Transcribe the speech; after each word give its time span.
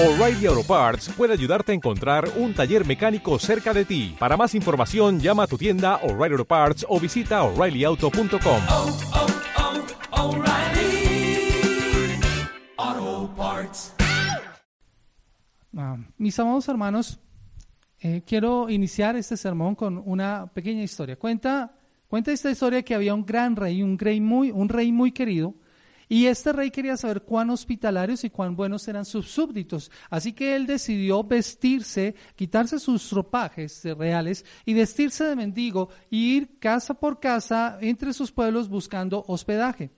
O'Reilly 0.00 0.46
Auto 0.46 0.62
Parts 0.62 1.08
puede 1.08 1.32
ayudarte 1.32 1.72
a 1.72 1.74
encontrar 1.74 2.30
un 2.36 2.54
taller 2.54 2.86
mecánico 2.86 3.36
cerca 3.40 3.74
de 3.74 3.84
ti. 3.84 4.14
Para 4.16 4.36
más 4.36 4.54
información, 4.54 5.18
llama 5.18 5.42
a 5.42 5.46
tu 5.48 5.58
tienda 5.58 5.96
O'Reilly 6.04 6.34
Auto 6.34 6.44
Parts 6.44 6.86
o 6.88 7.00
visita 7.00 7.42
oreillyauto.com. 7.42 8.60
oh, 8.70 8.98
oh, 12.78 13.34
Parts. 13.36 13.92
Ah, 15.76 15.96
mis 16.16 16.38
amados 16.38 16.68
hermanos, 16.68 17.18
eh, 17.98 18.22
quiero 18.24 18.70
iniciar 18.70 19.16
este 19.16 19.36
sermón 19.36 19.74
con 19.74 20.00
una 20.06 20.46
pequeña 20.54 20.84
historia. 20.84 21.16
Cuenta, 21.16 21.74
cuenta 22.06 22.30
esta 22.30 22.52
historia 22.52 22.84
que 22.84 22.94
había 22.94 23.14
un 23.14 23.26
gran 23.26 23.56
rey, 23.56 23.82
un 23.82 23.98
rey 23.98 24.20
muy, 24.20 24.52
un 24.52 24.68
rey 24.68 24.92
muy 24.92 25.10
querido, 25.10 25.56
y 26.08 26.26
este 26.26 26.52
rey 26.52 26.70
quería 26.70 26.96
saber 26.96 27.22
cuán 27.22 27.50
hospitalarios 27.50 28.24
y 28.24 28.30
cuán 28.30 28.56
buenos 28.56 28.88
eran 28.88 29.04
sus 29.04 29.30
súbditos. 29.30 29.90
Así 30.08 30.32
que 30.32 30.56
él 30.56 30.66
decidió 30.66 31.22
vestirse, 31.22 32.14
quitarse 32.34 32.78
sus 32.78 33.10
ropajes 33.12 33.84
reales 33.84 34.44
y 34.64 34.74
vestirse 34.74 35.24
de 35.24 35.36
mendigo 35.36 35.90
y 36.10 36.36
ir 36.36 36.58
casa 36.58 36.94
por 36.94 37.20
casa 37.20 37.78
entre 37.80 38.12
sus 38.12 38.32
pueblos 38.32 38.68
buscando 38.68 39.24
hospedaje. 39.28 39.90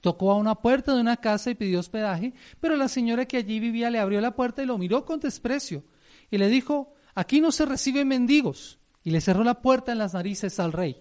Tocó 0.00 0.32
a 0.32 0.36
una 0.36 0.56
puerta 0.56 0.94
de 0.94 1.00
una 1.00 1.16
casa 1.16 1.50
y 1.50 1.54
pidió 1.54 1.78
hospedaje, 1.78 2.34
pero 2.60 2.76
la 2.76 2.88
señora 2.88 3.26
que 3.26 3.36
allí 3.36 3.60
vivía 3.60 3.90
le 3.90 4.00
abrió 4.00 4.20
la 4.20 4.34
puerta 4.34 4.62
y 4.62 4.66
lo 4.66 4.76
miró 4.78 5.04
con 5.04 5.20
desprecio 5.20 5.84
y 6.30 6.38
le 6.38 6.48
dijo, 6.48 6.94
aquí 7.14 7.40
no 7.40 7.52
se 7.52 7.64
reciben 7.64 8.08
mendigos, 8.08 8.80
y 9.04 9.10
le 9.10 9.20
cerró 9.20 9.44
la 9.44 9.62
puerta 9.62 9.92
en 9.92 9.98
las 9.98 10.14
narices 10.14 10.58
al 10.58 10.72
rey. 10.72 11.00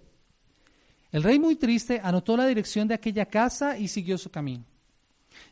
El 1.13 1.21
rey 1.21 1.37
muy 1.37 1.55
triste 1.55 2.01
anotó 2.03 2.35
la 2.35 2.47
dirección 2.47 2.87
de 2.87 2.95
aquella 2.95 3.27
casa 3.27 3.77
y 3.77 3.87
siguió 3.87 4.17
su 4.17 4.31
camino. 4.31 4.65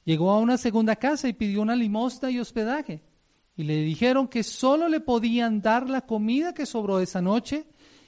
Llegó 0.04 0.32
a 0.32 0.40
una 0.40 0.58
segunda 0.58 0.96
casa 0.96 1.28
y 1.28 1.34
pidió 1.34 1.62
una 1.62 1.76
limosna 1.76 2.32
y 2.32 2.40
hospedaje, 2.40 3.04
y 3.56 3.64
le 3.64 3.78
dijeron 3.84 4.28
que 4.28 4.42
solo 4.42 4.90
le 4.90 5.02
podían 5.02 5.62
dar 5.62 5.88
la 5.88 6.02
comida 6.02 6.56
que 6.56 6.66
sobró 6.66 7.00
esa 7.00 7.22
noche 7.22 7.68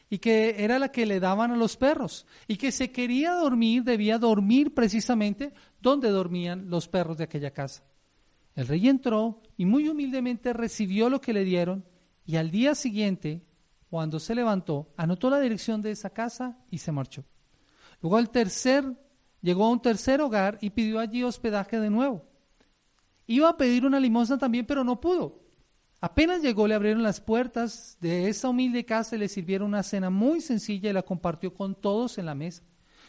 y 0.10 0.18
que 0.18 0.64
era 0.64 0.80
la 0.80 0.92
que 0.92 1.06
le 1.06 1.20
daban 1.20 1.52
a 1.52 1.56
los 1.56 1.78
perros, 1.78 2.26
y 2.48 2.58
que 2.58 2.72
se 2.72 2.92
quería 2.92 3.34
dormir, 3.34 3.84
debía 3.84 4.18
dormir 4.18 4.74
precisamente 4.74 5.54
donde 5.80 6.10
dormían 6.10 6.72
los 6.72 6.88
perros 6.88 7.18
de 7.18 7.26
aquella 7.26 7.52
casa. 7.52 7.84
El 8.56 8.68
rey 8.68 8.88
entró 8.88 9.44
y 9.58 9.66
muy 9.66 9.88
humildemente 9.90 10.54
recibió 10.54 11.08
lo 11.08 11.22
que 11.22 11.34
le 11.34 11.44
dieron, 11.44 11.86
y 12.26 12.38
al 12.38 12.50
día 12.50 12.74
siguiente, 12.74 13.44
cuando 13.92 14.20
se 14.20 14.34
levantó, 14.34 14.92
anotó 14.98 15.30
la 15.30 15.40
dirección 15.40 15.84
de 15.84 15.92
esa 15.92 16.10
casa 16.10 16.58
y 16.72 16.80
se 16.80 16.92
marchó. 16.92 17.24
Luego 18.04 18.18
al 18.18 18.30
tercer, 18.30 18.84
llegó 19.42 19.64
a 19.64 19.70
un 19.70 19.82
tercer 19.82 20.20
hogar 20.20 20.58
y 20.60 20.72
pidió 20.72 21.00
allí 21.00 21.24
hospedaje 21.24 21.80
de 21.80 21.90
nuevo. 21.90 22.26
Iba 23.26 23.48
a 23.48 23.56
pedir 23.56 23.86
una 23.86 23.98
limosna 23.98 24.38
también, 24.38 24.66
pero 24.66 24.84
no 24.84 25.00
pudo. 25.00 25.40
Apenas 26.02 26.42
llegó, 26.42 26.68
le 26.68 26.76
abrieron 26.76 27.02
las 27.02 27.22
puertas 27.22 27.98
de 28.02 28.28
esa 28.28 28.50
humilde 28.50 28.84
casa 28.84 29.16
y 29.16 29.20
le 29.20 29.30
sirvieron 29.30 29.70
una 29.70 29.84
cena 29.84 30.10
muy 30.10 30.42
sencilla 30.42 30.90
y 30.90 30.94
la 30.94 31.04
compartió 31.04 31.54
con 31.54 31.76
todos 31.76 32.18
en 32.18 32.26
la 32.26 32.36
mesa. 32.36 32.62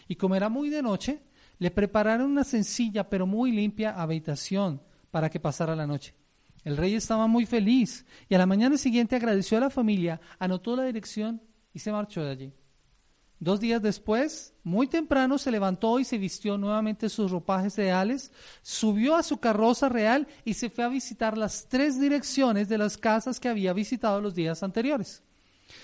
Y 0.06 0.14
como 0.14 0.36
era 0.36 0.48
muy 0.48 0.70
de 0.70 0.80
noche, 0.80 1.20
le 1.58 1.72
prepararon 1.72 2.30
una 2.30 2.44
sencilla 2.44 3.10
pero 3.10 3.26
muy 3.26 3.50
limpia 3.50 4.00
habitación 4.00 4.80
para 5.10 5.28
que 5.28 5.40
pasara 5.40 5.74
la 5.74 5.88
noche. 5.88 6.14
El 6.62 6.76
rey 6.76 6.94
estaba 6.94 7.26
muy 7.26 7.46
feliz 7.46 8.06
y 8.28 8.36
a 8.36 8.38
la 8.38 8.46
mañana 8.46 8.78
siguiente 8.78 9.16
agradeció 9.16 9.58
a 9.58 9.62
la 9.62 9.70
familia, 9.70 10.20
anotó 10.38 10.76
la 10.76 10.84
dirección 10.84 11.42
y 11.72 11.80
se 11.80 11.90
marchó 11.90 12.22
de 12.22 12.30
allí. 12.30 12.52
Dos 13.40 13.60
días 13.60 13.82
después, 13.82 14.54
muy 14.62 14.86
temprano, 14.86 15.38
se 15.38 15.50
levantó 15.50 15.98
y 15.98 16.04
se 16.04 16.18
vistió 16.18 16.56
nuevamente 16.56 17.08
sus 17.08 17.30
ropajes 17.30 17.76
reales, 17.76 18.32
subió 18.62 19.16
a 19.16 19.22
su 19.22 19.38
carroza 19.38 19.88
real 19.88 20.28
y 20.44 20.54
se 20.54 20.70
fue 20.70 20.84
a 20.84 20.88
visitar 20.88 21.36
las 21.36 21.68
tres 21.68 22.00
direcciones 22.00 22.68
de 22.68 22.78
las 22.78 22.96
casas 22.96 23.40
que 23.40 23.48
había 23.48 23.72
visitado 23.72 24.20
los 24.20 24.34
días 24.34 24.62
anteriores. 24.62 25.22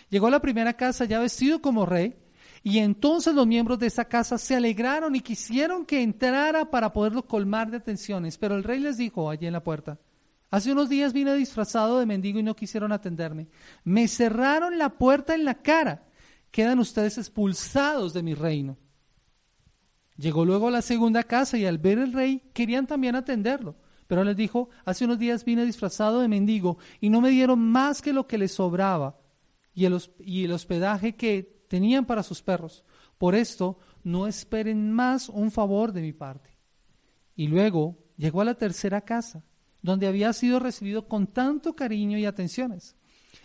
Llegó 0.09 0.29
a 0.29 0.31
la 0.31 0.41
primera 0.41 0.75
casa 0.75 1.05
ya 1.05 1.19
vestido 1.19 1.61
como 1.61 1.87
rey, 1.87 2.17
y 2.63 2.79
entonces 2.79 3.35
los 3.35 3.47
miembros 3.47 3.79
de 3.79 3.87
esa 3.87 4.05
casa 4.05 4.37
se 4.37 4.55
alegraron 4.55 5.15
y 5.17 5.21
quisieron 5.21 5.87
que 5.87 6.03
entrara 6.03 6.71
para 6.71 6.93
poderlo 6.93 7.27
colmar 7.27 7.71
de 7.71 7.79
atenciones, 7.79 8.39
pero 8.39 8.55
el 8.55 8.65
rey 8.65 8.81
les 8.81 8.99
dijo 8.99 9.31
allí 9.31 9.47
en 9.47 9.55
la 9.55 9.65
puerta, 9.65 9.99
Hace 10.51 10.73
unos 10.73 10.89
días 10.89 11.13
vine 11.13 11.33
disfrazado 11.35 12.01
de 12.01 12.07
mendigo 12.07 12.41
y 12.41 12.43
no 12.43 12.57
quisieron 12.57 12.91
atenderme. 12.91 13.47
Me 13.85 14.09
cerraron 14.09 14.79
la 14.79 14.91
puerta 14.91 15.35
en 15.35 15.45
la 15.45 15.55
cara 15.55 16.03
quedan 16.51 16.79
ustedes 16.79 17.19
expulsados 17.19 18.13
de 18.13 18.23
mi 18.23 18.35
reino. 18.35 18.77
Llegó 20.17 20.45
luego 20.45 20.69
a 20.69 20.71
la 20.71 20.83
segunda 20.83 21.23
casa 21.23 21.57
y 21.57 21.65
al 21.65 21.79
ver 21.79 21.99
el 21.99 22.13
rey 22.13 22.51
querían 22.53 22.87
también 22.87 23.17
atenderlo. 23.17 23.77
Pero 24.07 24.25
les 24.25 24.37
dijo, 24.37 24.69
hace 24.85 25.05
unos 25.05 25.19
días 25.19 25.45
vine 25.45 25.65
disfrazado 25.65 26.21
de 26.21 26.29
mendigo 26.29 26.79
y 27.01 27.11
no 27.11 27.21
me 27.21 27.31
dieron 27.31 27.61
más 27.61 28.03
que 28.03 28.13
lo 28.13 28.27
que 28.27 28.39
les 28.39 28.53
sobraba 28.53 29.19
y 29.73 29.85
el, 29.85 29.99
y 30.19 30.45
el 30.45 30.53
hospedaje 30.53 31.15
que 31.15 31.65
tenían 31.69 32.05
para 32.05 32.23
sus 32.23 32.43
perros. 32.43 32.85
Por 33.17 33.35
esto, 33.35 33.79
no 34.03 34.27
esperen 34.27 34.93
más 34.93 35.29
un 35.29 35.51
favor 35.51 35.93
de 35.93 36.03
mi 36.03 36.13
parte. 36.13 36.59
Y 37.37 37.47
luego 37.47 37.99
llegó 38.17 38.41
a 38.41 38.45
la 38.45 38.55
tercera 38.55 39.03
casa, 39.03 39.45
donde 39.81 40.07
había 40.07 40.33
sido 40.33 40.59
recibido 40.59 41.07
con 41.07 41.27
tanto 41.27 41.77
cariño 41.77 42.19
y 42.19 42.27
atenciones. 42.27 42.97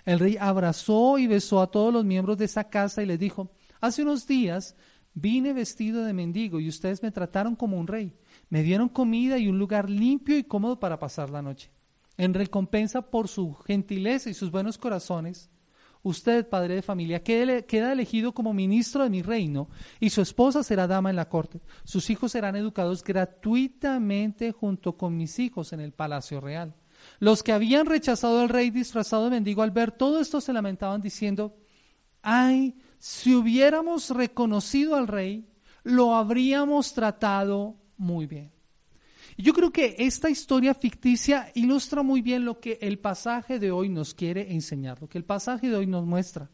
El 0.05 0.19
rey 0.19 0.37
abrazó 0.39 1.17
y 1.17 1.27
besó 1.27 1.61
a 1.61 1.71
todos 1.71 1.91
los 1.91 2.05
miembros 2.05 2.37
de 2.37 2.45
esa 2.45 2.69
casa 2.69 3.01
y 3.01 3.07
les 3.07 3.19
dijo, 3.19 3.51
hace 3.81 4.03
unos 4.03 4.27
días 4.27 4.75
vine 5.15 5.53
vestido 5.53 6.03
de 6.03 6.13
mendigo 6.13 6.59
y 6.59 6.69
ustedes 6.69 7.01
me 7.01 7.11
trataron 7.11 7.55
como 7.55 7.79
un 7.79 7.87
rey. 7.87 8.13
Me 8.49 8.61
dieron 8.61 8.89
comida 8.89 9.39
y 9.39 9.47
un 9.47 9.57
lugar 9.57 9.89
limpio 9.89 10.37
y 10.37 10.43
cómodo 10.43 10.79
para 10.79 10.99
pasar 10.99 11.29
la 11.31 11.41
noche. 11.41 11.71
En 12.17 12.33
recompensa 12.33 13.01
por 13.09 13.27
su 13.27 13.55
gentileza 13.55 14.29
y 14.29 14.35
sus 14.35 14.51
buenos 14.51 14.77
corazones, 14.77 15.49
usted, 16.03 16.47
padre 16.47 16.75
de 16.75 16.81
familia, 16.81 17.23
queda 17.23 17.91
elegido 17.91 18.33
como 18.33 18.53
ministro 18.53 19.03
de 19.03 19.09
mi 19.09 19.23
reino 19.23 19.69
y 19.99 20.11
su 20.11 20.21
esposa 20.21 20.63
será 20.63 20.85
dama 20.85 21.09
en 21.09 21.15
la 21.15 21.29
corte. 21.29 21.61
Sus 21.83 22.09
hijos 22.11 22.31
serán 22.31 22.55
educados 22.55 23.03
gratuitamente 23.03 24.51
junto 24.51 24.95
con 24.97 25.17
mis 25.17 25.39
hijos 25.39 25.73
en 25.73 25.79
el 25.79 25.93
palacio 25.93 26.39
real. 26.39 26.75
Los 27.19 27.43
que 27.43 27.51
habían 27.51 27.85
rechazado 27.85 28.41
al 28.41 28.49
rey 28.49 28.69
disfrazado 28.69 29.25
de 29.25 29.31
mendigo 29.31 29.61
al 29.61 29.71
ver 29.71 29.91
todo 29.91 30.19
esto 30.19 30.41
se 30.41 30.53
lamentaban 30.53 31.01
diciendo, 31.01 31.55
ay, 32.21 32.75
si 32.99 33.33
hubiéramos 33.35 34.09
reconocido 34.09 34.95
al 34.95 35.07
rey, 35.07 35.47
lo 35.83 36.15
habríamos 36.15 36.93
tratado 36.93 37.75
muy 37.97 38.25
bien. 38.25 38.51
Y 39.37 39.43
yo 39.43 39.53
creo 39.53 39.71
que 39.71 39.95
esta 39.99 40.29
historia 40.29 40.73
ficticia 40.73 41.51
ilustra 41.55 42.03
muy 42.03 42.21
bien 42.21 42.45
lo 42.45 42.59
que 42.59 42.77
el 42.81 42.99
pasaje 42.99 43.59
de 43.59 43.71
hoy 43.71 43.89
nos 43.89 44.13
quiere 44.13 44.53
enseñar, 44.53 45.01
lo 45.01 45.07
que 45.07 45.17
el 45.17 45.25
pasaje 45.25 45.69
de 45.69 45.75
hoy 45.75 45.87
nos 45.87 46.05
muestra. 46.05 46.49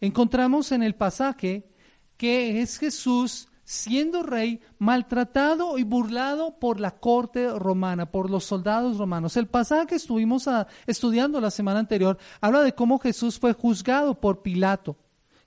Encontramos 0.00 0.72
en 0.72 0.82
el 0.82 0.94
pasaje 0.94 1.68
que 2.16 2.60
es 2.60 2.78
Jesús 2.78 3.48
siendo 3.72 4.22
rey, 4.22 4.60
maltratado 4.78 5.78
y 5.78 5.82
burlado 5.82 6.58
por 6.58 6.78
la 6.78 6.90
corte 6.90 7.48
romana, 7.58 8.04
por 8.04 8.28
los 8.28 8.44
soldados 8.44 8.98
romanos. 8.98 9.38
El 9.38 9.46
pasaje 9.46 9.86
que 9.86 9.94
estuvimos 9.94 10.46
a, 10.46 10.66
estudiando 10.86 11.40
la 11.40 11.50
semana 11.50 11.80
anterior 11.80 12.18
habla 12.42 12.60
de 12.60 12.74
cómo 12.74 12.98
Jesús 12.98 13.38
fue 13.38 13.54
juzgado 13.54 14.20
por 14.20 14.42
Pilato. 14.42 14.98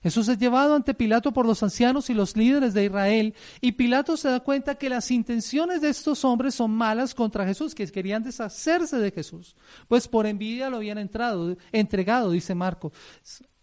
Jesús 0.02 0.26
es 0.26 0.38
llevado 0.38 0.74
ante 0.74 0.92
Pilato 0.92 1.32
por 1.32 1.46
los 1.46 1.62
ancianos 1.62 2.10
y 2.10 2.14
los 2.14 2.36
líderes 2.36 2.74
de 2.74 2.86
Israel 2.86 3.34
y 3.60 3.72
Pilato 3.72 4.16
se 4.16 4.28
da 4.28 4.40
cuenta 4.40 4.74
que 4.74 4.90
las 4.90 5.12
intenciones 5.12 5.80
de 5.80 5.90
estos 5.90 6.24
hombres 6.24 6.56
son 6.56 6.72
malas 6.72 7.14
contra 7.14 7.46
Jesús, 7.46 7.76
que 7.76 7.86
querían 7.86 8.24
deshacerse 8.24 8.98
de 8.98 9.12
Jesús, 9.12 9.54
pues 9.86 10.08
por 10.08 10.26
envidia 10.26 10.68
lo 10.68 10.78
habían 10.78 10.98
entrado, 10.98 11.56
entregado, 11.70 12.32
dice 12.32 12.56
Marco. 12.56 12.92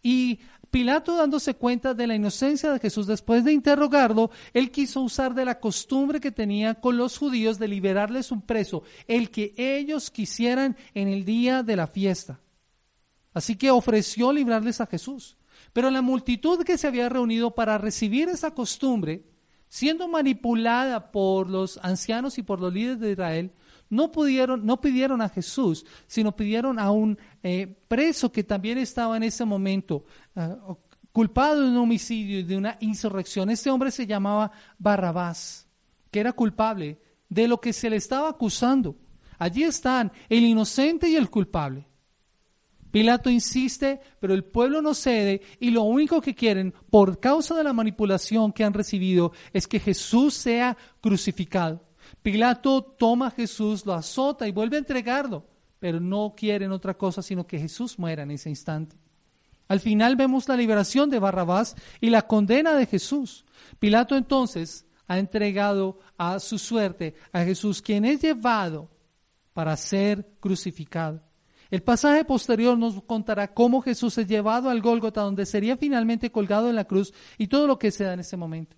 Y 0.01 0.39
Pilato, 0.73 1.15
dándose 1.15 1.53
cuenta 1.53 1.93
de 1.93 2.07
la 2.07 2.15
inocencia 2.15 2.71
de 2.71 2.79
Jesús, 2.79 3.05
después 3.05 3.43
de 3.43 3.53
interrogarlo, 3.53 4.31
él 4.55 4.71
quiso 4.71 5.01
usar 5.01 5.35
de 5.35 5.45
la 5.45 5.59
costumbre 5.59 6.19
que 6.19 6.31
tenía 6.31 6.73
con 6.73 6.97
los 6.97 7.19
judíos 7.19 7.59
de 7.59 7.67
liberarles 7.67 8.31
un 8.31 8.41
preso, 8.41 8.81
el 9.07 9.29
que 9.29 9.53
ellos 9.55 10.09
quisieran 10.09 10.75
en 10.95 11.09
el 11.09 11.25
día 11.25 11.61
de 11.61 11.75
la 11.75 11.85
fiesta. 11.85 12.39
Así 13.35 13.55
que 13.55 13.69
ofreció 13.69 14.33
librarles 14.33 14.81
a 14.81 14.87
Jesús. 14.87 15.37
Pero 15.73 15.91
la 15.91 16.01
multitud 16.01 16.63
que 16.63 16.79
se 16.79 16.87
había 16.87 17.07
reunido 17.07 17.53
para 17.53 17.77
recibir 17.77 18.27
esa 18.27 18.55
costumbre, 18.55 19.27
siendo 19.69 20.07
manipulada 20.07 21.11
por 21.11 21.51
los 21.51 21.77
ancianos 21.83 22.39
y 22.39 22.41
por 22.41 22.59
los 22.59 22.73
líderes 22.73 22.99
de 22.99 23.11
Israel, 23.11 23.51
no 23.93 24.11
pudieron, 24.11 24.65
no 24.65 24.81
pidieron 24.81 25.21
a 25.21 25.29
Jesús, 25.29 25.85
sino 26.07 26.35
pidieron 26.35 26.79
a 26.79 26.91
un 26.91 27.17
eh, 27.43 27.67
preso 27.87 28.31
que 28.31 28.43
también 28.43 28.77
estaba 28.77 29.15
en 29.15 29.23
ese 29.23 29.45
momento 29.45 30.05
uh, 30.35 30.75
culpado 31.11 31.61
de 31.61 31.69
un 31.69 31.77
homicidio 31.77 32.39
y 32.39 32.43
de 32.43 32.57
una 32.57 32.77
insurrección. 32.81 33.49
Este 33.49 33.69
hombre 33.69 33.91
se 33.91 34.07
llamaba 34.07 34.51
Barrabás, 34.79 35.67
que 36.09 36.19
era 36.19 36.33
culpable 36.33 36.99
de 37.29 37.47
lo 37.47 37.61
que 37.61 37.71
se 37.71 37.89
le 37.89 37.97
estaba 37.97 38.29
acusando. 38.29 38.95
Allí 39.37 39.63
están 39.63 40.11
el 40.27 40.43
inocente 40.43 41.07
y 41.07 41.15
el 41.15 41.29
culpable. 41.29 41.87
Pilato 42.89 43.29
insiste, 43.29 43.99
pero 44.19 44.33
el 44.33 44.43
pueblo 44.43 44.81
no 44.81 44.93
cede 44.93 45.41
y 45.59 45.71
lo 45.71 45.83
único 45.83 46.21
que 46.21 46.35
quieren, 46.35 46.73
por 46.89 47.19
causa 47.19 47.55
de 47.55 47.63
la 47.63 47.73
manipulación 47.73 48.51
que 48.51 48.63
han 48.63 48.73
recibido, 48.73 49.33
es 49.51 49.67
que 49.67 49.79
Jesús 49.79 50.35
sea 50.35 50.77
crucificado. 51.01 51.92
Pilato 52.21 52.83
toma 52.83 53.27
a 53.27 53.31
Jesús, 53.31 53.85
lo 53.85 53.93
azota 53.93 54.47
y 54.47 54.51
vuelve 54.51 54.77
a 54.77 54.79
entregarlo. 54.79 55.45
pero 55.79 55.99
no 55.99 56.33
quieren 56.33 56.71
otra 56.71 56.93
cosa 56.93 57.21
sino 57.21 57.45
que 57.45 57.59
Jesús 57.59 57.99
muera 57.99 58.23
en 58.23 58.31
ese 58.31 58.49
instante. 58.49 58.95
Al 59.67 59.81
final 59.81 60.15
vemos 60.15 60.47
la 60.47 60.55
liberación 60.55 61.09
de 61.09 61.19
Barrabás 61.19 61.75
y 61.99 62.09
la 62.09 62.21
condena 62.21 62.73
de 62.75 62.85
Jesús. 62.85 63.43
Pilato 63.79 64.15
entonces 64.15 64.85
ha 65.07 65.17
entregado 65.19 65.99
a 66.17 66.39
su 66.39 66.57
suerte 66.57 67.15
a 67.31 67.43
Jesús, 67.43 67.81
quien 67.81 68.05
es 68.05 68.21
llevado 68.21 68.89
para 69.53 69.75
ser 69.75 70.25
crucificado. 70.39 71.21
El 71.69 71.81
pasaje 71.81 72.23
posterior 72.23 72.77
nos 72.77 73.01
contará 73.03 73.53
cómo 73.53 73.81
Jesús 73.81 74.17
es 74.17 74.27
llevado 74.27 74.69
al 74.69 74.81
Gólgota, 74.81 75.21
donde 75.21 75.45
sería 75.45 75.75
finalmente 75.75 76.31
colgado 76.31 76.69
en 76.69 76.75
la 76.75 76.85
cruz 76.85 77.13
y 77.37 77.47
todo 77.47 77.67
lo 77.67 77.79
que 77.79 77.91
se 77.91 78.03
da 78.03 78.13
en 78.13 78.19
ese 78.19 78.37
momento. 78.37 78.77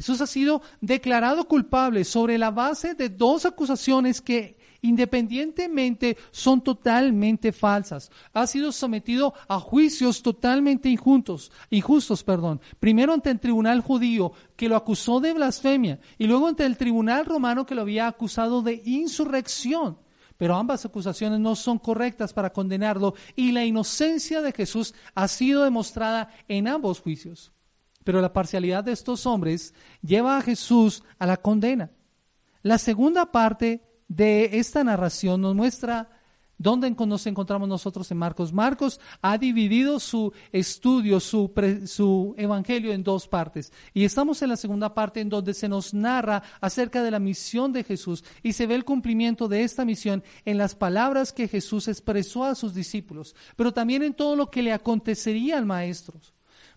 Jesús 0.00 0.22
ha 0.22 0.26
sido 0.26 0.62
declarado 0.80 1.46
culpable 1.46 2.04
sobre 2.04 2.38
la 2.38 2.50
base 2.50 2.94
de 2.94 3.10
dos 3.10 3.44
acusaciones 3.44 4.22
que 4.22 4.56
independientemente 4.80 6.16
son 6.30 6.62
totalmente 6.62 7.52
falsas. 7.52 8.10
Ha 8.32 8.46
sido 8.46 8.72
sometido 8.72 9.34
a 9.46 9.60
juicios 9.60 10.22
totalmente 10.22 10.88
injustos, 10.88 11.52
injustos, 11.68 12.24
perdón. 12.24 12.62
Primero 12.78 13.12
ante 13.12 13.28
el 13.28 13.40
tribunal 13.40 13.82
judío 13.82 14.32
que 14.56 14.70
lo 14.70 14.76
acusó 14.76 15.20
de 15.20 15.34
blasfemia 15.34 16.00
y 16.16 16.26
luego 16.26 16.46
ante 16.46 16.64
el 16.64 16.78
tribunal 16.78 17.26
romano 17.26 17.66
que 17.66 17.74
lo 17.74 17.82
había 17.82 18.06
acusado 18.06 18.62
de 18.62 18.80
insurrección. 18.86 19.98
Pero 20.38 20.56
ambas 20.56 20.82
acusaciones 20.86 21.40
no 21.40 21.54
son 21.56 21.78
correctas 21.78 22.32
para 22.32 22.54
condenarlo 22.54 23.12
y 23.36 23.52
la 23.52 23.66
inocencia 23.66 24.40
de 24.40 24.52
Jesús 24.52 24.94
ha 25.14 25.28
sido 25.28 25.62
demostrada 25.62 26.30
en 26.48 26.68
ambos 26.68 27.00
juicios. 27.00 27.52
Pero 28.04 28.20
la 28.20 28.32
parcialidad 28.32 28.84
de 28.84 28.92
estos 28.92 29.26
hombres 29.26 29.74
lleva 30.02 30.38
a 30.38 30.42
Jesús 30.42 31.02
a 31.18 31.26
la 31.26 31.36
condena. 31.36 31.90
La 32.62 32.78
segunda 32.78 33.30
parte 33.32 33.82
de 34.08 34.58
esta 34.58 34.82
narración 34.84 35.40
nos 35.40 35.54
muestra 35.54 36.08
dónde 36.60 36.90
nos 36.90 37.26
encontramos 37.26 37.68
nosotros 37.68 38.10
en 38.10 38.18
Marcos. 38.18 38.52
Marcos 38.52 39.00
ha 39.22 39.38
dividido 39.38 39.98
su 39.98 40.32
estudio, 40.52 41.18
su, 41.18 42.34
evangelio 42.36 42.92
en 42.92 43.02
dos 43.02 43.26
partes. 43.26 43.72
Y 43.94 44.04
estamos 44.04 44.42
en 44.42 44.50
la 44.50 44.56
segunda 44.58 44.92
parte 44.92 45.20
en 45.20 45.30
donde 45.30 45.54
se 45.54 45.70
nos 45.70 45.94
narra 45.94 46.42
acerca 46.60 47.02
de 47.02 47.10
la 47.10 47.18
misión 47.18 47.72
de 47.72 47.82
Jesús 47.82 48.22
y 48.42 48.52
se 48.52 48.66
ve 48.66 48.74
el 48.74 48.84
cumplimiento 48.84 49.48
de 49.48 49.62
esta 49.62 49.86
misión 49.86 50.22
en 50.44 50.58
las 50.58 50.74
palabras 50.74 51.32
que 51.32 51.48
Jesús 51.48 51.88
expresó 51.88 52.44
a 52.44 52.54
sus 52.54 52.74
discípulos, 52.74 53.34
pero 53.56 53.72
también 53.72 54.02
en 54.02 54.12
todo 54.12 54.36
lo 54.36 54.50
que 54.50 54.62
le 54.62 54.72
acontecería 54.72 55.56
al 55.56 55.64
maestro. 55.64 56.20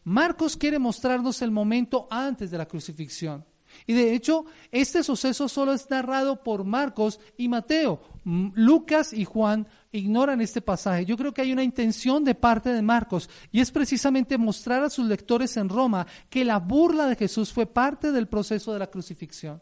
Marcos 0.04 0.58
quiere 0.58 0.80
mostrarnos 0.80 1.42
el 1.42 1.52
momento 1.52 2.08
antes 2.10 2.52
de 2.52 2.58
la 2.58 2.68
crucifixión. 2.68 3.46
Y 3.88 3.94
de 3.94 4.14
hecho, 4.14 4.46
este 4.72 5.04
suceso 5.04 5.50
solo 5.50 5.74
es 5.74 5.90
narrado 5.90 6.44
por 6.44 6.64
Marcos 6.64 7.20
y 7.38 7.48
Mateo. 7.48 8.02
Lucas 8.24 9.14
y 9.14 9.26
Juan 9.26 9.68
ignoran 9.92 10.42
este 10.42 10.62
pasaje. 10.62 11.06
Yo 11.06 11.18
creo 11.18 11.34
que 11.34 11.42
hay 11.42 11.52
una 11.52 11.64
intención 11.64 12.24
de 12.24 12.36
parte 12.36 12.70
de 12.70 12.82
Marcos 12.82 13.30
y 13.52 13.60
es 13.60 13.72
precisamente 13.72 14.38
mostrar 14.38 14.84
a 14.84 14.90
sus 14.90 15.06
lectores 15.06 15.58
en 15.58 15.70
Roma 15.70 16.08
que 16.30 16.46
la 16.46 16.60
burla 16.60 17.08
de 17.08 17.16
Jesús 17.16 17.52
fue 17.52 17.66
parte 17.66 18.12
del 18.12 18.28
proceso 18.28 18.74
de 18.74 18.80
la 18.80 18.92
crucifixión. 18.92 19.62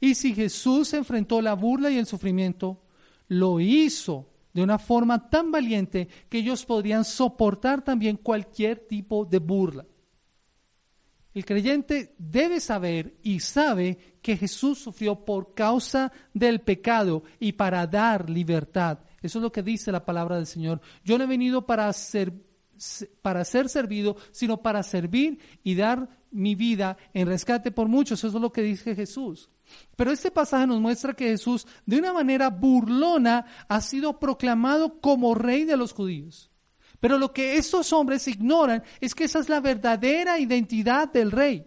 Y 0.00 0.14
si 0.14 0.34
Jesús 0.34 0.94
enfrentó 0.94 1.40
la 1.40 1.54
burla 1.54 1.90
y 1.90 1.98
el 1.98 2.06
sufrimiento, 2.06 2.82
lo 3.28 3.60
hizo 3.60 4.30
de 4.58 4.64
una 4.64 4.80
forma 4.80 5.30
tan 5.30 5.52
valiente 5.52 6.08
que 6.28 6.38
ellos 6.38 6.66
podrían 6.66 7.04
soportar 7.04 7.84
también 7.84 8.16
cualquier 8.16 8.80
tipo 8.88 9.24
de 9.24 9.38
burla. 9.38 9.86
El 11.32 11.44
creyente 11.44 12.16
debe 12.18 12.58
saber 12.58 13.20
y 13.22 13.38
sabe 13.38 14.18
que 14.20 14.36
Jesús 14.36 14.80
sufrió 14.80 15.24
por 15.24 15.54
causa 15.54 16.10
del 16.34 16.62
pecado 16.62 17.22
y 17.38 17.52
para 17.52 17.86
dar 17.86 18.28
libertad. 18.28 18.98
Eso 19.22 19.38
es 19.38 19.42
lo 19.44 19.52
que 19.52 19.62
dice 19.62 19.92
la 19.92 20.04
palabra 20.04 20.34
del 20.34 20.46
Señor. 20.46 20.80
Yo 21.04 21.18
no 21.18 21.22
he 21.22 21.28
venido 21.28 21.64
para 21.64 21.92
ser, 21.92 22.32
para 23.22 23.44
ser 23.44 23.68
servido, 23.68 24.16
sino 24.30 24.62
para 24.62 24.82
servir 24.82 25.38
y 25.62 25.74
dar 25.74 26.08
mi 26.30 26.54
vida 26.54 26.96
en 27.14 27.26
rescate 27.26 27.70
por 27.70 27.88
muchos. 27.88 28.22
Eso 28.22 28.36
es 28.36 28.42
lo 28.42 28.52
que 28.52 28.62
dice 28.62 28.94
Jesús. 28.94 29.50
Pero 29.96 30.12
este 30.12 30.30
pasaje 30.30 30.66
nos 30.66 30.80
muestra 30.80 31.14
que 31.14 31.28
Jesús, 31.28 31.66
de 31.84 31.98
una 31.98 32.12
manera 32.12 32.50
burlona, 32.50 33.46
ha 33.68 33.80
sido 33.80 34.18
proclamado 34.18 35.00
como 35.00 35.34
rey 35.34 35.64
de 35.64 35.76
los 35.76 35.92
judíos. 35.92 36.50
Pero 37.00 37.18
lo 37.18 37.32
que 37.32 37.56
estos 37.56 37.92
hombres 37.92 38.26
ignoran 38.26 38.82
es 39.00 39.14
que 39.14 39.24
esa 39.24 39.38
es 39.38 39.48
la 39.48 39.60
verdadera 39.60 40.38
identidad 40.38 41.12
del 41.12 41.30
rey. 41.30 41.66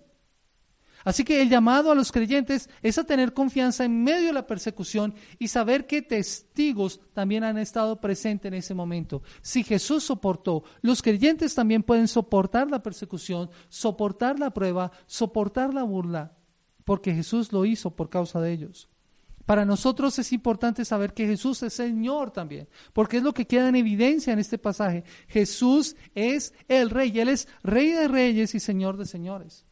Así 1.03 1.23
que 1.23 1.41
el 1.41 1.49
llamado 1.49 1.91
a 1.91 1.95
los 1.95 2.11
creyentes 2.11 2.69
es 2.81 2.97
a 2.97 3.03
tener 3.03 3.33
confianza 3.33 3.85
en 3.85 4.03
medio 4.03 4.27
de 4.27 4.33
la 4.33 4.47
persecución 4.47 5.13
y 5.39 5.47
saber 5.47 5.87
que 5.87 6.01
testigos 6.01 6.99
también 7.13 7.43
han 7.43 7.57
estado 7.57 7.99
presentes 7.99 8.49
en 8.49 8.55
ese 8.55 8.73
momento. 8.73 9.23
Si 9.41 9.63
Jesús 9.63 10.03
soportó, 10.03 10.63
los 10.81 11.01
creyentes 11.01 11.55
también 11.55 11.83
pueden 11.83 12.07
soportar 12.07 12.69
la 12.69 12.83
persecución, 12.83 13.49
soportar 13.69 14.39
la 14.39 14.51
prueba, 14.51 14.91
soportar 15.05 15.73
la 15.73 15.83
burla, 15.83 16.37
porque 16.85 17.13
Jesús 17.13 17.51
lo 17.51 17.65
hizo 17.65 17.95
por 17.95 18.09
causa 18.09 18.39
de 18.39 18.51
ellos. 18.51 18.89
Para 19.45 19.65
nosotros 19.65 20.17
es 20.19 20.31
importante 20.33 20.85
saber 20.85 21.13
que 21.13 21.27
Jesús 21.27 21.61
es 21.63 21.73
Señor 21.73 22.31
también, 22.31 22.69
porque 22.93 23.17
es 23.17 23.23
lo 23.23 23.33
que 23.33 23.47
queda 23.47 23.69
en 23.69 23.75
evidencia 23.75 24.31
en 24.31 24.39
este 24.39 24.57
pasaje. 24.57 25.03
Jesús 25.27 25.95
es 26.13 26.53
el 26.67 26.89
Rey, 26.89 27.19
Él 27.19 27.29
es 27.29 27.47
Rey 27.63 27.91
de 27.91 28.07
Reyes 28.07 28.55
y 28.55 28.59
Señor 28.59 28.97
de 28.97 29.05
Señores. 29.05 29.65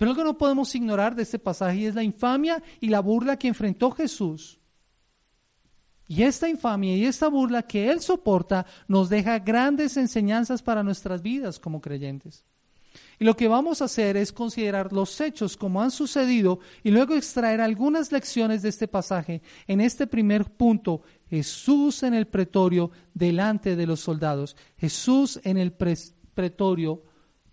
Pero 0.00 0.14
que 0.14 0.24
no 0.24 0.38
podemos 0.38 0.74
ignorar 0.74 1.14
de 1.14 1.24
este 1.24 1.38
pasaje 1.38 1.86
es 1.86 1.94
la 1.94 2.02
infamia 2.02 2.62
y 2.80 2.88
la 2.88 3.00
burla 3.00 3.38
que 3.38 3.48
enfrentó 3.48 3.90
Jesús. 3.90 4.58
Y 6.08 6.22
esta 6.22 6.48
infamia 6.48 6.96
y 6.96 7.04
esta 7.04 7.28
burla 7.28 7.64
que 7.64 7.90
Él 7.90 8.00
soporta 8.00 8.64
nos 8.88 9.10
deja 9.10 9.38
grandes 9.40 9.98
enseñanzas 9.98 10.62
para 10.62 10.82
nuestras 10.82 11.20
vidas 11.20 11.58
como 11.58 11.82
creyentes. 11.82 12.46
Y 13.18 13.26
lo 13.26 13.36
que 13.36 13.46
vamos 13.46 13.82
a 13.82 13.84
hacer 13.84 14.16
es 14.16 14.32
considerar 14.32 14.90
los 14.90 15.20
hechos 15.20 15.54
como 15.54 15.82
han 15.82 15.90
sucedido 15.90 16.60
y 16.82 16.92
luego 16.92 17.14
extraer 17.14 17.60
algunas 17.60 18.10
lecciones 18.10 18.62
de 18.62 18.70
este 18.70 18.88
pasaje. 18.88 19.42
En 19.66 19.82
este 19.82 20.06
primer 20.06 20.46
punto, 20.46 21.02
Jesús 21.28 22.04
en 22.04 22.14
el 22.14 22.26
pretorio 22.26 22.90
delante 23.12 23.76
de 23.76 23.86
los 23.86 24.00
soldados. 24.00 24.56
Jesús 24.78 25.38
en 25.44 25.58
el 25.58 25.72
pretorio 25.72 27.02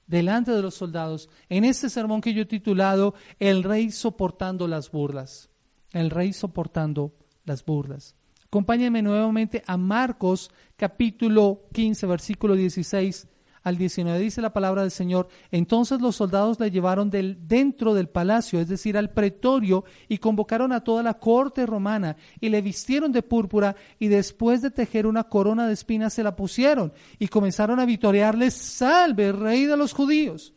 delante 0.07 0.51
de 0.51 0.61
los 0.61 0.75
soldados. 0.75 1.29
En 1.49 1.63
este 1.63 1.89
sermón 1.89 2.21
que 2.21 2.33
yo 2.33 2.43
he 2.43 2.45
titulado 2.45 3.13
El 3.39 3.63
rey 3.63 3.91
soportando 3.91 4.67
las 4.67 4.91
burlas. 4.91 5.49
El 5.91 6.09
rey 6.09 6.33
soportando 6.33 7.13
las 7.45 7.63
burlas. 7.63 8.15
Acompáñenme 8.45 9.01
nuevamente 9.01 9.63
a 9.67 9.77
Marcos 9.77 10.51
capítulo 10.77 11.63
15, 11.73 12.07
versículo 12.07 12.55
16 12.55 13.27
al 13.67 13.77
19 13.77 14.17
dice 14.19 14.41
la 14.41 14.53
palabra 14.53 14.81
del 14.81 14.91
Señor, 14.91 15.27
entonces 15.51 15.99
los 15.99 16.15
soldados 16.15 16.57
le 16.59 16.71
llevaron 16.71 17.09
del, 17.09 17.47
dentro 17.47 17.93
del 17.93 18.07
palacio, 18.07 18.61
es 18.61 18.69
decir, 18.69 18.97
al 18.97 19.09
pretorio, 19.09 19.83
y 20.07 20.19
convocaron 20.19 20.71
a 20.71 20.85
toda 20.85 21.03
la 21.03 21.15
corte 21.15 21.65
romana, 21.65 22.15
y 22.39 22.47
le 22.47 22.61
vistieron 22.61 23.11
de 23.11 23.23
púrpura, 23.23 23.75
y 23.99 24.07
después 24.07 24.61
de 24.61 24.71
tejer 24.71 25.05
una 25.05 25.25
corona 25.25 25.67
de 25.67 25.73
espinas 25.73 26.13
se 26.13 26.23
la 26.23 26.35
pusieron, 26.35 26.93
y 27.19 27.27
comenzaron 27.27 27.79
a 27.81 27.85
vitorearle, 27.85 28.51
salve, 28.51 29.33
rey 29.33 29.65
de 29.65 29.75
los 29.75 29.91
judíos. 29.91 30.53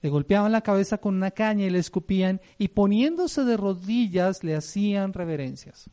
Le 0.00 0.08
golpeaban 0.08 0.52
la 0.52 0.60
cabeza 0.60 0.98
con 0.98 1.16
una 1.16 1.32
caña 1.32 1.66
y 1.66 1.70
le 1.70 1.80
escupían, 1.80 2.40
y 2.58 2.68
poniéndose 2.68 3.42
de 3.44 3.56
rodillas 3.56 4.44
le 4.44 4.54
hacían 4.54 5.12
reverencias. 5.12 5.90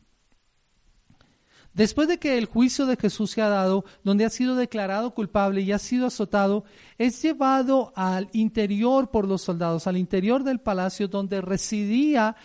Después 1.74 2.06
de 2.06 2.18
que 2.18 2.38
el 2.38 2.46
juicio 2.46 2.86
de 2.86 2.96
Jesús 2.96 3.32
se 3.32 3.42
ha 3.42 3.48
dado, 3.48 3.84
donde 4.04 4.24
ha 4.24 4.30
sido 4.30 4.54
declarado 4.54 5.12
culpable 5.12 5.60
y 5.60 5.72
ha 5.72 5.78
sido 5.80 6.06
azotado, 6.06 6.64
es 6.98 7.20
llevado 7.20 7.92
al 7.96 8.28
interior 8.32 9.10
por 9.10 9.26
los 9.26 9.42
soldados, 9.42 9.88
al 9.88 9.96
interior 9.96 10.44
del 10.44 10.60
palacio 10.60 11.08
donde 11.08 11.40
residía 11.40 12.36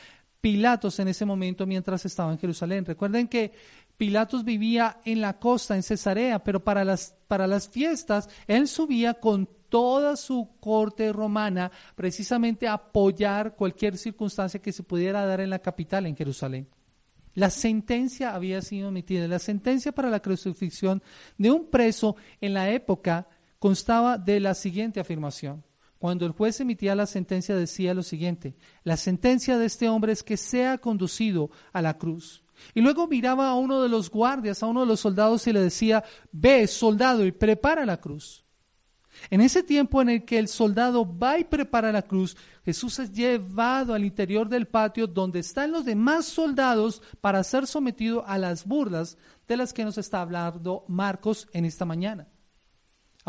Pilatos 0.42 1.00
en 1.00 1.10
ese 1.10 1.26
momento 1.26 1.68
mientras 1.68 2.06
estaba 2.06 2.32
en 2.32 2.40
Jerusalén. 2.40 2.86
Recuerden 2.86 3.28
que 3.28 3.52
Pilatos 3.98 4.44
vivía 4.46 5.00
en 5.06 5.22
la 5.22 5.38
costa, 5.38 5.76
en 5.76 5.84
Cesarea, 5.84 6.44
pero 6.44 6.64
para 6.64 6.84
las, 6.84 7.16
para 7.28 7.46
las 7.46 7.70
fiestas 7.70 8.30
él 8.48 8.68
subía 8.68 9.16
con 9.16 9.48
toda 9.68 10.16
su 10.16 10.50
corte 10.60 11.14
romana 11.14 11.72
precisamente 11.96 12.68
a 12.68 12.74
apoyar 12.74 13.56
cualquier 13.56 13.98
circunstancia 13.98 14.62
que 14.62 14.72
se 14.72 14.82
pudiera 14.82 15.26
dar 15.26 15.42
en 15.42 15.52
la 15.52 15.60
capital, 15.60 16.08
en 16.08 16.16
Jerusalén. 16.16 16.68
La 17.40 17.50
sentencia 17.50 18.36
había 18.36 18.62
sido 18.62 18.90
emitida. 18.90 19.26
La 19.26 19.40
sentencia 19.40 19.94
para 19.94 20.10
la 20.10 20.20
crucifixión 20.20 21.02
de 21.38 21.50
un 21.50 21.70
preso 21.70 22.18
en 22.42 22.54
la 22.54 22.70
época 22.70 23.30
constaba 23.60 24.18
de 24.18 24.42
la 24.42 24.54
siguiente 24.54 25.00
afirmación. 25.00 25.64
Cuando 26.00 26.26
el 26.26 26.34
juez 26.34 26.60
emitía 26.60 26.96
la 26.96 27.06
sentencia 27.06 27.56
decía 27.56 27.94
lo 27.94 28.04
siguiente, 28.04 28.58
la 28.84 28.98
sentencia 28.98 29.58
de 29.58 29.68
este 29.68 29.88
hombre 29.88 30.12
es 30.12 30.22
que 30.22 30.36
sea 30.36 30.80
conducido 30.80 31.50
a 31.72 31.82
la 31.82 31.98
cruz. 31.98 32.44
Y 32.74 32.82
luego 32.82 33.08
miraba 33.08 33.48
a 33.48 33.56
uno 33.56 33.82
de 33.82 33.88
los 33.88 34.10
guardias, 34.10 34.62
a 34.62 34.68
uno 34.68 34.82
de 34.82 34.88
los 34.88 35.00
soldados 35.00 35.48
y 35.48 35.54
le 35.54 35.62
decía, 35.62 36.04
ve, 36.34 36.68
soldado, 36.68 37.26
y 37.26 37.32
prepara 37.32 37.86
la 37.86 38.02
cruz. 38.02 38.44
En 39.30 39.42
ese 39.42 39.64
tiempo 39.64 40.02
en 40.02 40.10
el 40.10 40.26
que 40.26 40.40
el 40.40 40.48
soldado 40.48 41.06
va 41.18 41.40
y 41.40 41.44
prepara 41.44 41.92
la 41.92 42.02
cruz, 42.02 42.38
Jesús 42.66 43.00
es 43.00 43.12
llevado 43.12 43.94
al 43.94 44.06
interior 44.06 44.48
del 44.48 44.68
patio 44.68 45.08
donde 45.08 45.40
están 45.40 45.72
los 45.72 45.86
demás 45.86 46.26
soldados 46.26 47.02
para 47.22 47.44
ser 47.44 47.68
sometido 47.68 48.26
a 48.26 48.38
las 48.38 48.66
burlas 48.66 49.18
de 49.48 49.58
las 49.58 49.74
que 49.74 49.84
nos 49.84 49.98
está 49.98 50.22
hablando 50.22 50.86
Marcos 50.88 51.48
en 51.54 51.66
esta 51.66 51.86
mañana. 51.86 52.28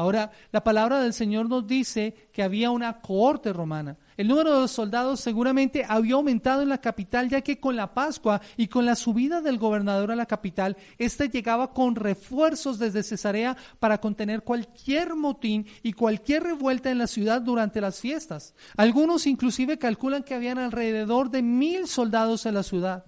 Ahora, 0.00 0.30
la 0.50 0.64
palabra 0.64 0.99
del 0.99 1.12
Señor 1.12 1.50
nos 1.50 1.66
dice 1.66 2.30
que 2.33 2.42
había 2.42 2.71
una 2.71 3.02
cohorte 3.02 3.52
romana. 3.52 3.99
El 4.16 4.28
número 4.28 4.62
de 4.62 4.66
soldados 4.66 5.21
seguramente 5.21 5.85
había 5.87 6.14
aumentado 6.14 6.62
en 6.62 6.71
la 6.71 6.80
capital, 6.80 7.28
ya 7.28 7.42
que 7.42 7.61
con 7.61 7.76
la 7.76 7.92
Pascua 7.92 8.40
y 8.57 8.69
con 8.69 8.87
la 8.87 8.97
subida 8.97 9.42
del 9.42 9.59
gobernador 9.59 10.11
a 10.11 10.16
la 10.16 10.25
capital, 10.25 10.78
éste 10.97 11.28
llegaba 11.28 11.75
con 11.75 11.97
refuerzos 11.97 12.78
desde 12.78 13.02
Cesarea 13.02 13.59
para 13.78 14.00
contener 14.00 14.42
cualquier 14.42 15.16
motín 15.16 15.66
y 15.83 15.92
cualquier 15.92 16.45
revuelta 16.45 16.90
en 16.90 16.97
la 16.97 17.07
ciudad 17.07 17.42
durante 17.42 17.83
las 17.83 18.00
fiestas. 18.00 18.54
Algunos 18.78 19.26
inclusive 19.26 19.76
calculan 19.76 20.23
que 20.23 20.35
habían 20.35 20.57
alrededor 20.57 21.30
de 21.30 21.42
mil 21.42 21.87
soldados 21.87 22.47
en 22.47 22.54
la 22.54 22.62
ciudad. 22.62 23.04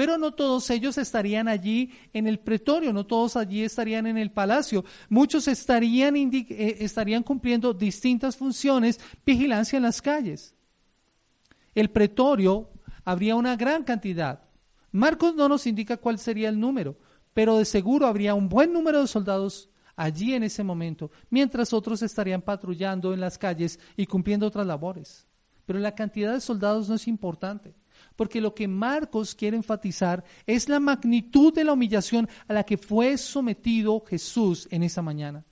Pero 0.00 0.16
no 0.16 0.32
todos 0.32 0.70
ellos 0.70 0.96
estarían 0.96 1.46
allí 1.46 1.92
en 2.14 2.26
el 2.26 2.38
pretorio, 2.38 2.90
no 2.90 3.04
todos 3.04 3.36
allí 3.36 3.62
estarían 3.62 4.06
en 4.06 4.16
el 4.16 4.30
palacio. 4.30 4.82
Muchos 5.10 5.46
estarían, 5.46 6.16
eh, 6.16 6.78
estarían 6.80 7.22
cumpliendo 7.22 7.74
distintas 7.74 8.34
funciones, 8.34 8.98
vigilancia 9.26 9.76
en 9.76 9.82
las 9.82 10.00
calles. 10.00 10.54
El 11.74 11.90
pretorio 11.90 12.70
habría 13.04 13.36
una 13.36 13.56
gran 13.56 13.84
cantidad. 13.84 14.40
Marcos 14.90 15.34
no 15.34 15.50
nos 15.50 15.66
indica 15.66 15.98
cuál 15.98 16.18
sería 16.18 16.48
el 16.48 16.58
número, 16.58 16.96
pero 17.34 17.58
de 17.58 17.66
seguro 17.66 18.06
habría 18.06 18.34
un 18.34 18.48
buen 18.48 18.72
número 18.72 19.02
de 19.02 19.06
soldados 19.06 19.68
allí 19.96 20.32
en 20.32 20.44
ese 20.44 20.64
momento, 20.64 21.10
mientras 21.28 21.74
otros 21.74 22.00
estarían 22.00 22.40
patrullando 22.40 23.12
en 23.12 23.20
las 23.20 23.36
calles 23.36 23.78
y 23.98 24.06
cumpliendo 24.06 24.46
otras 24.46 24.66
labores. 24.66 25.26
Pero 25.66 25.78
la 25.78 25.94
cantidad 25.94 26.32
de 26.32 26.40
soldados 26.40 26.88
no 26.88 26.94
es 26.94 27.06
importante 27.06 27.74
porque 28.20 28.42
lo 28.42 28.54
que 28.54 28.68
Marcos 28.68 29.34
quiere 29.34 29.56
enfatizar 29.56 30.22
es 30.46 30.68
la 30.68 30.78
magnitud 30.78 31.54
de 31.54 31.64
la 31.64 31.72
humillación 31.72 32.28
a 32.48 32.52
la 32.52 32.64
que 32.64 32.76
fue 32.76 33.16
sometido 33.16 34.04
Jesús 34.06 34.68
en 34.70 34.82
esa 34.82 35.00
mañana. 35.00 35.42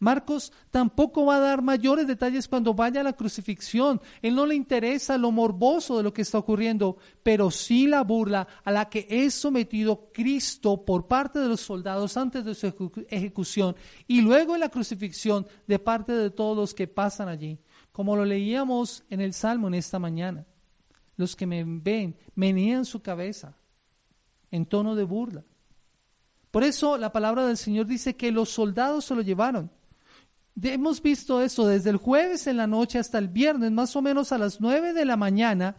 Marcos 0.00 0.52
tampoco 0.72 1.24
va 1.24 1.36
a 1.36 1.38
dar 1.38 1.62
mayores 1.62 2.08
detalles 2.08 2.48
cuando 2.48 2.74
vaya 2.74 3.02
a 3.02 3.04
la 3.04 3.12
crucifixión. 3.12 4.00
Él 4.22 4.34
no 4.34 4.44
le 4.44 4.56
interesa 4.56 5.18
lo 5.18 5.30
morboso 5.30 5.98
de 5.98 6.02
lo 6.02 6.12
que 6.12 6.22
está 6.22 6.38
ocurriendo, 6.38 6.96
pero 7.22 7.52
sí 7.52 7.86
la 7.86 8.02
burla 8.02 8.48
a 8.64 8.72
la 8.72 8.88
que 8.88 9.06
es 9.08 9.32
sometido 9.34 10.10
Cristo 10.12 10.84
por 10.84 11.06
parte 11.06 11.38
de 11.38 11.46
los 11.46 11.60
soldados 11.60 12.16
antes 12.16 12.44
de 12.44 12.56
su 12.56 12.66
ejecución 13.08 13.76
y 14.08 14.20
luego 14.20 14.54
en 14.54 14.62
la 14.62 14.68
crucifixión 14.68 15.46
de 15.68 15.78
parte 15.78 16.10
de 16.10 16.30
todos 16.30 16.56
los 16.56 16.74
que 16.74 16.88
pasan 16.88 17.28
allí, 17.28 17.60
como 17.92 18.16
lo 18.16 18.24
leíamos 18.24 19.04
en 19.10 19.20
el 19.20 19.32
Salmo 19.32 19.68
en 19.68 19.74
esta 19.74 20.00
mañana. 20.00 20.44
Los 21.20 21.36
que 21.36 21.46
me 21.46 21.62
ven 21.66 22.16
menean 22.34 22.86
su 22.86 23.02
cabeza 23.02 23.54
en 24.50 24.64
tono 24.64 24.94
de 24.94 25.04
burla. 25.04 25.44
Por 26.50 26.64
eso 26.64 26.96
la 26.96 27.12
palabra 27.12 27.46
del 27.46 27.58
Señor 27.58 27.84
dice 27.84 28.16
que 28.16 28.32
los 28.32 28.48
soldados 28.48 29.04
se 29.04 29.14
lo 29.14 29.20
llevaron. 29.20 29.70
Hemos 30.62 31.02
visto 31.02 31.42
eso 31.42 31.66
desde 31.66 31.90
el 31.90 31.98
jueves 31.98 32.46
en 32.46 32.56
la 32.56 32.66
noche 32.66 32.98
hasta 32.98 33.18
el 33.18 33.28
viernes, 33.28 33.70
más 33.70 33.94
o 33.96 34.00
menos 34.00 34.32
a 34.32 34.38
las 34.38 34.62
nueve 34.62 34.94
de 34.94 35.04
la 35.04 35.18
mañana. 35.18 35.76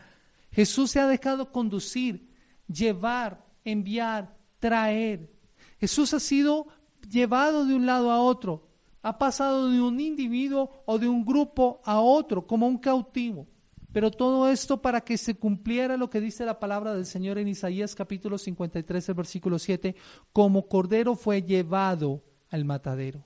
Jesús 0.52 0.92
se 0.92 1.00
ha 1.00 1.08
dejado 1.08 1.52
conducir, 1.52 2.30
llevar, 2.68 3.44
enviar, 3.66 4.38
traer. 4.60 5.34
Jesús 5.80 6.14
ha 6.14 6.20
sido 6.20 6.68
llevado 7.10 7.66
de 7.66 7.74
un 7.74 7.88
lado 7.88 8.12
a 8.12 8.22
otro, 8.22 8.70
ha 9.02 9.18
pasado 9.18 9.72
de 9.72 9.82
un 9.82 10.00
individuo 10.00 10.84
o 10.86 11.00
de 11.00 11.10
un 11.10 11.26
grupo 11.26 11.82
a 11.84 12.00
otro 12.00 12.46
como 12.46 12.68
un 12.68 12.78
cautivo. 12.78 13.48
Pero 13.92 14.10
todo 14.10 14.50
esto 14.50 14.82
para 14.82 15.02
que 15.02 15.18
se 15.18 15.36
cumpliera 15.36 15.98
lo 15.98 16.10
que 16.10 16.22
dice 16.22 16.46
la 16.46 16.60
palabra 16.60 16.94
del 16.94 17.06
Señor 17.06 17.38
en 17.38 17.50
Isaías 17.50 17.94
capítulo 17.94 18.38
53, 18.38 19.10
el 19.10 19.16
versículo 19.16 19.60
7, 19.60 19.96
como 20.32 20.68
cordero 20.68 21.16
fue 21.16 21.44
llevado 21.44 22.24
al 22.50 22.64
matadero. 22.64 23.26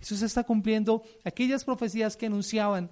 Jesús 0.00 0.22
está 0.22 0.42
cumpliendo 0.42 1.02
aquellas 1.24 1.64
profecías 1.64 2.16
que 2.16 2.26
anunciaban 2.26 2.90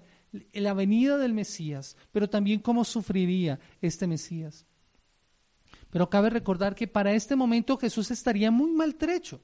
la 0.52 0.75
venida 0.75 1.19
del 1.19 1.35
Mesías, 1.35 1.97
pero 2.12 2.31
también 2.31 2.61
cómo 2.61 2.85
sufriría 2.85 3.59
este 3.81 4.07
Mesías. 4.07 4.64
Pero 5.90 6.09
cabe 6.09 6.31
recordar 6.31 6.76
que 6.76 6.87
para 6.87 7.12
este 7.12 7.35
momento 7.35 7.76
Jesús 7.76 8.12
estaría 8.12 8.52
muy 8.52 8.71
maltrecho. 8.71 9.40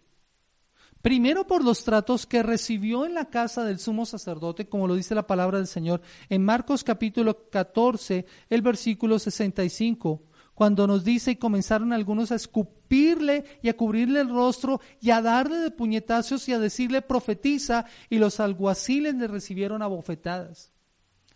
Primero 1.03 1.47
por 1.47 1.65
los 1.65 1.85
tratos 1.85 2.27
que 2.27 2.43
recibió 2.43 3.07
en 3.07 3.15
la 3.15 3.27
casa 3.31 3.65
del 3.65 3.79
sumo 3.79 4.07
sacerdote, 4.07 4.69
como 4.69 4.89
lo 4.89 4.95
dice 4.95 5.15
la 5.15 5.27
palabra 5.27 5.59
del 5.59 5.67
Señor 5.67 6.01
en 6.29 6.45
Marcos 6.45 6.83
capítulo 6.83 7.49
14, 7.49 8.27
el 8.51 8.63
versículo 8.63 9.19
65, 9.19 10.23
cuando 10.55 10.87
nos 10.87 11.05
dice 11.05 11.33
y 11.33 11.37
comenzaron 11.37 11.93
algunos 11.93 12.33
a 12.33 12.35
escupirle 12.35 13.45
y 13.63 13.69
a 13.69 13.77
cubrirle 13.77 14.21
el 14.21 14.31
rostro 14.31 14.81
y 15.01 15.11
a 15.11 15.21
darle 15.21 15.59
de 15.59 15.71
puñetazos 15.71 16.49
y 16.49 16.55
a 16.55 16.59
decirle 16.59 17.03
profetiza 17.03 17.85
y 18.09 18.19
los 18.19 18.41
alguaciles 18.41 19.15
le 19.15 19.29
recibieron 19.29 19.83
a 19.83 19.87
bofetadas. 19.87 20.73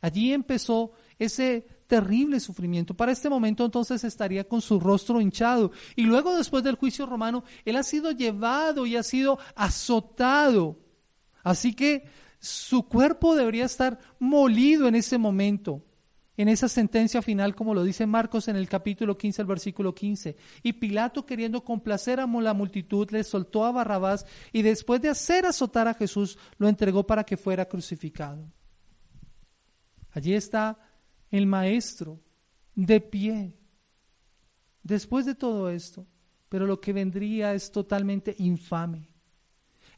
Allí 0.01 0.33
empezó 0.33 0.93
ese 1.19 1.67
terrible 1.91 2.39
sufrimiento. 2.39 2.95
Para 2.95 3.11
este 3.11 3.29
momento 3.29 3.65
entonces 3.65 4.05
estaría 4.05 4.47
con 4.47 4.63
su 4.63 4.79
rostro 4.79 5.21
hinchado. 5.21 5.73
Y 5.97 6.05
luego 6.05 6.37
después 6.37 6.63
del 6.63 6.77
juicio 6.77 7.05
romano, 7.05 7.43
él 7.65 7.75
ha 7.75 7.83
sido 7.83 8.13
llevado 8.13 8.87
y 8.87 8.95
ha 8.95 9.03
sido 9.03 9.41
azotado. 9.57 10.79
Así 11.43 11.75
que 11.75 12.05
su 12.39 12.85
cuerpo 12.89 13.35
debería 13.35 13.65
estar 13.65 13.99
molido 14.21 14.87
en 14.87 14.95
ese 14.95 15.19
momento, 15.19 15.85
en 16.37 16.47
esa 16.49 16.69
sentencia 16.69 17.23
final, 17.23 17.57
como 17.57 17.75
lo 17.75 17.83
dice 17.83 18.07
Marcos 18.07 18.47
en 18.47 18.55
el 18.55 18.69
capítulo 18.69 19.19
15, 19.19 19.43
el 19.43 19.49
versículo 19.49 19.93
15. 19.93 20.37
Y 20.63 20.75
Pilato, 20.75 21.27
queriendo 21.27 21.65
complacer 21.65 22.21
a 22.21 22.27
la 22.29 22.55
multitud, 22.55 23.11
le 23.11 23.25
soltó 23.25 23.65
a 23.65 23.73
Barrabás 23.73 24.27
y 24.53 24.63
después 24.63 25.03
de 25.03 25.09
hacer 25.09 25.45
azotar 25.45 25.89
a 25.89 25.95
Jesús, 25.95 26.39
lo 26.57 26.69
entregó 26.69 27.05
para 27.05 27.25
que 27.25 27.37
fuera 27.37 27.65
crucificado. 27.65 28.49
Allí 30.13 30.35
está 30.35 30.79
el 31.31 31.47
maestro 31.47 32.21
de 32.75 33.01
pie. 33.01 33.53
Después 34.83 35.27
de 35.27 35.35
todo 35.35 35.71
esto, 35.71 36.07
pero 36.49 36.67
lo 36.67 36.81
que 36.81 36.93
vendría 36.93 37.55
es 37.55 37.71
totalmente 37.71 38.35
infame. 38.39 39.09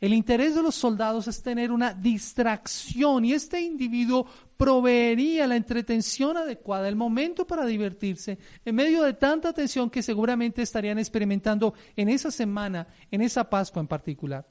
El 0.02 0.14
interés 0.14 0.56
de 0.56 0.62
los 0.62 0.74
soldados 0.74 1.28
es 1.28 1.44
tener 1.44 1.70
una 1.70 1.94
distracción 1.94 3.24
y 3.24 3.34
este 3.34 3.60
individuo 3.60 4.26
proveería 4.56 5.46
la 5.46 5.54
entretención 5.54 6.36
adecuada, 6.36 6.88
el 6.88 6.96
momento 6.96 7.46
para 7.46 7.64
divertirse, 7.64 8.36
en 8.64 8.74
medio 8.74 9.04
de 9.04 9.12
tanta 9.12 9.52
tensión 9.52 9.88
que 9.88 10.02
seguramente 10.02 10.60
estarían 10.60 10.98
experimentando 10.98 11.74
en 11.94 12.08
esa 12.08 12.32
semana, 12.32 12.88
en 13.12 13.20
esa 13.20 13.48
Pascua 13.48 13.80
en 13.80 13.86
particular. 13.86 14.44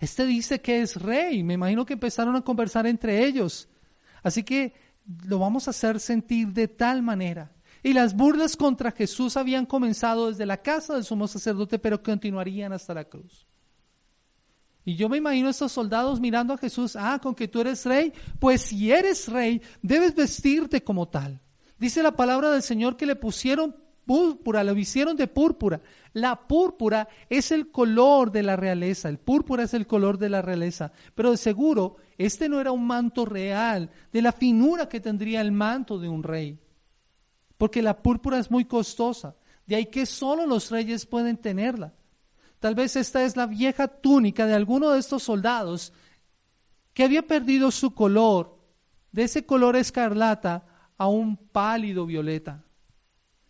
Este 0.00 0.26
dice 0.26 0.60
que 0.60 0.82
es 0.82 1.00
rey, 1.00 1.44
me 1.44 1.54
imagino 1.54 1.86
que 1.86 1.92
empezaron 1.92 2.34
a 2.34 2.42
conversar 2.42 2.88
entre 2.88 3.24
ellos. 3.24 3.68
Así 4.24 4.42
que 4.42 4.74
lo 5.24 5.38
vamos 5.38 5.66
a 5.66 5.70
hacer 5.70 6.00
sentir 6.00 6.48
de 6.48 6.68
tal 6.68 7.02
manera. 7.02 7.52
Y 7.82 7.92
las 7.92 8.14
burlas 8.14 8.56
contra 8.56 8.90
Jesús 8.90 9.36
habían 9.36 9.64
comenzado 9.64 10.28
desde 10.28 10.46
la 10.46 10.58
casa 10.58 10.94
del 10.94 11.04
sumo 11.04 11.28
sacerdote, 11.28 11.78
pero 11.78 12.02
continuarían 12.02 12.72
hasta 12.72 12.94
la 12.94 13.04
cruz. 13.04 13.46
Y 14.84 14.96
yo 14.96 15.08
me 15.08 15.18
imagino 15.18 15.48
a 15.48 15.50
estos 15.50 15.72
soldados 15.72 16.18
mirando 16.18 16.54
a 16.54 16.58
Jesús, 16.58 16.96
ah, 16.96 17.18
con 17.22 17.34
que 17.34 17.46
tú 17.46 17.60
eres 17.60 17.84
rey, 17.84 18.12
pues 18.38 18.62
si 18.62 18.90
eres 18.90 19.28
rey, 19.28 19.62
debes 19.82 20.14
vestirte 20.14 20.82
como 20.82 21.06
tal. 21.08 21.40
Dice 21.78 22.02
la 22.02 22.12
palabra 22.12 22.50
del 22.50 22.62
Señor 22.62 22.96
que 22.96 23.06
le 23.06 23.14
pusieron 23.14 23.76
púrpura, 24.08 24.64
lo 24.64 24.74
hicieron 24.74 25.18
de 25.18 25.26
púrpura. 25.26 25.82
La 26.14 26.48
púrpura 26.48 27.08
es 27.28 27.52
el 27.52 27.70
color 27.70 28.32
de 28.32 28.42
la 28.42 28.56
realeza, 28.56 29.10
el 29.10 29.18
púrpura 29.18 29.64
es 29.64 29.74
el 29.74 29.86
color 29.86 30.16
de 30.16 30.30
la 30.30 30.40
realeza, 30.40 30.92
pero 31.14 31.30
de 31.30 31.36
seguro 31.36 31.96
este 32.16 32.48
no 32.48 32.58
era 32.58 32.72
un 32.72 32.86
manto 32.86 33.26
real, 33.26 33.90
de 34.10 34.22
la 34.22 34.32
finura 34.32 34.88
que 34.88 35.00
tendría 35.00 35.42
el 35.42 35.52
manto 35.52 35.98
de 35.98 36.08
un 36.08 36.22
rey, 36.22 36.58
porque 37.58 37.82
la 37.82 37.98
púrpura 38.02 38.38
es 38.38 38.50
muy 38.50 38.64
costosa, 38.64 39.36
de 39.66 39.76
ahí 39.76 39.86
que 39.86 40.06
solo 40.06 40.46
los 40.46 40.70
reyes 40.70 41.04
pueden 41.04 41.36
tenerla. 41.36 41.92
Tal 42.60 42.74
vez 42.74 42.96
esta 42.96 43.22
es 43.24 43.36
la 43.36 43.46
vieja 43.46 43.88
túnica 43.88 44.46
de 44.46 44.54
alguno 44.54 44.90
de 44.90 45.00
estos 45.00 45.22
soldados 45.22 45.92
que 46.94 47.04
había 47.04 47.26
perdido 47.26 47.70
su 47.70 47.94
color, 47.94 48.58
de 49.12 49.24
ese 49.24 49.44
color 49.44 49.76
escarlata 49.76 50.64
a 50.96 51.08
un 51.08 51.36
pálido 51.36 52.06
violeta 52.06 52.64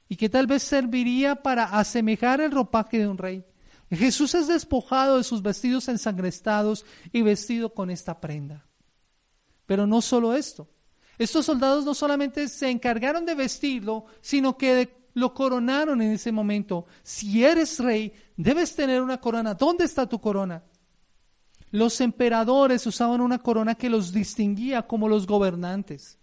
y 0.09 0.17
que 0.17 0.29
tal 0.29 0.47
vez 0.47 0.63
serviría 0.63 1.37
para 1.37 1.65
asemejar 1.65 2.41
el 2.41 2.51
ropaje 2.51 2.99
de 2.99 3.09
un 3.09 3.19
rey. 3.19 3.45
Jesús 3.91 4.35
es 4.35 4.49
despojado 4.49 5.17
de 5.17 5.25
sus 5.25 5.43
vestidos 5.43 5.89
ensangrestados 5.89 6.85
y 7.13 7.23
vestido 7.23 7.73
con 7.73 7.91
esta 7.91 8.21
prenda. 8.21 8.67
Pero 9.67 9.87
no 9.87 10.01
solo 10.01 10.35
esto. 10.35 10.69
Estos 11.19 11.47
soldados 11.47 11.85
no 11.85 11.95
solamente 11.95 12.49
se 12.49 12.71
encargaron 12.71 13.27
de 13.27 13.35
vestirlo, 13.35 14.07
sino 14.21 14.57
que 14.57 15.09
lo 15.15 15.35
coronaron 15.35 16.01
en 16.01 16.13
ese 16.13 16.33
momento. 16.33 16.87
Si 17.03 17.45
eres 17.45 17.79
rey, 17.81 18.13
debes 18.37 18.75
tener 18.75 19.03
una 19.03 19.21
corona. 19.21 19.55
¿Dónde 19.55 19.85
está 19.85 20.07
tu 20.07 20.21
corona? 20.21 20.63
Los 21.71 22.01
emperadores 22.01 22.87
usaban 22.87 23.21
una 23.21 23.39
corona 23.39 23.75
que 23.75 23.91
los 23.91 24.13
distinguía 24.13 24.87
como 24.87 25.09
los 25.09 25.27
gobernantes. 25.27 26.18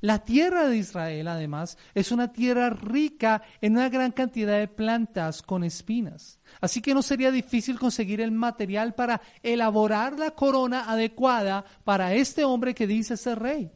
La 0.00 0.18
tierra 0.20 0.68
de 0.68 0.76
Israel, 0.76 1.28
además, 1.28 1.78
es 1.94 2.12
una 2.12 2.32
tierra 2.32 2.70
rica 2.70 3.42
en 3.60 3.72
una 3.72 3.88
gran 3.88 4.12
cantidad 4.12 4.58
de 4.58 4.68
plantas 4.68 5.42
con 5.42 5.64
espinas. 5.64 6.38
Así 6.60 6.80
que 6.80 6.94
no 6.94 7.02
sería 7.02 7.30
difícil 7.30 7.78
conseguir 7.78 8.20
el 8.20 8.32
material 8.32 8.94
para 8.94 9.20
elaborar 9.42 10.18
la 10.18 10.32
corona 10.32 10.90
adecuada 10.90 11.64
para 11.84 12.14
este 12.14 12.44
hombre 12.44 12.74
que 12.74 12.86
dice 12.86 13.16
ser 13.16 13.38
rey. 13.38 13.70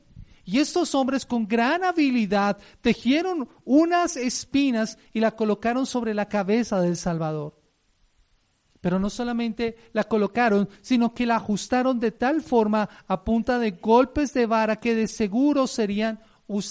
Y 0.45 0.59
estos 0.59 0.95
hombres 0.95 1.27
con 1.27 1.47
gran 1.47 1.85
habilidad 1.85 2.59
tejieron 2.81 3.49
unas 3.65 4.17
espinas 4.17 4.99
y 5.13 5.21
la 5.21 5.31
colocaron 5.33 5.87
sobre 5.87 6.15
la 6.15 6.29
cabeza 6.29 6.81
del 6.81 6.97
Salvador. 6.97 7.60
Pero 8.81 8.99
no 8.99 9.11
solamente 9.11 9.77
la 9.93 10.05
colocaron, 10.05 10.69
sino 10.81 11.13
que 11.13 11.27
la 11.27 11.37
ajustaron 11.37 12.01
de 12.01 12.13
tal 12.13 12.41
forma 12.41 12.89
a 13.07 13.25
punta 13.25 13.59
de 13.59 13.73
golpes 13.73 14.33
de 14.33 14.47
vara 14.47 14.77
que 14.77 14.95
de 14.95 15.07
seguro 15.07 15.67
serían, 15.67 16.21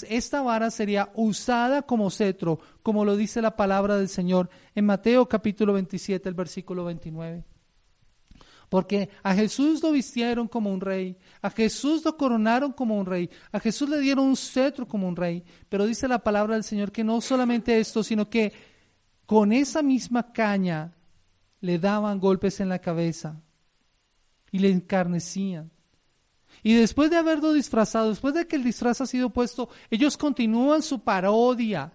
esta 0.08 0.42
vara 0.42 0.70
sería 0.70 1.10
usada 1.14 1.82
como 1.82 2.10
cetro, 2.10 2.58
como 2.82 3.04
lo 3.04 3.16
dice 3.16 3.40
la 3.40 3.56
palabra 3.56 3.96
del 3.96 4.08
Señor 4.08 4.50
en 4.74 4.86
Mateo 4.86 5.28
capítulo 5.28 5.72
27, 5.72 6.28
el 6.28 6.34
versículo 6.34 6.84
29. 6.84 7.44
Porque 8.68 9.10
a 9.22 9.34
Jesús 9.34 9.82
lo 9.82 9.90
vistieron 9.90 10.46
como 10.46 10.72
un 10.72 10.80
rey, 10.80 11.16
a 11.42 11.50
Jesús 11.50 12.04
lo 12.04 12.16
coronaron 12.16 12.72
como 12.72 12.98
un 12.98 13.06
rey, 13.06 13.28
a 13.50 13.58
Jesús 13.58 13.88
le 13.88 13.98
dieron 13.98 14.26
un 14.26 14.36
cetro 14.36 14.86
como 14.86 15.08
un 15.08 15.16
rey. 15.16 15.42
Pero 15.68 15.86
dice 15.86 16.06
la 16.06 16.20
palabra 16.20 16.54
del 16.54 16.62
Señor 16.62 16.92
que 16.92 17.02
no 17.02 17.20
solamente 17.20 17.80
esto, 17.80 18.04
sino 18.04 18.30
que 18.30 18.52
con 19.26 19.52
esa 19.52 19.82
misma 19.82 20.32
caña 20.32 20.92
le 21.60 21.78
daban 21.78 22.18
golpes 22.18 22.60
en 22.60 22.68
la 22.68 22.80
cabeza 22.80 23.40
y 24.50 24.58
le 24.58 24.70
encarnecían. 24.70 25.70
Y 26.62 26.74
después 26.74 27.10
de 27.10 27.16
haberlo 27.16 27.52
disfrazado, 27.52 28.10
después 28.10 28.34
de 28.34 28.46
que 28.46 28.56
el 28.56 28.64
disfraz 28.64 29.00
ha 29.00 29.06
sido 29.06 29.30
puesto, 29.30 29.68
ellos 29.90 30.16
continúan 30.16 30.82
su 30.82 31.02
parodia. 31.02 31.92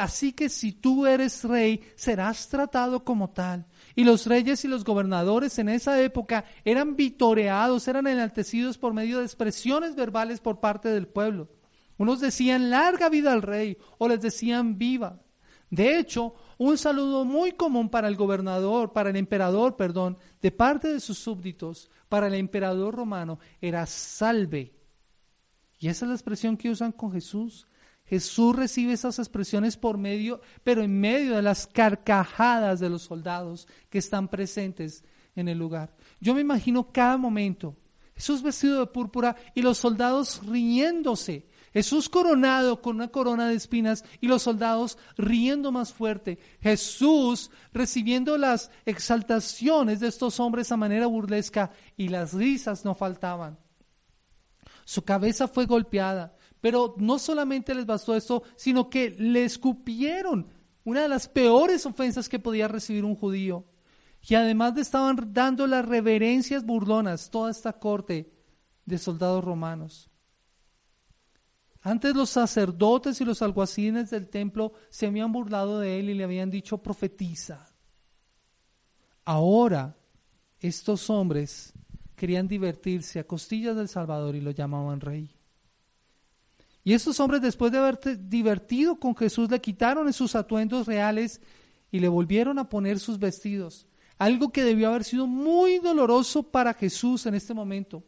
Así 0.00 0.32
que 0.32 0.48
si 0.48 0.72
tú 0.72 1.06
eres 1.06 1.44
rey, 1.44 1.80
serás 1.94 2.48
tratado 2.48 3.04
como 3.04 3.30
tal. 3.30 3.66
Y 3.94 4.04
los 4.04 4.26
reyes 4.26 4.64
y 4.64 4.68
los 4.68 4.84
gobernadores 4.84 5.58
en 5.58 5.68
esa 5.68 6.00
época 6.02 6.44
eran 6.64 6.96
vitoreados, 6.96 7.88
eran 7.88 8.06
enaltecidos 8.06 8.78
por 8.78 8.92
medio 8.92 9.18
de 9.18 9.24
expresiones 9.24 9.94
verbales 9.94 10.40
por 10.40 10.60
parte 10.60 10.88
del 10.88 11.06
pueblo. 11.06 11.48
Unos 11.96 12.20
decían 12.20 12.70
larga 12.70 13.08
vida 13.08 13.32
al 13.32 13.42
rey 13.42 13.78
o 13.98 14.08
les 14.08 14.20
decían 14.20 14.76
viva. 14.76 15.20
De 15.70 15.98
hecho, 15.98 16.34
un 16.60 16.76
saludo 16.76 17.24
muy 17.24 17.52
común 17.52 17.88
para 17.88 18.06
el 18.06 18.16
gobernador, 18.16 18.92
para 18.92 19.08
el 19.08 19.16
emperador, 19.16 19.76
perdón, 19.76 20.18
de 20.42 20.50
parte 20.50 20.92
de 20.92 21.00
sus 21.00 21.16
súbditos, 21.16 21.88
para 22.10 22.26
el 22.26 22.34
emperador 22.34 22.94
romano, 22.94 23.38
era 23.62 23.86
salve. 23.86 24.74
Y 25.78 25.88
esa 25.88 26.04
es 26.04 26.08
la 26.10 26.14
expresión 26.14 26.58
que 26.58 26.68
usan 26.68 26.92
con 26.92 27.12
Jesús. 27.12 27.66
Jesús 28.04 28.54
recibe 28.54 28.92
esas 28.92 29.18
expresiones 29.18 29.78
por 29.78 29.96
medio, 29.96 30.42
pero 30.62 30.82
en 30.82 31.00
medio 31.00 31.34
de 31.34 31.40
las 31.40 31.66
carcajadas 31.66 32.78
de 32.78 32.90
los 32.90 33.04
soldados 33.04 33.66
que 33.88 33.96
están 33.96 34.28
presentes 34.28 35.02
en 35.36 35.48
el 35.48 35.56
lugar. 35.56 35.96
Yo 36.20 36.34
me 36.34 36.42
imagino 36.42 36.92
cada 36.92 37.16
momento, 37.16 37.74
Jesús 38.14 38.42
vestido 38.42 38.80
de 38.80 38.86
púrpura 38.86 39.34
y 39.54 39.62
los 39.62 39.78
soldados 39.78 40.46
riéndose 40.46 41.46
Jesús 41.72 42.08
coronado 42.08 42.82
con 42.82 42.96
una 42.96 43.08
corona 43.08 43.48
de 43.48 43.54
espinas 43.54 44.04
y 44.20 44.26
los 44.26 44.42
soldados 44.42 44.98
riendo 45.16 45.70
más 45.70 45.92
fuerte. 45.92 46.38
Jesús 46.60 47.50
recibiendo 47.72 48.36
las 48.36 48.70
exaltaciones 48.86 50.00
de 50.00 50.08
estos 50.08 50.40
hombres 50.40 50.72
a 50.72 50.76
manera 50.76 51.06
burlesca 51.06 51.70
y 51.96 52.08
las 52.08 52.32
risas 52.32 52.84
no 52.84 52.94
faltaban. 52.94 53.58
Su 54.84 55.04
cabeza 55.04 55.46
fue 55.46 55.66
golpeada, 55.66 56.34
pero 56.60 56.94
no 56.98 57.20
solamente 57.20 57.74
les 57.74 57.86
bastó 57.86 58.16
esto, 58.16 58.42
sino 58.56 58.90
que 58.90 59.10
le 59.10 59.44
escupieron 59.44 60.48
una 60.84 61.02
de 61.02 61.08
las 61.08 61.28
peores 61.28 61.86
ofensas 61.86 62.28
que 62.28 62.40
podía 62.40 62.66
recibir 62.66 63.04
un 63.04 63.14
judío. 63.14 63.64
Y 64.28 64.34
además 64.34 64.74
le 64.74 64.82
estaban 64.82 65.32
dando 65.32 65.66
las 65.68 65.84
reverencias 65.84 66.66
burlonas 66.66 67.30
toda 67.30 67.50
esta 67.50 67.74
corte 67.74 68.32
de 68.84 68.98
soldados 68.98 69.44
romanos. 69.44 70.09
Antes 71.82 72.14
los 72.14 72.30
sacerdotes 72.30 73.20
y 73.20 73.24
los 73.24 73.40
alguacines 73.40 74.10
del 74.10 74.28
templo 74.28 74.72
se 74.90 75.06
habían 75.06 75.32
burlado 75.32 75.80
de 75.80 75.98
él 75.98 76.10
y 76.10 76.14
le 76.14 76.24
habían 76.24 76.50
dicho 76.50 76.78
profetiza. 76.78 77.66
Ahora 79.24 79.96
estos 80.58 81.08
hombres 81.08 81.72
querían 82.16 82.48
divertirse 82.48 83.18
a 83.18 83.26
costillas 83.26 83.76
del 83.76 83.88
Salvador 83.88 84.36
y 84.36 84.42
lo 84.42 84.50
llamaban 84.50 85.00
rey. 85.00 85.34
Y 86.84 86.92
estos 86.92 87.18
hombres 87.20 87.40
después 87.40 87.72
de 87.72 87.78
haberse 87.78 88.16
divertido 88.16 88.96
con 88.98 89.16
Jesús 89.16 89.50
le 89.50 89.60
quitaron 89.60 90.12
sus 90.12 90.34
atuendos 90.34 90.86
reales 90.86 91.40
y 91.90 92.00
le 92.00 92.08
volvieron 92.08 92.58
a 92.58 92.68
poner 92.68 92.98
sus 92.98 93.18
vestidos. 93.18 93.86
Algo 94.18 94.50
que 94.50 94.64
debió 94.64 94.88
haber 94.88 95.04
sido 95.04 95.26
muy 95.26 95.78
doloroso 95.78 96.42
para 96.42 96.74
Jesús 96.74 97.24
en 97.24 97.34
este 97.34 97.54
momento. 97.54 98.04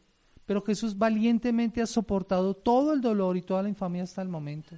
Pero 0.46 0.62
Jesús 0.62 0.96
valientemente 0.96 1.82
ha 1.82 1.86
soportado 1.86 2.54
todo 2.54 2.92
el 2.92 3.00
dolor 3.00 3.36
y 3.36 3.42
toda 3.42 3.62
la 3.62 3.68
infamia 3.68 4.02
hasta 4.02 4.22
el 4.22 4.28
momento. 4.28 4.76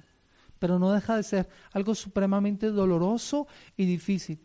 Pero 0.59 0.79
no 0.79 0.91
deja 0.91 1.15
de 1.15 1.23
ser 1.23 1.49
algo 1.71 1.95
supremamente 1.95 2.67
doloroso 2.67 3.47
y 3.75 3.85
difícil. 3.85 4.39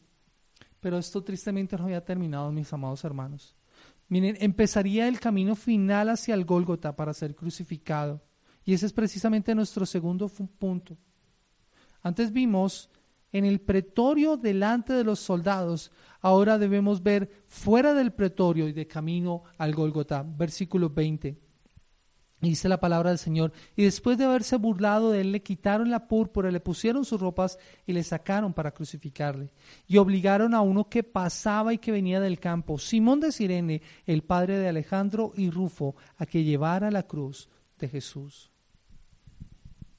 Pero 0.81 0.99
esto 0.99 1.23
tristemente 1.23 1.77
no 1.77 1.85
había 1.85 2.05
terminado, 2.05 2.51
mis 2.51 2.73
amados 2.73 3.05
hermanos. 3.05 3.55
Miren, 4.09 4.37
empezaría 4.41 5.07
el 5.07 5.21
camino 5.21 5.55
final 5.55 6.09
hacia 6.09 6.35
el 6.35 6.45
Gólgota 6.45 6.97
para 6.97 7.15
ser 7.15 7.37
crucificado. 7.37 8.21
Y 8.65 8.75
ese 8.75 8.87
es 8.87 8.93
precisamente 8.93 9.55
nuestro 9.55 9.87
segundo 9.87 10.29
punto. 10.29 10.97
Antes 12.03 12.33
vimos 12.33 12.91
en 13.33 13.45
el 13.45 13.61
pretorio 13.61 14.37
delante 14.37 14.93
de 14.93 15.05
los 15.05 15.21
soldados 15.21 15.93
ahora 16.21 16.59
debemos 16.59 17.03
ver 17.03 17.31
fuera 17.49 17.95
del 17.95 18.13
pretorio 18.13 18.69
y 18.69 18.73
de 18.73 18.87
camino 18.87 19.43
al 19.59 19.75
Golgota. 19.75 20.25
Versículo 20.27 20.91
20. 20.91 21.39
Dice 22.41 22.71
la 22.71 22.81
palabra 22.81 23.11
del 23.11 23.19
Señor, 23.19 23.53
y 23.77 23.85
después 23.85 24.17
de 24.17 24.25
haberse 24.25 24.57
burlado 24.57 25.11
de 25.11 25.21
él, 25.21 25.31
le 25.31 25.43
quitaron 25.43 25.91
la 25.91 26.09
púrpura, 26.09 26.51
le 26.51 26.61
pusieron 26.61 27.05
sus 27.05 27.21
ropas 27.21 27.59
y 27.87 27.93
le 27.93 28.03
sacaron 28.03 28.55
para 28.55 28.71
crucificarle. 28.71 29.53
Y 29.87 29.99
obligaron 29.99 30.55
a 30.55 30.63
uno 30.63 30.89
que 30.89 31.03
pasaba 31.03 31.75
y 31.75 31.79
que 31.79 31.93
venía 31.93 32.19
del 32.19 32.41
campo, 32.41 32.79
Simón 32.79 33.21
de 33.21 33.31
Sirene, 33.31 33.83
el 34.07 34.23
padre 34.23 34.59
de 34.59 34.69
Alejandro 34.69 35.33
y 35.37 35.51
Rufo, 35.51 35.97
a 36.17 36.25
que 36.25 36.43
llevara 36.43 36.91
la 36.91 37.03
cruz 37.03 37.51
de 37.79 37.89
Jesús. 37.89 38.51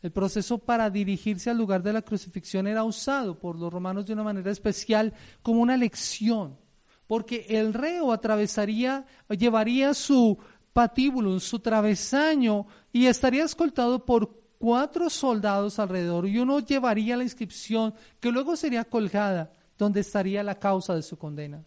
El 0.02 0.12
proceso 0.12 0.58
para 0.58 0.90
dirigirse 0.90 1.50
al 1.50 1.58
lugar 1.58 1.84
de 1.84 1.94
la 1.94 2.02
crucifixión 2.02 2.66
era 2.66 2.84
usado 2.84 3.38
por 3.38 3.58
los 3.58 3.72
romanos 3.72 4.06
de 4.06 4.14
una 4.14 4.24
manera 4.24 4.52
especial 4.52 5.14
como 5.44 5.62
una 5.62 5.78
lección, 5.78 6.58
porque 7.06 7.46
el 7.50 7.74
reo 7.74 8.12
atravesaría, 8.12 9.06
llevaría 9.30 9.94
su 9.94 10.38
patíbulo, 10.74 11.40
su 11.40 11.60
travesaño, 11.60 12.66
y 12.92 13.06
estaría 13.06 13.44
escoltado 13.44 14.04
por 14.04 14.34
cuatro 14.58 15.10
soldados 15.10 15.78
alrededor, 15.78 16.28
y 16.28 16.40
uno 16.40 16.60
llevaría 16.60 17.18
la 17.18 17.24
inscripción 17.24 17.94
que 18.20 18.32
luego 18.32 18.56
sería 18.56 18.86
colgada, 18.86 19.52
donde 19.78 20.00
estaría 20.02 20.44
la 20.44 20.56
causa 20.56 20.96
de 20.96 21.02
su 21.04 21.18
condena. 21.18 21.64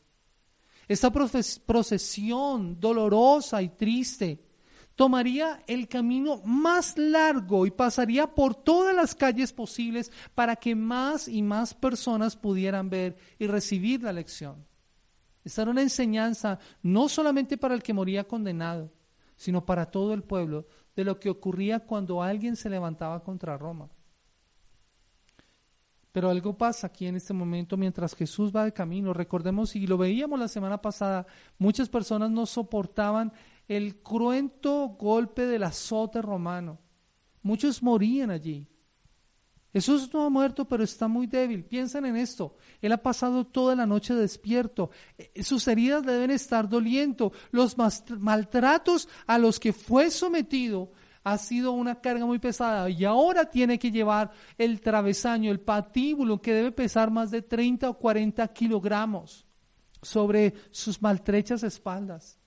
Esta 0.88 1.10
procesión 1.10 2.78
dolorosa 2.78 3.62
y 3.62 3.70
triste 3.70 4.43
tomaría 4.94 5.62
el 5.66 5.88
camino 5.88 6.40
más 6.44 6.96
largo 6.96 7.66
y 7.66 7.70
pasaría 7.70 8.34
por 8.34 8.54
todas 8.54 8.94
las 8.94 9.14
calles 9.14 9.52
posibles 9.52 10.12
para 10.34 10.56
que 10.56 10.74
más 10.74 11.28
y 11.28 11.42
más 11.42 11.74
personas 11.74 12.36
pudieran 12.36 12.90
ver 12.90 13.16
y 13.38 13.46
recibir 13.46 14.02
la 14.02 14.12
lección. 14.12 14.64
Esta 15.44 15.62
era 15.62 15.70
una 15.70 15.82
enseñanza 15.82 16.58
no 16.82 17.08
solamente 17.08 17.58
para 17.58 17.74
el 17.74 17.82
que 17.82 17.92
moría 17.92 18.24
condenado, 18.24 18.92
sino 19.36 19.66
para 19.66 19.90
todo 19.90 20.14
el 20.14 20.22
pueblo 20.22 20.66
de 20.96 21.04
lo 21.04 21.18
que 21.18 21.28
ocurría 21.28 21.80
cuando 21.80 22.22
alguien 22.22 22.56
se 22.56 22.70
levantaba 22.70 23.22
contra 23.22 23.58
Roma. 23.58 23.88
Pero 26.12 26.30
algo 26.30 26.56
pasa 26.56 26.86
aquí 26.86 27.08
en 27.08 27.16
este 27.16 27.34
momento 27.34 27.76
mientras 27.76 28.14
Jesús 28.14 28.54
va 28.54 28.64
de 28.64 28.72
camino. 28.72 29.12
Recordemos, 29.12 29.74
y 29.74 29.84
lo 29.88 29.98
veíamos 29.98 30.38
la 30.38 30.46
semana 30.46 30.80
pasada, 30.80 31.26
muchas 31.58 31.88
personas 31.88 32.30
no 32.30 32.46
soportaban 32.46 33.32
el 33.68 34.02
cruento 34.02 34.88
golpe 34.98 35.46
del 35.46 35.62
azote 35.62 36.20
romano. 36.22 36.78
Muchos 37.42 37.82
morían 37.82 38.30
allí. 38.30 38.68
Jesús 39.74 40.08
no 40.14 40.24
ha 40.24 40.30
muerto, 40.30 40.66
pero 40.66 40.84
está 40.84 41.08
muy 41.08 41.26
débil. 41.26 41.64
Piensen 41.64 42.06
en 42.06 42.16
esto. 42.16 42.56
Él 42.80 42.92
ha 42.92 43.02
pasado 43.02 43.44
toda 43.44 43.74
la 43.74 43.84
noche 43.84 44.14
despierto. 44.14 44.90
Eh, 45.18 45.42
sus 45.42 45.66
heridas 45.66 46.06
deben 46.06 46.30
estar 46.30 46.68
doliendo. 46.68 47.32
Los 47.50 47.76
maltratos 47.76 49.08
a 49.26 49.36
los 49.36 49.58
que 49.58 49.72
fue 49.72 50.12
sometido 50.12 50.92
ha 51.24 51.38
sido 51.38 51.72
una 51.72 52.00
carga 52.00 52.24
muy 52.24 52.38
pesada 52.38 52.88
y 52.88 53.04
ahora 53.04 53.46
tiene 53.46 53.78
que 53.78 53.90
llevar 53.90 54.30
el 54.58 54.80
travesaño, 54.80 55.50
el 55.50 55.58
patíbulo, 55.58 56.40
que 56.40 56.52
debe 56.52 56.70
pesar 56.70 57.10
más 57.10 57.32
de 57.32 57.42
30 57.42 57.90
o 57.90 57.98
40 57.98 58.46
kilogramos 58.48 59.44
sobre 60.02 60.54
sus 60.70 61.02
maltrechas 61.02 61.64
espaldas. 61.64 62.38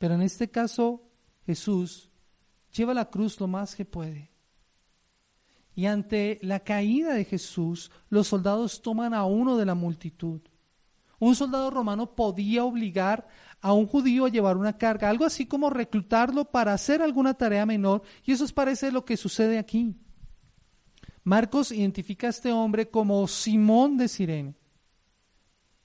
Pero 0.00 0.14
en 0.14 0.22
este 0.22 0.50
caso, 0.50 1.02
Jesús 1.44 2.10
lleva 2.74 2.94
la 2.94 3.10
cruz 3.10 3.38
lo 3.38 3.46
más 3.46 3.76
que 3.76 3.84
puede. 3.84 4.30
Y 5.74 5.84
ante 5.84 6.38
la 6.40 6.60
caída 6.60 7.12
de 7.12 7.26
Jesús, 7.26 7.90
los 8.08 8.28
soldados 8.28 8.80
toman 8.80 9.12
a 9.12 9.26
uno 9.26 9.58
de 9.58 9.66
la 9.66 9.74
multitud. 9.74 10.40
Un 11.18 11.34
soldado 11.34 11.70
romano 11.70 12.14
podía 12.14 12.64
obligar 12.64 13.28
a 13.60 13.74
un 13.74 13.86
judío 13.86 14.24
a 14.24 14.30
llevar 14.30 14.56
una 14.56 14.78
carga, 14.78 15.10
algo 15.10 15.26
así 15.26 15.44
como 15.44 15.68
reclutarlo 15.68 16.46
para 16.46 16.72
hacer 16.72 17.02
alguna 17.02 17.34
tarea 17.34 17.66
menor, 17.66 18.00
y 18.24 18.32
eso 18.32 18.46
es 18.46 18.54
parece 18.54 18.90
lo 18.90 19.04
que 19.04 19.18
sucede 19.18 19.58
aquí. 19.58 19.94
Marcos 21.24 21.72
identifica 21.72 22.28
a 22.28 22.30
este 22.30 22.52
hombre 22.52 22.88
como 22.88 23.28
Simón 23.28 23.98
de 23.98 24.08
Sirene. 24.08 24.59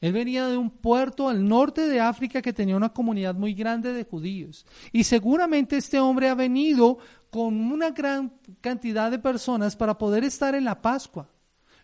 Él 0.06 0.14
venía 0.14 0.46
de 0.46 0.56
un 0.56 0.70
puerto 0.70 1.30
al 1.30 1.48
norte 1.48 1.88
de 1.88 2.00
África 2.00 2.40
que 2.40 2.54
tenía 2.54 2.78
una 2.78 2.94
comunidad 2.94 3.34
muy 3.34 3.56
grande 3.56 3.92
de 3.92 4.04
judíos. 4.04 4.64
Y 4.92 5.04
seguramente 5.04 5.78
este 5.78 6.00
hombre 6.00 6.30
ha 6.30 6.36
venido 6.36 7.00
con 7.32 7.60
una 7.72 7.90
gran 7.90 8.32
cantidad 8.62 9.10
de 9.10 9.18
personas 9.18 9.76
para 9.76 9.98
poder 9.98 10.24
estar 10.24 10.54
en 10.54 10.64
la 10.64 10.80
Pascua. 10.80 11.32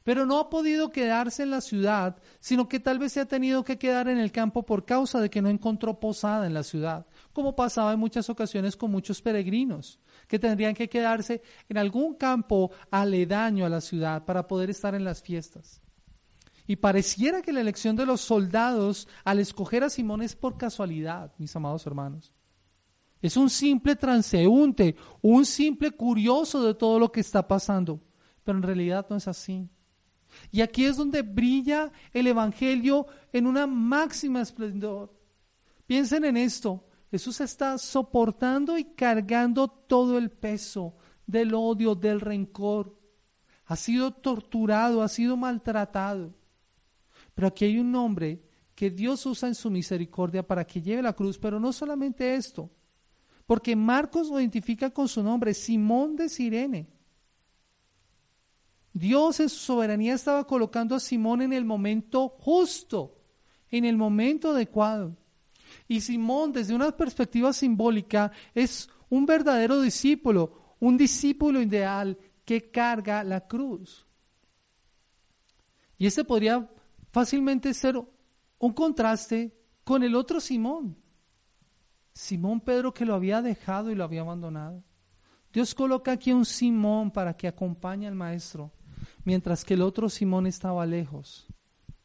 Pero 0.03 0.27
no 0.27 0.37
ha 0.37 0.51
podido 0.51 0.91
quedarse 0.91 1.41
en 1.41 1.49
la 1.49 1.61
ciudad, 1.61 2.17
sino 2.39 2.69
que 2.69 2.79
tal 2.79 2.99
vez 2.99 3.13
se 3.13 3.21
ha 3.21 3.25
tenido 3.25 3.63
que 3.63 3.79
quedar 3.79 4.07
en 4.07 4.19
el 4.19 4.31
campo 4.31 4.67
por 4.67 4.85
causa 4.85 5.19
de 5.19 5.31
que 5.31 5.41
no 5.41 5.49
encontró 5.49 5.99
posada 5.99 6.45
en 6.45 6.53
la 6.53 6.61
ciudad, 6.61 7.07
como 7.33 7.55
pasaba 7.55 7.91
en 7.91 7.99
muchas 7.99 8.29
ocasiones 8.29 8.77
con 8.77 8.91
muchos 8.91 9.19
peregrinos, 9.19 9.99
que 10.27 10.37
tendrían 10.37 10.75
que 10.75 10.89
quedarse 10.89 11.41
en 11.69 11.79
algún 11.79 12.13
campo 12.13 12.69
aledaño 12.91 13.65
a 13.65 13.69
la 13.69 13.81
ciudad 13.81 14.25
para 14.25 14.47
poder 14.47 14.69
estar 14.69 14.93
en 14.93 15.05
las 15.05 15.23
fiestas. 15.23 15.81
Y 16.67 16.77
pareciera 16.77 17.41
que 17.41 17.51
la 17.51 17.61
elección 17.61 17.95
de 17.95 18.05
los 18.05 18.21
soldados 18.21 19.07
al 19.23 19.39
escoger 19.39 19.83
a 19.83 19.89
Simón 19.89 20.21
es 20.21 20.35
por 20.35 20.57
casualidad, 20.57 21.33
mis 21.37 21.55
amados 21.55 21.85
hermanos. 21.85 22.33
Es 23.21 23.37
un 23.37 23.49
simple 23.49 23.95
transeúnte, 23.95 24.95
un 25.21 25.45
simple 25.45 25.91
curioso 25.91 26.63
de 26.63 26.73
todo 26.73 26.97
lo 26.97 27.11
que 27.11 27.19
está 27.19 27.47
pasando, 27.47 27.99
pero 28.43 28.57
en 28.57 28.63
realidad 28.63 29.05
no 29.09 29.15
es 29.15 29.27
así. 29.27 29.69
Y 30.51 30.61
aquí 30.61 30.85
es 30.85 30.97
donde 30.97 31.21
brilla 31.21 31.91
el 32.13 32.27
Evangelio 32.27 33.05
en 33.31 33.45
una 33.47 33.67
máxima 33.67 34.41
esplendor. 34.41 35.13
Piensen 35.85 36.25
en 36.25 36.37
esto. 36.37 36.85
Jesús 37.11 37.41
está 37.41 37.77
soportando 37.77 38.77
y 38.77 38.85
cargando 38.85 39.67
todo 39.67 40.17
el 40.17 40.31
peso 40.31 40.95
del 41.27 41.53
odio, 41.53 41.95
del 41.95 42.21
rencor. 42.21 42.97
Ha 43.65 43.75
sido 43.75 44.11
torturado, 44.11 45.03
ha 45.03 45.09
sido 45.09 45.37
maltratado. 45.37 46.33
Pero 47.33 47.47
aquí 47.47 47.65
hay 47.65 47.79
un 47.79 47.93
hombre 47.95 48.41
que 48.75 48.89
Dios 48.89 49.25
usa 49.25 49.47
en 49.47 49.55
su 49.55 49.69
misericordia 49.69 50.45
para 50.45 50.65
que 50.65 50.81
lleve 50.81 51.01
la 51.01 51.13
cruz, 51.13 51.37
pero 51.37 51.59
no 51.59 51.71
solamente 51.71 52.35
esto, 52.35 52.69
porque 53.45 53.75
Marcos 53.75 54.29
lo 54.29 54.39
identifica 54.39 54.89
con 54.89 55.07
su 55.07 55.21
nombre, 55.21 55.53
Simón 55.53 56.15
de 56.15 56.29
Sirene. 56.29 56.87
Dios 58.93 59.39
en 59.39 59.49
su 59.49 59.57
soberanía 59.57 60.15
estaba 60.15 60.45
colocando 60.45 60.95
a 60.95 60.99
Simón 60.99 61.41
en 61.41 61.53
el 61.53 61.63
momento 61.63 62.29
justo, 62.29 63.17
en 63.69 63.85
el 63.85 63.97
momento 63.97 64.51
adecuado. 64.51 65.15
Y 65.87 66.01
Simón, 66.01 66.51
desde 66.51 66.75
una 66.75 66.95
perspectiva 66.95 67.53
simbólica, 67.53 68.31
es 68.53 68.89
un 69.09 69.25
verdadero 69.25 69.81
discípulo, 69.81 70.75
un 70.79 70.97
discípulo 70.97 71.61
ideal 71.61 72.17
que 72.43 72.69
carga 72.69 73.23
la 73.23 73.47
cruz. 73.47 74.05
Y 75.97 76.07
este 76.07 76.23
podría 76.23 76.67
fácilmente 77.11 77.73
ser 77.73 78.01
un 78.59 78.73
contraste 78.73 79.55
con 79.83 80.03
el 80.03 80.15
otro 80.15 80.39
Simón. 80.39 80.97
Simón 82.13 82.59
Pedro 82.61 82.93
que 82.93 83.05
lo 83.05 83.15
había 83.15 83.41
dejado 83.41 83.91
y 83.91 83.95
lo 83.95 84.03
había 84.03 84.21
abandonado. 84.21 84.83
Dios 85.53 85.75
coloca 85.75 86.11
aquí 86.13 86.31
un 86.31 86.45
Simón 86.45 87.11
para 87.11 87.35
que 87.35 87.47
acompañe 87.47 88.07
al 88.07 88.15
maestro 88.15 88.71
mientras 89.23 89.65
que 89.65 89.73
el 89.73 89.81
otro 89.81 90.09
Simón 90.09 90.47
estaba 90.47 90.85
lejos 90.85 91.47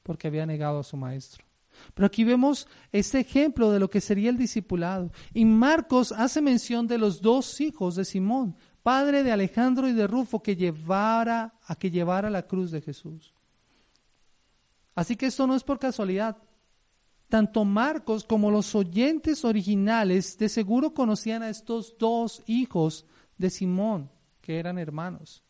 porque 0.02 0.28
había 0.28 0.46
negado 0.46 0.80
a 0.80 0.84
su 0.84 0.96
maestro. 0.96 1.44
Pero 1.94 2.06
aquí 2.06 2.24
vemos 2.24 2.66
este 2.92 3.20
ejemplo 3.20 3.70
de 3.70 3.80
lo 3.80 3.90
que 3.90 4.00
sería 4.00 4.30
el 4.30 4.38
discipulado. 4.38 5.10
Y 5.34 5.44
Marcos 5.44 6.12
hace 6.12 6.40
mención 6.40 6.86
de 6.86 6.96
los 6.96 7.20
dos 7.20 7.60
hijos 7.60 7.96
de 7.96 8.04
Simón, 8.04 8.56
padre 8.82 9.22
de 9.22 9.32
Alejandro 9.32 9.88
y 9.88 9.92
de 9.92 10.06
Rufo, 10.06 10.42
que 10.42 10.56
llevara 10.56 11.54
a 11.66 11.76
que 11.76 11.90
llevara 11.90 12.30
la 12.30 12.46
cruz 12.46 12.70
de 12.70 12.80
Jesús. 12.80 13.35
Así 14.96 15.14
que 15.14 15.26
esto 15.26 15.46
no 15.46 15.54
es 15.54 15.62
por 15.62 15.78
casualidad. 15.78 16.36
Tanto 17.28 17.64
Marcos 17.64 18.24
como 18.24 18.50
los 18.50 18.74
oyentes 18.74 19.44
originales 19.44 20.36
de 20.38 20.48
seguro 20.48 20.94
conocían 20.94 21.44
a 21.44 21.48
estos 21.48 21.96
dos 21.98 22.42
hijos 22.46 23.06
de 23.38 23.50
Simón, 23.50 24.10
que 24.40 24.58
eran 24.58 24.78
hermanos 24.78 25.44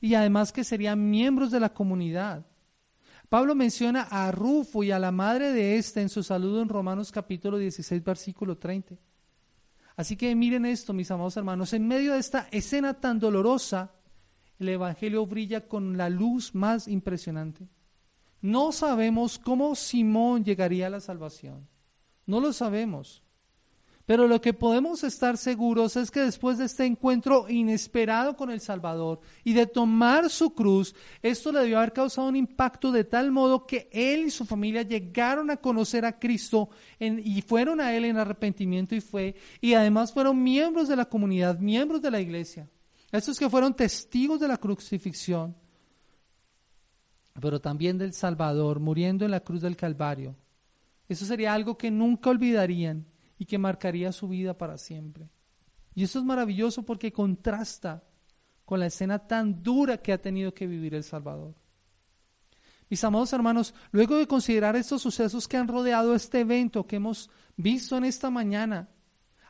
y 0.00 0.14
además 0.14 0.52
que 0.52 0.64
serían 0.64 1.10
miembros 1.10 1.50
de 1.50 1.60
la 1.60 1.72
comunidad. 1.72 2.46
Pablo 3.28 3.54
menciona 3.54 4.02
a 4.02 4.30
Rufo 4.32 4.82
y 4.82 4.90
a 4.90 4.98
la 4.98 5.12
madre 5.12 5.52
de 5.52 5.76
éste 5.76 6.00
en 6.00 6.08
su 6.08 6.22
saludo 6.22 6.62
en 6.62 6.68
Romanos 6.68 7.12
capítulo 7.12 7.58
16, 7.58 8.02
versículo 8.02 8.56
30. 8.56 8.94
Así 9.96 10.16
que 10.16 10.34
miren 10.34 10.64
esto, 10.64 10.92
mis 10.92 11.10
amados 11.10 11.36
hermanos, 11.36 11.72
en 11.72 11.86
medio 11.86 12.12
de 12.12 12.20
esta 12.20 12.48
escena 12.52 12.94
tan 12.94 13.18
dolorosa, 13.18 13.92
el 14.58 14.68
Evangelio 14.70 15.26
brilla 15.26 15.66
con 15.66 15.96
la 15.96 16.08
luz 16.08 16.54
más 16.54 16.88
impresionante. 16.88 17.68
No 18.40 18.72
sabemos 18.72 19.38
cómo 19.38 19.74
Simón 19.74 20.44
llegaría 20.44 20.86
a 20.86 20.90
la 20.90 21.00
salvación. 21.00 21.66
No 22.26 22.40
lo 22.40 22.52
sabemos. 22.52 23.22
Pero 24.08 24.26
lo 24.26 24.40
que 24.40 24.54
podemos 24.54 25.04
estar 25.04 25.36
seguros 25.36 25.94
es 25.96 26.10
que 26.10 26.20
después 26.20 26.56
de 26.56 26.64
este 26.64 26.86
encuentro 26.86 27.46
inesperado 27.50 28.36
con 28.36 28.50
el 28.50 28.62
Salvador 28.62 29.20
y 29.44 29.52
de 29.52 29.66
tomar 29.66 30.30
su 30.30 30.54
cruz, 30.54 30.94
esto 31.20 31.52
le 31.52 31.60
debió 31.60 31.76
haber 31.76 31.92
causado 31.92 32.26
un 32.26 32.34
impacto 32.34 32.90
de 32.90 33.04
tal 33.04 33.30
modo 33.30 33.66
que 33.66 33.90
él 33.92 34.28
y 34.28 34.30
su 34.30 34.46
familia 34.46 34.80
llegaron 34.80 35.50
a 35.50 35.58
conocer 35.58 36.06
a 36.06 36.18
Cristo 36.18 36.70
y 36.98 37.42
fueron 37.42 37.82
a 37.82 37.94
él 37.94 38.06
en 38.06 38.16
arrepentimiento 38.16 38.94
y 38.94 39.02
fe, 39.02 39.34
y 39.60 39.74
además 39.74 40.10
fueron 40.10 40.42
miembros 40.42 40.88
de 40.88 40.96
la 40.96 41.04
comunidad, 41.04 41.58
miembros 41.58 42.00
de 42.00 42.10
la 42.10 42.18
iglesia. 42.22 42.66
Estos 43.12 43.38
que 43.38 43.50
fueron 43.50 43.74
testigos 43.74 44.40
de 44.40 44.48
la 44.48 44.56
crucifixión, 44.56 45.54
pero 47.40 47.60
también 47.60 47.98
del 47.98 48.12
Salvador, 48.12 48.80
muriendo 48.80 49.24
en 49.24 49.30
la 49.30 49.40
cruz 49.40 49.62
del 49.62 49.76
Calvario. 49.76 50.36
Eso 51.08 51.24
sería 51.24 51.54
algo 51.54 51.78
que 51.78 51.90
nunca 51.90 52.30
olvidarían 52.30 53.06
y 53.38 53.46
que 53.46 53.58
marcaría 53.58 54.12
su 54.12 54.28
vida 54.28 54.56
para 54.56 54.76
siempre. 54.78 55.28
Y 55.94 56.04
eso 56.04 56.18
es 56.18 56.24
maravilloso 56.24 56.84
porque 56.84 57.12
contrasta 57.12 58.04
con 58.64 58.80
la 58.80 58.86
escena 58.86 59.18
tan 59.18 59.62
dura 59.62 59.98
que 59.98 60.12
ha 60.12 60.20
tenido 60.20 60.52
que 60.52 60.66
vivir 60.66 60.94
el 60.94 61.04
Salvador. 61.04 61.54
Mis 62.90 63.02
amados 63.04 63.32
hermanos, 63.32 63.74
luego 63.90 64.16
de 64.16 64.26
considerar 64.26 64.76
estos 64.76 65.02
sucesos 65.02 65.46
que 65.46 65.56
han 65.56 65.68
rodeado 65.68 66.14
este 66.14 66.40
evento 66.40 66.86
que 66.86 66.96
hemos 66.96 67.30
visto 67.56 67.96
en 67.96 68.04
esta 68.04 68.30
mañana, 68.30 68.88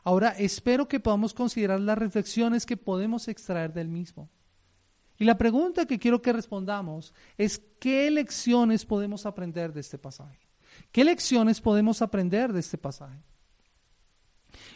ahora 0.03 0.29
espero 0.29 0.87
que 0.87 0.99
podamos 0.99 1.33
considerar 1.33 1.79
las 1.79 1.97
reflexiones 1.97 2.65
que 2.65 2.77
podemos 2.77 3.27
extraer 3.27 3.73
del 3.73 3.87
mismo. 3.87 4.29
Y 5.19 5.25
la 5.25 5.37
pregunta 5.37 5.85
que 5.85 5.99
quiero 5.99 6.21
que 6.21 6.31
respondamos 6.31 7.13
es, 7.37 7.61
¿qué 7.79 8.09
lecciones 8.09 8.85
podemos 8.85 9.25
aprender 9.25 9.73
de 9.73 9.81
este 9.81 9.97
pasaje? 9.97 10.39
¿Qué 10.93 11.03
lecciones 11.03 11.59
podemos 11.59 12.01
aprender 12.01 12.53
de 12.53 12.61
este 12.61 12.77
pasaje? 12.77 13.19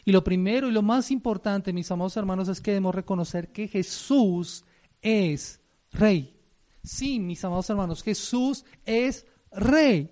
Y 0.03 0.12
lo 0.12 0.21
primero 0.21 0.67
y 0.67 0.73
lo 0.73 0.82
más 0.82 1.12
importante, 1.12 1.71
mis 1.71 1.89
amados 1.89 2.17
hermanos, 2.17 2.49
es 2.49 2.60
que 2.60 2.71
debemos 2.71 2.93
reconocer 2.93 3.53
que 3.53 3.69
Jesús 3.69 4.65
es 5.01 5.62
rey. 5.93 6.38
Sí, 6.84 7.19
mis 7.19 7.43
amados 7.45 7.69
hermanos, 7.69 8.03
Jesús 8.03 8.65
es 8.86 9.25
rey. 9.49 10.12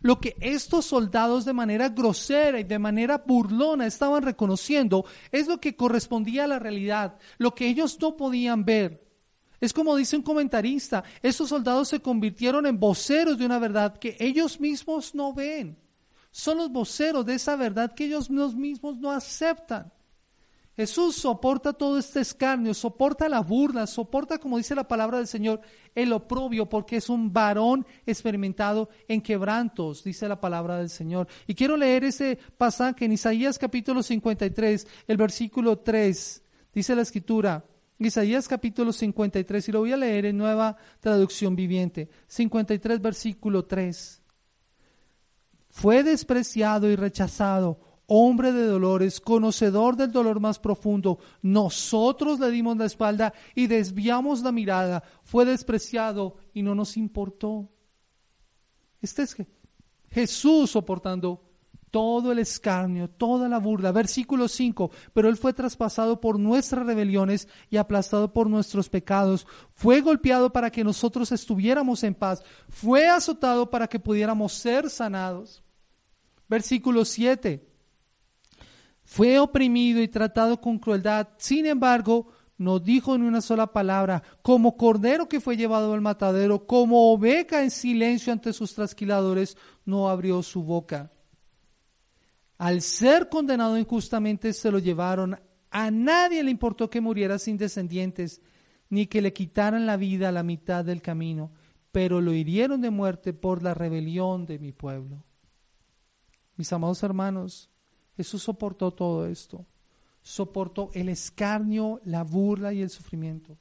Lo 0.00 0.20
que 0.20 0.36
estos 0.40 0.86
soldados 0.86 1.44
de 1.44 1.52
manera 1.52 1.90
grosera 1.90 2.58
y 2.60 2.64
de 2.64 2.78
manera 2.78 3.22
burlona 3.26 3.86
estaban 3.86 4.22
reconociendo 4.22 5.04
es 5.30 5.48
lo 5.48 5.60
que 5.60 5.76
correspondía 5.76 6.44
a 6.44 6.48
la 6.48 6.58
realidad, 6.58 7.18
lo 7.36 7.54
que 7.54 7.66
ellos 7.68 7.98
no 8.00 8.16
podían 8.16 8.64
ver. 8.64 9.05
Es 9.60 9.72
como 9.72 9.96
dice 9.96 10.16
un 10.16 10.22
comentarista, 10.22 11.02
esos 11.22 11.48
soldados 11.48 11.88
se 11.88 12.00
convirtieron 12.00 12.66
en 12.66 12.78
voceros 12.78 13.38
de 13.38 13.46
una 13.46 13.58
verdad 13.58 13.98
que 13.98 14.16
ellos 14.20 14.60
mismos 14.60 15.14
no 15.14 15.32
ven 15.32 15.78
son 16.36 16.58
los 16.58 16.70
voceros 16.70 17.24
de 17.24 17.32
esa 17.32 17.56
verdad 17.56 17.94
que 17.94 18.04
ellos 18.04 18.28
mismos 18.28 18.98
no 18.98 19.10
aceptan. 19.10 19.90
Jesús 20.76 21.16
soporta 21.16 21.72
todo 21.72 21.98
este 21.98 22.20
escarnio, 22.20 22.74
soporta 22.74 23.26
la 23.26 23.40
burla, 23.40 23.86
soporta, 23.86 24.36
como 24.36 24.58
dice 24.58 24.74
la 24.74 24.86
palabra 24.86 25.16
del 25.16 25.28
Señor, 25.28 25.62
el 25.94 26.12
oprobio, 26.12 26.68
porque 26.68 26.96
es 26.96 27.08
un 27.08 27.32
varón 27.32 27.86
experimentado 28.04 28.90
en 29.08 29.22
quebrantos, 29.22 30.04
dice 30.04 30.28
la 30.28 30.38
palabra 30.38 30.76
del 30.76 30.90
Señor. 30.90 31.26
Y 31.46 31.54
quiero 31.54 31.74
leer 31.74 32.04
ese 32.04 32.38
pasaje 32.58 33.06
en 33.06 33.12
Isaías 33.12 33.58
capítulo 33.58 34.02
53, 34.02 34.86
el 35.06 35.16
versículo 35.16 35.78
3, 35.78 36.42
dice 36.74 36.94
la 36.94 37.00
escritura, 37.00 37.64
Isaías 37.98 38.46
capítulo 38.46 38.92
53, 38.92 39.68
y 39.68 39.72
lo 39.72 39.80
voy 39.80 39.92
a 39.92 39.96
leer 39.96 40.26
en 40.26 40.36
nueva 40.36 40.76
traducción 41.00 41.56
viviente, 41.56 42.10
53 42.26 43.00
versículo 43.00 43.64
3 43.64 44.22
fue 45.76 46.02
despreciado 46.02 46.88
y 46.88 46.96
rechazado, 46.96 47.78
hombre 48.06 48.50
de 48.50 48.64
dolores, 48.64 49.20
conocedor 49.20 49.94
del 49.94 50.10
dolor 50.10 50.40
más 50.40 50.58
profundo, 50.58 51.18
nosotros 51.42 52.40
le 52.40 52.50
dimos 52.50 52.78
la 52.78 52.86
espalda 52.86 53.34
y 53.54 53.66
desviamos 53.66 54.40
la 54.40 54.52
mirada, 54.52 55.02
fue 55.22 55.44
despreciado 55.44 56.36
y 56.54 56.62
no 56.62 56.74
nos 56.74 56.96
importó. 56.96 57.68
Este 59.02 59.24
es 59.24 59.36
Jesús 60.08 60.70
soportando 60.70 61.42
todo 61.90 62.32
el 62.32 62.38
escarnio, 62.38 63.08
toda 63.08 63.48
la 63.48 63.58
burla. 63.58 63.92
Versículo 63.92 64.48
5, 64.48 64.90
pero 65.12 65.28
Él 65.28 65.36
fue 65.36 65.52
traspasado 65.52 66.20
por 66.20 66.38
nuestras 66.38 66.86
rebeliones 66.86 67.48
y 67.70 67.76
aplastado 67.76 68.32
por 68.32 68.48
nuestros 68.48 68.88
pecados. 68.88 69.46
Fue 69.72 70.00
golpeado 70.00 70.52
para 70.52 70.70
que 70.70 70.84
nosotros 70.84 71.32
estuviéramos 71.32 72.04
en 72.04 72.14
paz. 72.14 72.42
Fue 72.68 73.08
azotado 73.08 73.70
para 73.70 73.88
que 73.88 74.00
pudiéramos 74.00 74.52
ser 74.52 74.90
sanados. 74.90 75.62
Versículo 76.48 77.04
7, 77.04 77.66
fue 79.04 79.38
oprimido 79.38 80.00
y 80.00 80.08
tratado 80.08 80.60
con 80.60 80.78
crueldad. 80.78 81.28
Sin 81.38 81.66
embargo, 81.66 82.28
no 82.58 82.78
dijo 82.78 83.16
ni 83.18 83.26
una 83.26 83.40
sola 83.40 83.72
palabra, 83.72 84.22
como 84.42 84.76
cordero 84.76 85.28
que 85.28 85.40
fue 85.40 85.56
llevado 85.56 85.92
al 85.92 86.00
matadero, 86.00 86.66
como 86.66 87.12
oveja 87.12 87.62
en 87.62 87.70
silencio 87.70 88.32
ante 88.32 88.52
sus 88.52 88.74
trasquiladores, 88.74 89.56
no 89.84 90.08
abrió 90.08 90.42
su 90.42 90.62
boca. 90.62 91.12
Al 92.58 92.80
ser 92.82 93.28
condenado 93.28 93.78
injustamente 93.78 94.52
se 94.52 94.70
lo 94.70 94.78
llevaron. 94.78 95.38
A 95.70 95.90
nadie 95.90 96.42
le 96.42 96.50
importó 96.50 96.88
que 96.88 97.00
muriera 97.00 97.38
sin 97.38 97.58
descendientes, 97.58 98.40
ni 98.88 99.06
que 99.06 99.20
le 99.20 99.32
quitaran 99.32 99.84
la 99.84 99.96
vida 99.96 100.28
a 100.28 100.32
la 100.32 100.42
mitad 100.42 100.84
del 100.84 101.02
camino, 101.02 101.52
pero 101.92 102.20
lo 102.20 102.32
hirieron 102.32 102.80
de 102.80 102.90
muerte 102.90 103.32
por 103.32 103.62
la 103.62 103.74
rebelión 103.74 104.46
de 104.46 104.58
mi 104.58 104.72
pueblo. 104.72 105.24
Mis 106.56 106.72
amados 106.72 107.02
hermanos, 107.02 107.70
Jesús 108.16 108.42
soportó 108.42 108.92
todo 108.92 109.26
esto. 109.26 109.66
Soportó 110.22 110.90
el 110.94 111.08
escarnio, 111.08 112.00
la 112.04 112.24
burla 112.24 112.72
y 112.72 112.82
el 112.82 112.90
sufrimiento. 112.90 113.58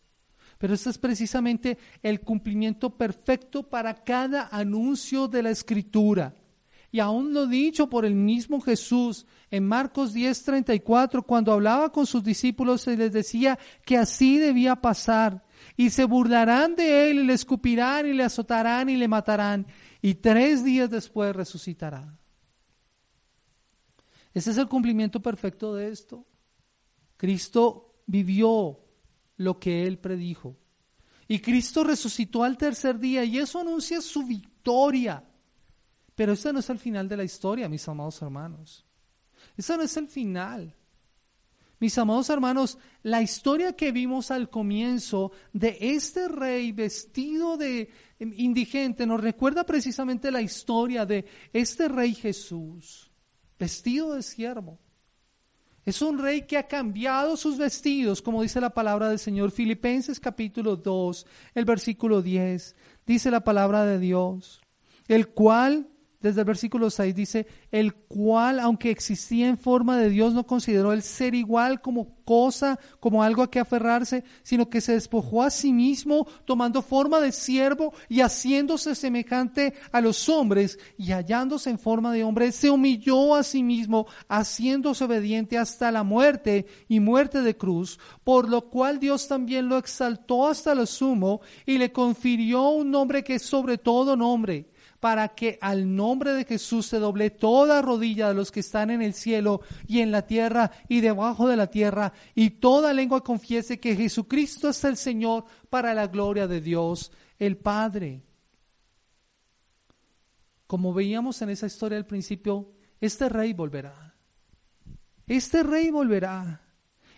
Pero 0.57 0.73
este 0.73 0.89
es 0.89 0.97
precisamente 0.97 1.77
el 2.01 2.21
cumplimiento 2.21 2.95
perfecto 2.95 3.63
para 3.63 3.93
cada 3.93 4.47
anuncio 4.47 5.27
de 5.27 5.43
la 5.43 5.49
Escritura. 5.49 6.33
Y 6.95 7.01
aún 7.01 7.33
lo 7.33 7.45
dicho 7.45 7.89
por 7.89 8.05
el 8.05 8.15
mismo 8.15 8.61
Jesús 8.61 9.25
en 9.51 9.67
Marcos 9.67 10.13
10:34, 10.13 11.23
cuando 11.23 11.51
hablaba 11.51 11.91
con 11.91 12.05
sus 12.05 12.23
discípulos, 12.23 12.83
se 12.83 12.95
les 12.95 13.11
decía 13.11 13.59
que 13.85 13.97
así 13.97 14.37
debía 14.37 14.77
pasar. 14.77 15.43
Y 15.75 15.89
se 15.89 16.05
burlarán 16.05 16.77
de 16.77 17.11
él 17.11 17.19
y 17.19 17.23
le 17.25 17.33
escupirán 17.33 18.07
y 18.07 18.13
le 18.13 18.23
azotarán 18.23 18.87
y 18.87 18.95
le 18.95 19.09
matarán. 19.09 19.67
Y 20.01 20.13
tres 20.13 20.63
días 20.63 20.89
después 20.89 21.35
resucitará. 21.35 22.17
Ese 24.33 24.51
es 24.51 24.57
el 24.57 24.69
cumplimiento 24.69 25.21
perfecto 25.21 25.75
de 25.75 25.89
esto. 25.89 26.25
Cristo 27.17 27.99
vivió 28.05 28.79
lo 29.35 29.59
que 29.59 29.85
él 29.85 29.97
predijo. 29.97 30.55
Y 31.27 31.39
Cristo 31.39 31.83
resucitó 31.83 32.45
al 32.45 32.57
tercer 32.57 32.97
día 32.97 33.25
y 33.25 33.37
eso 33.37 33.59
anuncia 33.59 33.99
su 33.99 34.25
victoria. 34.25 35.25
Pero 36.15 36.33
ese 36.33 36.51
no 36.53 36.59
es 36.59 36.69
el 36.69 36.79
final 36.79 37.07
de 37.07 37.17
la 37.17 37.23
historia, 37.23 37.69
mis 37.69 37.87
amados 37.87 38.21
hermanos. 38.21 38.85
Ese 39.57 39.75
no 39.77 39.83
es 39.83 39.95
el 39.97 40.07
final. 40.07 40.73
Mis 41.79 41.97
amados 41.97 42.29
hermanos, 42.29 42.77
la 43.03 43.21
historia 43.21 43.73
que 43.73 43.91
vimos 43.91 44.31
al 44.31 44.49
comienzo 44.49 45.31
de 45.51 45.77
este 45.79 46.29
rey 46.29 46.71
vestido 46.71 47.57
de 47.57 47.89
indigente 48.19 49.05
nos 49.05 49.19
recuerda 49.19 49.65
precisamente 49.65 50.31
la 50.31 50.41
historia 50.41 51.05
de 51.05 51.25
este 51.51 51.89
rey 51.89 52.13
Jesús 52.15 53.11
vestido 53.59 54.13
de 54.13 54.23
siervo. 54.23 54.79
Es 55.85 56.01
un 56.01 56.17
rey 56.17 56.43
que 56.43 56.57
ha 56.57 56.67
cambiado 56.67 57.37
sus 57.37 57.57
vestidos, 57.57 58.21
como 58.21 58.41
dice 58.41 58.59
la 58.59 58.71
palabra 58.71 59.09
del 59.09 59.19
Señor. 59.19 59.51
Filipenses 59.51 60.19
capítulo 60.19 60.75
2, 60.75 61.27
el 61.53 61.65
versículo 61.65 62.21
10, 62.21 62.75
dice 63.05 63.29
la 63.29 63.43
palabra 63.43 63.85
de 63.85 63.99
Dios, 63.99 64.61
el 65.07 65.27
cual 65.27 65.87
desde 66.25 66.41
el 66.41 66.45
versículo 66.45 66.89
6 66.89 67.13
dice, 67.13 67.45
el 67.71 67.93
cual, 67.93 68.59
aunque 68.59 68.89
existía 68.89 69.47
en 69.47 69.59
forma 69.59 69.95
de 69.95 70.09
Dios, 70.09 70.33
no 70.33 70.47
consideró 70.47 70.91
el 70.91 71.03
ser 71.03 71.35
igual 71.35 71.81
como 71.81 72.15
cosa, 72.25 72.79
como 72.99 73.21
algo 73.21 73.43
a 73.43 73.51
que 73.51 73.59
aferrarse, 73.59 74.23
sino 74.41 74.67
que 74.67 74.81
se 74.81 74.93
despojó 74.93 75.43
a 75.43 75.51
sí 75.51 75.71
mismo, 75.71 76.25
tomando 76.45 76.81
forma 76.81 77.19
de 77.19 77.31
siervo 77.31 77.93
y 78.09 78.21
haciéndose 78.21 78.95
semejante 78.95 79.75
a 79.91 80.01
los 80.01 80.27
hombres, 80.27 80.79
y 80.97 81.11
hallándose 81.11 81.69
en 81.69 81.77
forma 81.77 82.11
de 82.11 82.23
hombre, 82.23 82.51
se 82.51 82.71
humilló 82.71 83.35
a 83.35 83.43
sí 83.43 83.61
mismo, 83.61 84.07
haciéndose 84.27 85.03
obediente 85.03 85.59
hasta 85.59 85.91
la 85.91 86.01
muerte 86.01 86.65
y 86.87 86.99
muerte 86.99 87.43
de 87.43 87.55
cruz, 87.55 87.99
por 88.23 88.49
lo 88.49 88.71
cual 88.71 88.99
Dios 88.99 89.27
también 89.27 89.69
lo 89.69 89.77
exaltó 89.77 90.47
hasta 90.47 90.73
lo 90.73 90.87
sumo 90.87 91.41
y 91.67 91.77
le 91.77 91.91
confirió 91.91 92.69
un 92.69 92.89
nombre 92.89 93.23
que 93.23 93.35
es 93.35 93.43
sobre 93.43 93.77
todo 93.77 94.15
nombre 94.15 94.71
para 95.05 95.35
que 95.35 95.59
al 95.61 95.95
nombre 95.95 96.33
de 96.33 96.45
Jesús 96.45 96.87
se 96.87 96.97
doble 96.97 97.29
toda 97.29 97.83
rodilla 97.83 98.29
de 98.29 98.33
los 98.33 98.51
que 98.51 98.61
están 98.61 98.89
en 98.89 99.03
el 99.03 99.13
cielo 99.13 99.61
y 99.85 99.99
en 99.99 100.09
la 100.09 100.25
tierra 100.25 100.71
y 100.89 100.99
debajo 100.99 101.47
de 101.47 101.55
la 101.55 101.67
tierra, 101.67 102.11
y 102.33 102.49
toda 102.49 102.91
lengua 102.91 103.23
confiese 103.23 103.79
que 103.79 103.95
Jesucristo 103.95 104.69
es 104.69 104.83
el 104.83 104.97
Señor 104.97 105.45
para 105.69 105.93
la 105.93 106.07
gloria 106.07 106.47
de 106.47 106.59
Dios 106.59 107.11
el 107.37 107.55
Padre. 107.55 108.23
Como 110.65 110.91
veíamos 110.91 111.39
en 111.43 111.51
esa 111.51 111.67
historia 111.67 111.99
al 111.99 112.07
principio, 112.07 112.73
este 112.99 113.29
rey 113.29 113.53
volverá. 113.53 114.15
Este 115.27 115.61
rey 115.61 115.91
volverá. 115.91 116.63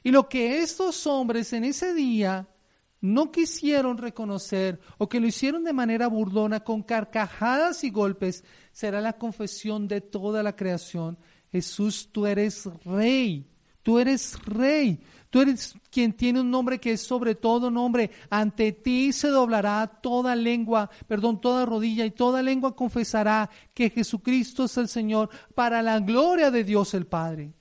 Y 0.03 0.11
lo 0.11 0.27
que 0.27 0.61
estos 0.61 1.07
hombres 1.07 1.53
en 1.53 1.63
ese 1.63 1.93
día 1.93 2.49
no 3.07 3.31
quisieron 3.31 3.97
reconocer 3.97 4.79
o 4.97 5.07
que 5.07 5.19
lo 5.19 5.27
hicieron 5.27 5.63
de 5.63 5.73
manera 5.73 6.07
burdona 6.07 6.59
con 6.63 6.83
carcajadas 6.83 7.83
y 7.83 7.89
golpes, 7.89 8.43
será 8.71 9.01
la 9.01 9.13
confesión 9.13 9.87
de 9.87 10.01
toda 10.01 10.43
la 10.43 10.55
creación. 10.55 11.17
Jesús, 11.51 12.09
tú 12.11 12.25
eres 12.25 12.69
rey, 12.83 13.47
tú 13.81 13.97
eres 13.99 14.37
rey, 14.43 14.99
tú 15.29 15.41
eres 15.41 15.75
quien 15.89 16.11
tiene 16.13 16.41
un 16.41 16.51
nombre 16.51 16.79
que 16.79 16.91
es 16.91 17.01
sobre 17.01 17.35
todo 17.35 17.71
nombre. 17.71 18.11
Ante 18.29 18.73
ti 18.73 19.13
se 19.13 19.29
doblará 19.29 19.87
toda 19.87 20.35
lengua, 20.35 20.89
perdón, 21.07 21.39
toda 21.39 21.65
rodilla 21.65 22.05
y 22.05 22.11
toda 22.11 22.43
lengua 22.43 22.75
confesará 22.75 23.49
que 23.73 23.89
Jesucristo 23.89 24.65
es 24.65 24.77
el 24.77 24.89
Señor 24.89 25.29
para 25.55 25.81
la 25.81 25.99
gloria 25.99 26.51
de 26.51 26.65
Dios 26.65 26.93
el 26.93 27.07
Padre. 27.07 27.53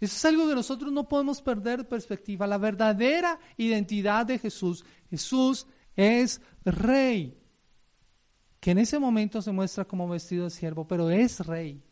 Eso 0.00 0.16
es 0.16 0.24
algo 0.24 0.48
que 0.48 0.54
nosotros 0.54 0.90
no 0.90 1.06
podemos 1.06 1.42
perder 1.42 1.80
de 1.80 1.84
perspectiva. 1.84 2.46
La 2.46 2.56
verdadera 2.56 3.38
identidad 3.58 4.24
de 4.24 4.38
Jesús. 4.38 4.82
Jesús 5.10 5.66
es 5.94 6.40
rey. 6.64 7.36
Que 8.60 8.70
en 8.70 8.78
ese 8.78 8.98
momento 8.98 9.42
se 9.42 9.52
muestra 9.52 9.84
como 9.84 10.08
vestido 10.08 10.44
de 10.44 10.50
siervo, 10.50 10.88
pero 10.88 11.10
es 11.10 11.40
rey. 11.46 11.82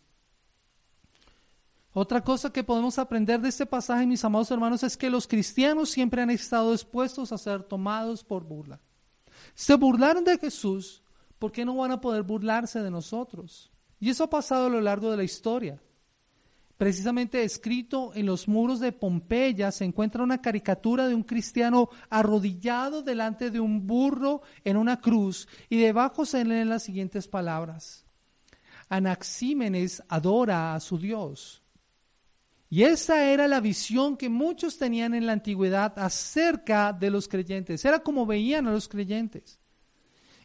Otra 1.92 2.22
cosa 2.22 2.50
que 2.50 2.64
podemos 2.64 2.98
aprender 2.98 3.40
de 3.40 3.48
este 3.50 3.66
pasaje, 3.66 4.06
mis 4.06 4.24
amados 4.24 4.50
hermanos, 4.50 4.82
es 4.82 4.96
que 4.96 5.10
los 5.10 5.26
cristianos 5.26 5.90
siempre 5.90 6.22
han 6.22 6.30
estado 6.30 6.72
dispuestos 6.72 7.32
a 7.32 7.38
ser 7.38 7.62
tomados 7.62 8.24
por 8.24 8.44
burla. 8.44 8.80
Se 9.54 9.74
burlaron 9.74 10.24
de 10.24 10.38
Jesús, 10.38 11.02
¿por 11.38 11.52
qué 11.52 11.64
no 11.64 11.76
van 11.76 11.92
a 11.92 12.00
poder 12.00 12.22
burlarse 12.22 12.82
de 12.82 12.90
nosotros? 12.90 13.70
Y 14.00 14.10
eso 14.10 14.24
ha 14.24 14.30
pasado 14.30 14.66
a 14.66 14.70
lo 14.70 14.80
largo 14.80 15.10
de 15.10 15.16
la 15.16 15.24
historia 15.24 15.80
precisamente 16.78 17.42
escrito 17.42 18.12
en 18.14 18.24
los 18.24 18.46
muros 18.46 18.78
de 18.78 18.92
Pompeya, 18.92 19.72
se 19.72 19.84
encuentra 19.84 20.22
una 20.22 20.40
caricatura 20.40 21.08
de 21.08 21.14
un 21.14 21.24
cristiano 21.24 21.90
arrodillado 22.08 23.02
delante 23.02 23.50
de 23.50 23.58
un 23.58 23.86
burro 23.86 24.42
en 24.64 24.76
una 24.76 25.00
cruz 25.00 25.48
y 25.68 25.76
debajo 25.76 26.24
se 26.24 26.44
leen 26.44 26.68
las 26.68 26.84
siguientes 26.84 27.26
palabras. 27.26 28.06
Anaxímenes 28.88 30.02
adora 30.08 30.74
a 30.74 30.80
su 30.80 30.98
Dios. 30.98 31.62
Y 32.70 32.84
esa 32.84 33.24
era 33.24 33.48
la 33.48 33.60
visión 33.60 34.16
que 34.16 34.28
muchos 34.28 34.78
tenían 34.78 35.14
en 35.14 35.26
la 35.26 35.32
antigüedad 35.32 35.98
acerca 35.98 36.92
de 36.92 37.10
los 37.10 37.26
creyentes. 37.26 37.84
Era 37.84 37.98
como 37.98 38.24
veían 38.24 38.68
a 38.68 38.72
los 38.72 38.88
creyentes. 38.88 39.58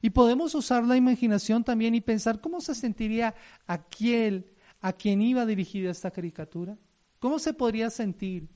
Y 0.01 0.09
podemos 0.09 0.55
usar 0.55 0.83
la 0.83 0.97
imaginación 0.97 1.63
también 1.63 1.95
y 1.95 2.01
pensar 2.01 2.41
cómo 2.41 2.59
se 2.59 2.75
sentiría 2.75 3.35
aquel 3.67 4.52
a 4.83 4.91
quien 4.91 5.21
iba 5.21 5.45
dirigida 5.45 5.89
esta 5.89 6.11
caricatura? 6.11 6.77
¿Cómo 7.17 7.39
se 7.39 7.53
podría 7.53 7.89
sentir? 7.89 8.49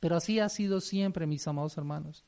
Pero 0.00 0.16
así 0.16 0.40
ha 0.40 0.48
sido 0.48 0.80
siempre, 0.80 1.28
mis 1.28 1.46
amados 1.46 1.78
hermanos. 1.78 2.24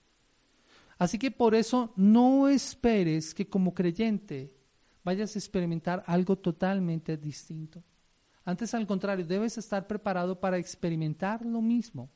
Así 0.96 1.18
que 1.18 1.32
por 1.32 1.56
eso 1.56 1.92
no 1.96 2.48
esperes 2.48 3.34
que 3.34 3.48
como 3.48 3.74
creyente 3.74 4.54
vayas 5.02 5.34
a 5.34 5.40
experimentar 5.40 6.04
algo 6.06 6.38
totalmente 6.38 7.16
distinto. 7.16 7.82
Antes, 8.44 8.72
al 8.74 8.86
contrario, 8.86 9.26
debes 9.26 9.58
estar 9.58 9.88
preparado 9.88 10.38
para 10.38 10.56
experimentar 10.56 11.44
lo 11.44 11.60
mismo. 11.60 12.08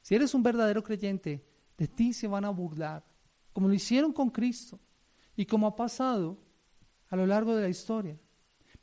Si 0.00 0.14
eres 0.14 0.32
un 0.32 0.44
verdadero 0.44 0.80
creyente, 0.84 1.44
de 1.76 1.88
ti 1.88 2.12
se 2.12 2.28
van 2.28 2.44
a 2.44 2.50
burlar, 2.50 3.04
como 3.52 3.66
lo 3.66 3.74
hicieron 3.74 4.12
con 4.12 4.30
Cristo 4.30 4.78
y 5.34 5.44
como 5.44 5.66
ha 5.66 5.74
pasado 5.74 6.38
a 7.08 7.16
lo 7.16 7.26
largo 7.26 7.56
de 7.56 7.62
la 7.62 7.68
historia. 7.68 8.16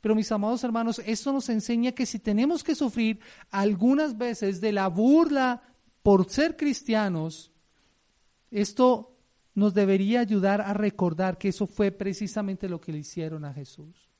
Pero 0.04 0.14
mis 0.14 0.30
amados 0.32 0.62
hermanos, 0.62 1.00
esto 1.06 1.32
nos 1.32 1.48
enseña 1.48 1.92
que 1.92 2.04
si 2.04 2.18
tenemos 2.18 2.62
que 2.62 2.74
sufrir 2.74 3.20
algunas 3.50 4.18
veces 4.18 4.60
de 4.60 4.70
la 4.70 4.88
burla 4.88 5.62
por 6.02 6.28
ser 6.28 6.58
cristianos, 6.58 7.50
esto 8.50 9.16
nos 9.54 9.72
debería 9.72 10.20
ayudar 10.20 10.60
a 10.60 10.74
recordar 10.74 11.38
que 11.38 11.48
eso 11.48 11.66
fue 11.66 11.90
precisamente 11.90 12.68
lo 12.68 12.82
que 12.82 12.92
le 12.92 12.98
hicieron 12.98 13.46
a 13.46 13.54
Jesús. 13.54 14.10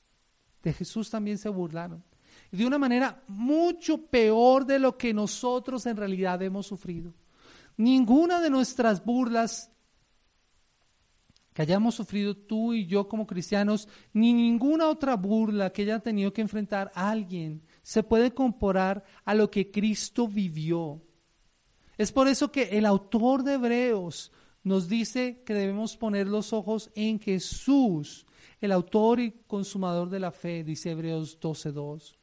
De 0.63 0.73
Jesús 0.73 1.11
también 1.11 1.37
se 1.37 1.49
burlaron. 1.49 2.03
De 2.51 2.65
una 2.65 2.79
manera 2.79 3.21
mucho 3.27 4.07
peor 4.07 4.65
de 4.65 4.79
lo 4.79 4.97
que 4.97 5.13
nosotros 5.13 5.85
en 5.85 5.97
realidad 5.97 6.41
hemos 6.41 6.65
sufrido. 6.65 7.13
Ninguna 7.77 8.41
de 8.41 8.49
nuestras 8.49 9.05
burlas 9.05 9.69
que 11.55 11.61
hayamos 11.61 11.95
sufrido 11.95 12.35
tú 12.35 12.73
y 12.73 12.85
yo 12.85 13.07
como 13.07 13.25
cristianos, 13.25 13.87
ni 14.11 14.33
ninguna 14.33 14.89
otra 14.89 15.15
burla 15.15 15.69
que 15.69 15.83
haya 15.83 16.01
tenido 16.01 16.33
que 16.33 16.41
enfrentar 16.41 16.91
a 16.93 17.09
alguien 17.09 17.63
se 17.81 18.03
puede 18.03 18.33
comparar 18.33 19.05
a 19.23 19.33
lo 19.33 19.49
que 19.49 19.71
Cristo 19.71 20.27
vivió. 20.27 21.01
Es 21.97 22.11
por 22.11 22.27
eso 22.27 22.51
que 22.51 22.77
el 22.77 22.85
autor 22.85 23.43
de 23.43 23.53
Hebreos 23.53 24.33
nos 24.63 24.89
dice 24.89 25.43
que 25.45 25.53
debemos 25.53 25.95
poner 25.95 26.27
los 26.27 26.51
ojos 26.51 26.91
en 26.93 27.21
Jesús, 27.21 28.25
el 28.59 28.73
autor 28.73 29.21
y 29.21 29.31
consumador 29.47 30.09
de 30.09 30.19
la 30.19 30.31
fe, 30.31 30.61
dice 30.65 30.91
Hebreos 30.91 31.39
12.2 31.39 32.17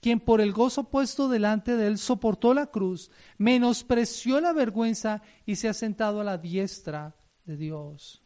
quien 0.00 0.20
por 0.20 0.40
el 0.40 0.52
gozo 0.52 0.84
puesto 0.84 1.28
delante 1.28 1.76
de 1.76 1.86
él 1.86 1.98
soportó 1.98 2.54
la 2.54 2.68
cruz, 2.68 3.10
menospreció 3.36 4.40
la 4.40 4.54
vergüenza 4.54 5.20
y 5.44 5.56
se 5.56 5.68
ha 5.68 5.74
sentado 5.74 6.22
a 6.22 6.24
la 6.24 6.38
diestra 6.38 7.14
de 7.44 7.58
Dios. 7.58 8.22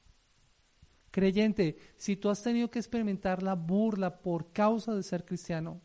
Creyente, 1.14 1.76
si 1.96 2.16
tú 2.16 2.28
has 2.28 2.42
tenido 2.42 2.68
que 2.68 2.80
experimentar 2.80 3.40
la 3.40 3.54
burla 3.54 4.20
por 4.20 4.50
causa 4.50 4.96
de 4.96 5.04
ser 5.04 5.24
cristiano, 5.24 5.80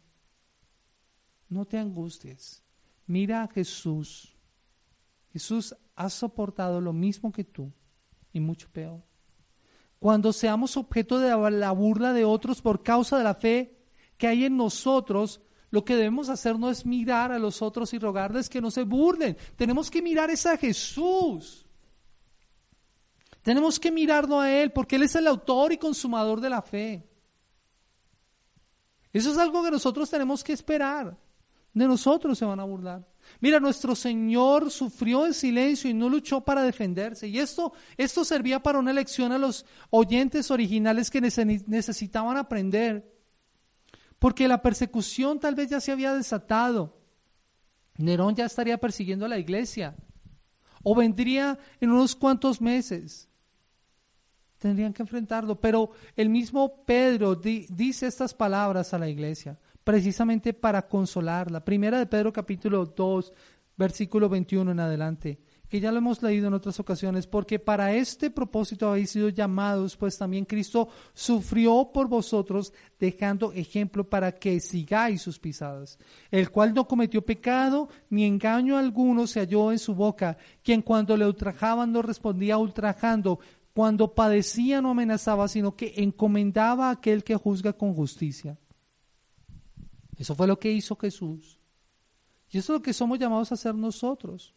no 1.49 1.65
te 1.65 1.77
angusties. 1.77 2.63
Mira 3.05 3.43
a 3.43 3.47
Jesús. 3.47 4.35
Jesús 5.31 5.75
ha 5.95 6.09
soportado 6.09 6.81
lo 6.81 6.93
mismo 6.93 7.31
que 7.31 7.43
tú 7.43 7.71
y 8.33 8.39
mucho 8.39 8.69
peor. 8.71 9.03
Cuando 9.99 10.33
seamos 10.33 10.75
objeto 10.77 11.19
de 11.19 11.29
la 11.51 11.71
burla 11.73 12.11
de 12.11 12.25
otros 12.25 12.59
por 12.63 12.81
causa 12.81 13.19
de 13.19 13.23
la 13.23 13.35
fe 13.35 13.77
que 14.17 14.25
hay 14.25 14.45
en 14.45 14.57
nosotros, 14.57 15.41
lo 15.69 15.85
que 15.85 15.95
debemos 15.95 16.29
hacer 16.29 16.57
no 16.57 16.71
es 16.71 16.87
mirar 16.87 17.31
a 17.31 17.37
los 17.37 17.61
otros 17.61 17.93
y 17.93 17.99
rogarles 17.99 18.49
que 18.49 18.61
no 18.61 18.71
se 18.71 18.81
burlen. 18.81 19.37
Tenemos 19.55 19.91
que 19.91 20.01
mirar 20.01 20.31
a 20.31 20.57
Jesús. 20.57 21.68
Tenemos 23.41 23.79
que 23.79 23.91
mirarlo 23.91 24.39
a 24.39 24.51
Él 24.51 24.71
porque 24.71 24.95
Él 24.95 25.03
es 25.03 25.15
el 25.15 25.27
autor 25.27 25.71
y 25.73 25.77
consumador 25.77 26.41
de 26.41 26.49
la 26.49 26.61
fe. 26.61 27.07
Eso 29.11 29.31
es 29.31 29.37
algo 29.37 29.63
que 29.63 29.71
nosotros 29.71 30.09
tenemos 30.09 30.43
que 30.43 30.53
esperar. 30.53 31.17
De 31.73 31.87
nosotros 31.87 32.37
se 32.37 32.45
van 32.45 32.59
a 32.59 32.63
burlar. 32.63 33.07
Mira, 33.39 33.59
nuestro 33.59 33.95
Señor 33.95 34.71
sufrió 34.71 35.25
en 35.25 35.33
silencio 35.33 35.89
y 35.89 35.93
no 35.93 36.09
luchó 36.09 36.41
para 36.41 36.63
defenderse. 36.63 37.27
Y 37.27 37.39
esto, 37.39 37.73
esto 37.95 38.25
servía 38.25 38.61
para 38.61 38.79
una 38.79 38.91
lección 38.91 39.31
a 39.31 39.37
los 39.37 39.65
oyentes 39.89 40.51
originales 40.51 41.09
que 41.09 41.21
necesitaban 41.21 42.37
aprender 42.37 43.19
porque 44.19 44.49
la 44.49 44.61
persecución 44.61 45.39
tal 45.39 45.55
vez 45.55 45.69
ya 45.69 45.79
se 45.79 45.93
había 45.93 46.13
desatado. 46.13 46.97
Nerón 47.97 48.35
ya 48.35 48.45
estaría 48.45 48.77
persiguiendo 48.77 49.25
a 49.25 49.29
la 49.29 49.39
iglesia, 49.39 49.95
o 50.83 50.93
vendría 50.93 51.57
en 51.79 51.91
unos 51.91 52.15
cuantos 52.15 52.61
meses. 52.61 53.28
Tendrían 54.59 54.93
que 54.93 55.01
enfrentarlo, 55.01 55.59
pero 55.59 55.91
el 56.15 56.29
mismo 56.29 56.83
Pedro 56.85 57.35
dice 57.35 58.07
estas 58.07 58.33
palabras 58.33 58.93
a 58.93 58.99
la 58.99 59.07
iglesia, 59.07 59.57
precisamente 59.83 60.53
para 60.53 60.87
consolarla. 60.87 61.63
Primera 61.63 61.97
de 61.97 62.05
Pedro 62.05 62.33
capítulo 62.33 62.85
2, 62.85 63.33
versículo 63.77 64.27
21 64.27 64.71
en 64.71 64.79
adelante 64.81 65.39
que 65.69 65.79
ya 65.79 65.91
lo 65.91 65.99
hemos 65.99 66.21
leído 66.23 66.47
en 66.47 66.55
otras 66.55 66.79
ocasiones, 66.79 67.27
porque 67.27 67.59
para 67.59 67.93
este 67.93 68.31
propósito 68.31 68.89
habéis 68.89 69.11
sido 69.11 69.29
llamados, 69.29 69.95
pues 69.95 70.17
también 70.17 70.45
Cristo 70.45 70.89
sufrió 71.13 71.91
por 71.93 72.07
vosotros, 72.07 72.73
dejando 72.99 73.53
ejemplo 73.53 74.09
para 74.09 74.31
que 74.31 74.59
sigáis 74.59 75.21
sus 75.21 75.37
pisadas, 75.37 75.99
el 76.31 76.49
cual 76.49 76.73
no 76.73 76.87
cometió 76.87 77.23
pecado, 77.23 77.87
ni 78.09 78.25
engaño 78.25 78.77
alguno 78.77 79.27
se 79.27 79.41
halló 79.41 79.71
en 79.71 79.77
su 79.77 79.93
boca, 79.93 80.37
quien 80.63 80.81
cuando 80.81 81.15
le 81.15 81.27
ultrajaban 81.27 81.91
no 81.91 82.01
respondía 82.01 82.57
ultrajando, 82.57 83.39
cuando 83.79 84.13
padecía 84.13 84.81
no 84.81 84.89
amenazaba, 84.89 85.47
sino 85.47 85.77
que 85.77 85.93
encomendaba 85.95 86.89
a 86.89 86.91
aquel 86.91 87.23
que 87.23 87.37
juzga 87.37 87.71
con 87.71 87.93
justicia. 87.93 88.59
Eso 90.17 90.35
fue 90.35 90.47
lo 90.47 90.59
que 90.59 90.69
hizo 90.69 90.97
Jesús. 90.97 91.61
Y 92.49 92.57
eso 92.57 92.73
es 92.73 92.79
lo 92.79 92.81
que 92.81 92.91
somos 92.91 93.17
llamados 93.17 93.51
a 93.51 93.53
hacer 93.53 93.73
nosotros. 93.73 94.53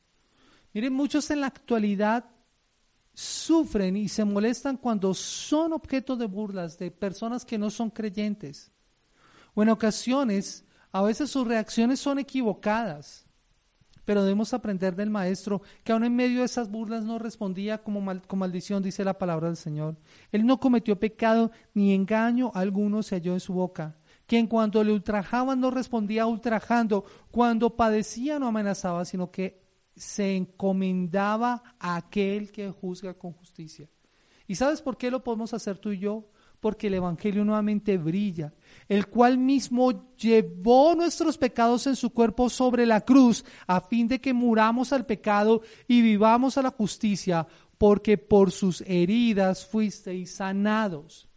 Miren, 0.74 0.92
muchos 0.92 1.30
en 1.30 1.40
la 1.40 1.46
actualidad 1.46 2.24
sufren 3.14 3.96
y 3.96 4.08
se 4.08 4.24
molestan 4.24 4.76
cuando 4.76 5.14
son 5.14 5.72
objeto 5.72 6.16
de 6.16 6.26
burlas 6.26 6.76
de 6.76 6.90
personas 6.90 7.44
que 7.44 7.58
no 7.58 7.70
son 7.70 7.90
creyentes. 7.90 8.72
O 9.54 9.62
en 9.62 9.68
ocasiones, 9.68 10.64
a 10.90 11.00
veces 11.00 11.30
sus 11.30 11.46
reacciones 11.46 12.00
son 12.00 12.18
equivocadas. 12.18 13.24
Pero 14.04 14.22
debemos 14.22 14.52
aprender 14.52 14.96
del 14.96 15.10
maestro 15.10 15.62
que 15.84 15.92
aún 15.92 16.04
en 16.04 16.16
medio 16.16 16.40
de 16.40 16.46
esas 16.46 16.70
burlas 16.70 17.04
no 17.04 17.18
respondía 17.18 17.82
como 17.82 18.04
con 18.26 18.38
maldición, 18.38 18.82
dice 18.82 19.04
la 19.04 19.18
palabra 19.18 19.48
del 19.48 19.56
Señor. 19.56 19.96
Él 20.32 20.44
no 20.44 20.58
cometió 20.58 20.98
pecado 20.98 21.50
ni 21.74 21.94
engaño 21.94 22.50
alguno 22.54 23.02
se 23.02 23.16
halló 23.16 23.34
en 23.34 23.40
su 23.40 23.52
boca. 23.52 23.96
Quien 24.26 24.46
cuando 24.46 24.82
le 24.82 24.92
ultrajaban 24.92 25.60
no 25.60 25.70
respondía 25.70 26.26
ultrajando, 26.26 27.04
cuando 27.30 27.76
padecía 27.76 28.38
no 28.38 28.46
amenazaba, 28.46 29.04
sino 29.04 29.30
que 29.30 29.62
se 29.94 30.36
encomendaba 30.36 31.62
a 31.78 31.96
aquel 31.96 32.50
que 32.50 32.70
juzga 32.70 33.14
con 33.14 33.32
justicia. 33.32 33.88
¿Y 34.46 34.54
sabes 34.54 34.82
por 34.82 34.96
qué 34.96 35.10
lo 35.10 35.22
podemos 35.22 35.54
hacer 35.54 35.78
tú 35.78 35.90
y 35.90 35.98
yo? 35.98 36.28
Porque 36.62 36.86
el 36.86 36.94
Evangelio 36.94 37.44
nuevamente 37.44 37.98
brilla, 37.98 38.54
el 38.88 39.08
cual 39.08 39.36
mismo 39.36 40.14
llevó 40.14 40.94
nuestros 40.94 41.36
pecados 41.36 41.88
en 41.88 41.96
su 41.96 42.10
cuerpo 42.10 42.48
sobre 42.48 42.86
la 42.86 43.00
cruz, 43.00 43.44
a 43.66 43.80
fin 43.80 44.06
de 44.06 44.20
que 44.20 44.32
muramos 44.32 44.92
al 44.92 45.04
pecado 45.04 45.62
y 45.88 46.02
vivamos 46.02 46.56
a 46.56 46.62
la 46.62 46.70
justicia, 46.70 47.48
porque 47.78 48.16
por 48.16 48.52
sus 48.52 48.80
heridas 48.82 49.66
fuisteis 49.66 50.36
sanados. 50.36 51.28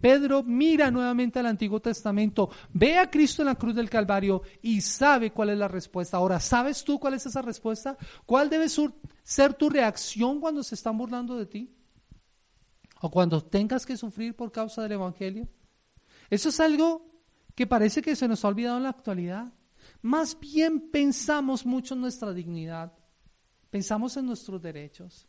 Pedro 0.00 0.42
mira 0.42 0.90
nuevamente 0.90 1.38
al 1.38 1.46
Antiguo 1.46 1.78
Testamento, 1.78 2.50
ve 2.72 2.98
a 2.98 3.08
Cristo 3.08 3.42
en 3.42 3.46
la 3.46 3.54
cruz 3.54 3.76
del 3.76 3.88
Calvario 3.88 4.42
y 4.62 4.80
sabe 4.80 5.30
cuál 5.30 5.50
es 5.50 5.58
la 5.58 5.68
respuesta. 5.68 6.16
Ahora, 6.16 6.40
¿sabes 6.40 6.82
tú 6.82 6.98
cuál 6.98 7.14
es 7.14 7.24
esa 7.24 7.40
respuesta? 7.40 7.96
¿Cuál 8.26 8.50
debe 8.50 8.66
ser 9.22 9.54
tu 9.54 9.70
reacción 9.70 10.40
cuando 10.40 10.64
se 10.64 10.74
están 10.74 10.98
burlando 10.98 11.36
de 11.36 11.46
ti? 11.46 11.70
¿O 13.00 13.10
cuando 13.10 13.42
tengas 13.42 13.86
que 13.86 13.96
sufrir 13.96 14.36
por 14.36 14.52
causa 14.52 14.82
del 14.82 14.92
Evangelio? 14.92 15.48
Eso 16.28 16.50
es 16.50 16.60
algo 16.60 17.10
que 17.54 17.66
parece 17.66 18.02
que 18.02 18.14
se 18.14 18.28
nos 18.28 18.44
ha 18.44 18.48
olvidado 18.48 18.76
en 18.76 18.84
la 18.84 18.90
actualidad. 18.90 19.52
Más 20.02 20.38
bien 20.38 20.90
pensamos 20.90 21.64
mucho 21.64 21.94
en 21.94 22.02
nuestra 22.02 22.32
dignidad, 22.32 22.92
pensamos 23.70 24.16
en 24.16 24.26
nuestros 24.26 24.60
derechos. 24.60 25.26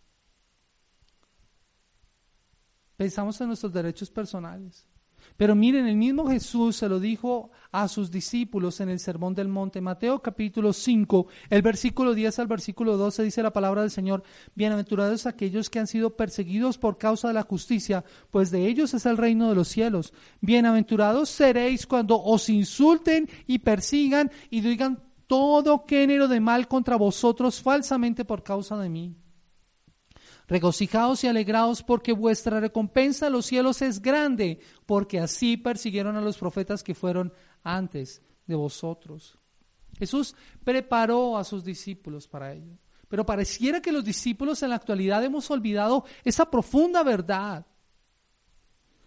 Pensamos 2.97 3.39
en 3.41 3.47
nuestros 3.47 3.73
derechos 3.73 4.11
personales. 4.11 4.85
Pero 5.41 5.55
miren, 5.55 5.87
el 5.87 5.95
mismo 5.95 6.27
Jesús 6.27 6.75
se 6.75 6.87
lo 6.87 6.99
dijo 6.99 7.49
a 7.71 7.87
sus 7.87 8.11
discípulos 8.11 8.79
en 8.79 8.89
el 8.89 8.99
Sermón 8.99 9.33
del 9.33 9.47
Monte. 9.47 9.81
Mateo 9.81 10.21
capítulo 10.21 10.71
5, 10.71 11.25
el 11.49 11.63
versículo 11.63 12.13
10 12.13 12.37
al 12.37 12.45
versículo 12.45 12.95
12 12.95 13.23
dice 13.23 13.41
la 13.41 13.51
palabra 13.51 13.81
del 13.81 13.89
Señor, 13.89 14.21
bienaventurados 14.53 15.25
aquellos 15.25 15.71
que 15.71 15.79
han 15.79 15.87
sido 15.87 16.15
perseguidos 16.15 16.77
por 16.77 16.99
causa 16.99 17.29
de 17.29 17.33
la 17.33 17.41
justicia, 17.41 18.05
pues 18.29 18.51
de 18.51 18.67
ellos 18.67 18.93
es 18.93 19.07
el 19.07 19.17
reino 19.17 19.49
de 19.49 19.55
los 19.55 19.67
cielos. 19.67 20.13
Bienaventurados 20.41 21.29
seréis 21.29 21.87
cuando 21.87 22.21
os 22.21 22.47
insulten 22.47 23.27
y 23.47 23.57
persigan 23.57 24.29
y 24.51 24.61
digan 24.61 24.99
todo 25.25 25.85
género 25.87 26.27
de 26.27 26.39
mal 26.39 26.67
contra 26.67 26.97
vosotros 26.97 27.63
falsamente 27.63 28.25
por 28.25 28.43
causa 28.43 28.77
de 28.77 28.89
mí. 28.89 29.15
Regocijaos 30.51 31.23
y 31.23 31.27
alegraos 31.27 31.81
porque 31.81 32.11
vuestra 32.11 32.59
recompensa 32.59 33.27
en 33.27 33.31
los 33.31 33.45
cielos 33.45 33.81
es 33.81 34.01
grande, 34.01 34.59
porque 34.85 35.17
así 35.17 35.55
persiguieron 35.55 36.17
a 36.17 36.21
los 36.21 36.37
profetas 36.37 36.83
que 36.83 36.93
fueron 36.93 37.31
antes 37.63 38.21
de 38.45 38.55
vosotros. 38.55 39.39
Jesús 39.97 40.35
preparó 40.65 41.37
a 41.37 41.45
sus 41.45 41.63
discípulos 41.63 42.27
para 42.27 42.51
ello. 42.51 42.77
Pero 43.07 43.25
pareciera 43.25 43.81
que 43.81 43.93
los 43.93 44.03
discípulos 44.03 44.61
en 44.61 44.71
la 44.71 44.75
actualidad 44.75 45.23
hemos 45.23 45.49
olvidado 45.49 46.03
esa 46.25 46.51
profunda 46.51 47.01
verdad. 47.01 47.65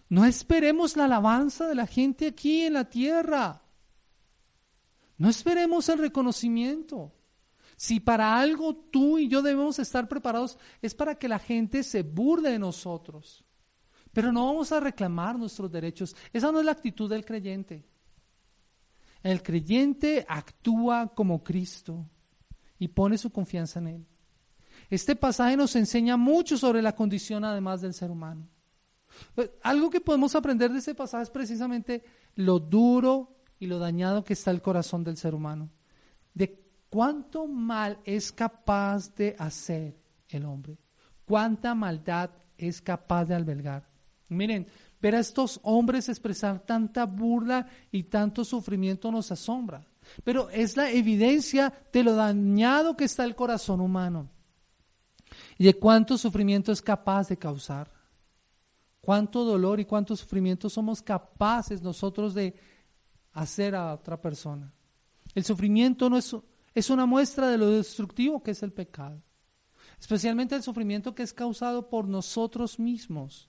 No 0.09 0.25
esperemos 0.25 0.97
la 0.97 1.05
alabanza 1.05 1.69
de 1.69 1.75
la 1.75 1.87
gente 1.87 2.29
aquí 2.29 2.63
en 2.63 2.73
la 2.73 2.89
tierra. 2.89 3.61
No 5.19 5.29
esperemos 5.29 5.91
el 5.91 5.99
reconocimiento. 5.99 7.13
Si 7.85 8.01
para 8.01 8.41
algo 8.41 8.75
tú 8.75 9.19
y 9.19 9.29
yo 9.29 9.43
debemos 9.43 9.79
estar 9.79 10.09
preparados, 10.09 10.57
es 10.81 10.95
para 10.95 11.17
que 11.17 11.29
la 11.29 11.39
gente 11.39 11.83
se 11.83 12.03
burde 12.03 12.51
de 12.51 12.59
nosotros. 12.59 13.45
Pero 14.11 14.33
no 14.33 14.47
vamos 14.47 14.73
a 14.73 14.81
reclamar 14.81 15.39
nuestros 15.39 15.71
derechos. 15.71 16.17
Esa 16.33 16.51
no 16.51 16.61
es 16.61 16.65
la 16.65 16.73
actitud 16.73 17.11
del 17.11 17.27
creyente. 17.27 17.85
El 19.23 19.43
creyente 19.43 20.25
actúa 20.27 21.13
como 21.15 21.45
Cristo 21.45 22.09
y 22.79 22.89
pone 22.89 23.19
su 23.19 23.29
confianza 23.29 23.81
en 23.81 23.89
Él. 23.89 24.07
Este 24.89 25.15
pasaje 25.15 25.55
nos 25.55 25.77
enseña 25.77 26.17
mucho 26.17 26.57
sobre 26.57 26.81
la 26.81 26.97
condición 26.97 27.45
además 27.45 27.83
del 27.83 27.93
ser 27.93 28.11
humano. 28.11 28.49
Pues, 29.35 29.51
algo 29.63 29.91
que 29.91 30.01
podemos 30.01 30.35
aprender 30.35 30.73
de 30.73 30.79
este 30.79 30.95
pasaje 30.95 31.25
es 31.25 31.31
precisamente 31.31 32.03
lo 32.37 32.61
duro 32.61 33.37
y 33.59 33.67
lo 33.67 33.79
dañado 33.79 34.25
que 34.25 34.33
está 34.33 34.53
el 34.53 34.63
corazón 34.63 35.05
del 35.05 35.19
ser 35.19 35.35
humano. 35.35 35.69
De 36.33 36.64
cuánto 36.95 37.49
mal 37.49 37.99
es 38.05 38.31
capaz 38.31 39.13
de 39.17 39.35
hacer 39.37 39.99
el 40.29 40.45
hombre. 40.45 40.79
Cuánta 41.25 41.75
maldad 41.75 42.31
es 42.57 42.81
capaz 42.81 43.25
de 43.25 43.35
albergar. 43.35 43.91
Miren, 44.29 44.69
ver 45.03 45.17
a 45.17 45.19
estos 45.19 45.59
hombres 45.65 46.09
expresar 46.09 46.61
tanta 46.61 47.05
burla 47.05 47.67
y 47.91 48.05
tanto 48.05 48.45
sufrimiento 48.45 49.11
nos 49.11 49.33
asombra. 49.33 49.85
Pero 50.23 50.49
es 50.51 50.77
la 50.77 50.89
evidencia 50.89 51.75
de 51.93 52.05
lo 52.05 52.15
dañado 52.15 52.97
que 52.97 53.07
está 53.07 53.25
el 53.25 53.35
corazón 53.35 53.81
humano 53.81 54.31
y 55.59 55.65
de 55.65 55.75
cuánto 55.75 56.17
sufrimiento 56.17 56.71
es 56.71 56.81
capaz 56.81 57.27
de 57.27 57.37
causar. 57.37 57.91
Cuánto 59.01 59.45
dolor 59.45 59.81
y 59.81 59.85
cuánto 59.85 60.15
sufrimiento 60.15 60.71
somos 60.71 61.03
capaces 61.03 61.83
nosotros 61.83 62.35
de 62.35 62.55
hacer 63.33 63.75
a 63.75 63.95
otra 63.95 64.21
persona. 64.21 64.73
El 65.35 65.45
sufrimiento 65.45 66.09
no 66.09 66.17
es, 66.17 66.37
es 66.75 66.91
una 66.91 67.07
muestra 67.07 67.49
de 67.49 67.59
lo 67.59 67.71
destructivo 67.71 68.43
que 68.43 68.51
es 68.51 68.63
el 68.63 68.73
pecado, 68.73 69.23
especialmente 70.01 70.55
el 70.57 70.63
sufrimiento 70.63 71.15
que 71.15 71.23
es 71.23 71.33
causado 71.33 71.89
por 71.89 72.09
nosotros 72.09 72.79
mismos. 72.79 73.49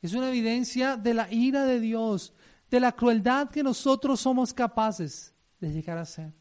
Es 0.00 0.14
una 0.14 0.28
evidencia 0.28 0.96
de 0.96 1.14
la 1.14 1.30
ira 1.32 1.64
de 1.64 1.80
Dios, 1.80 2.32
de 2.70 2.80
la 2.80 2.92
crueldad 2.92 3.50
que 3.50 3.62
nosotros 3.62 4.20
somos 4.20 4.54
capaces 4.54 5.34
de 5.60 5.70
llegar 5.70 5.98
a 5.98 6.04
ser. 6.04 6.32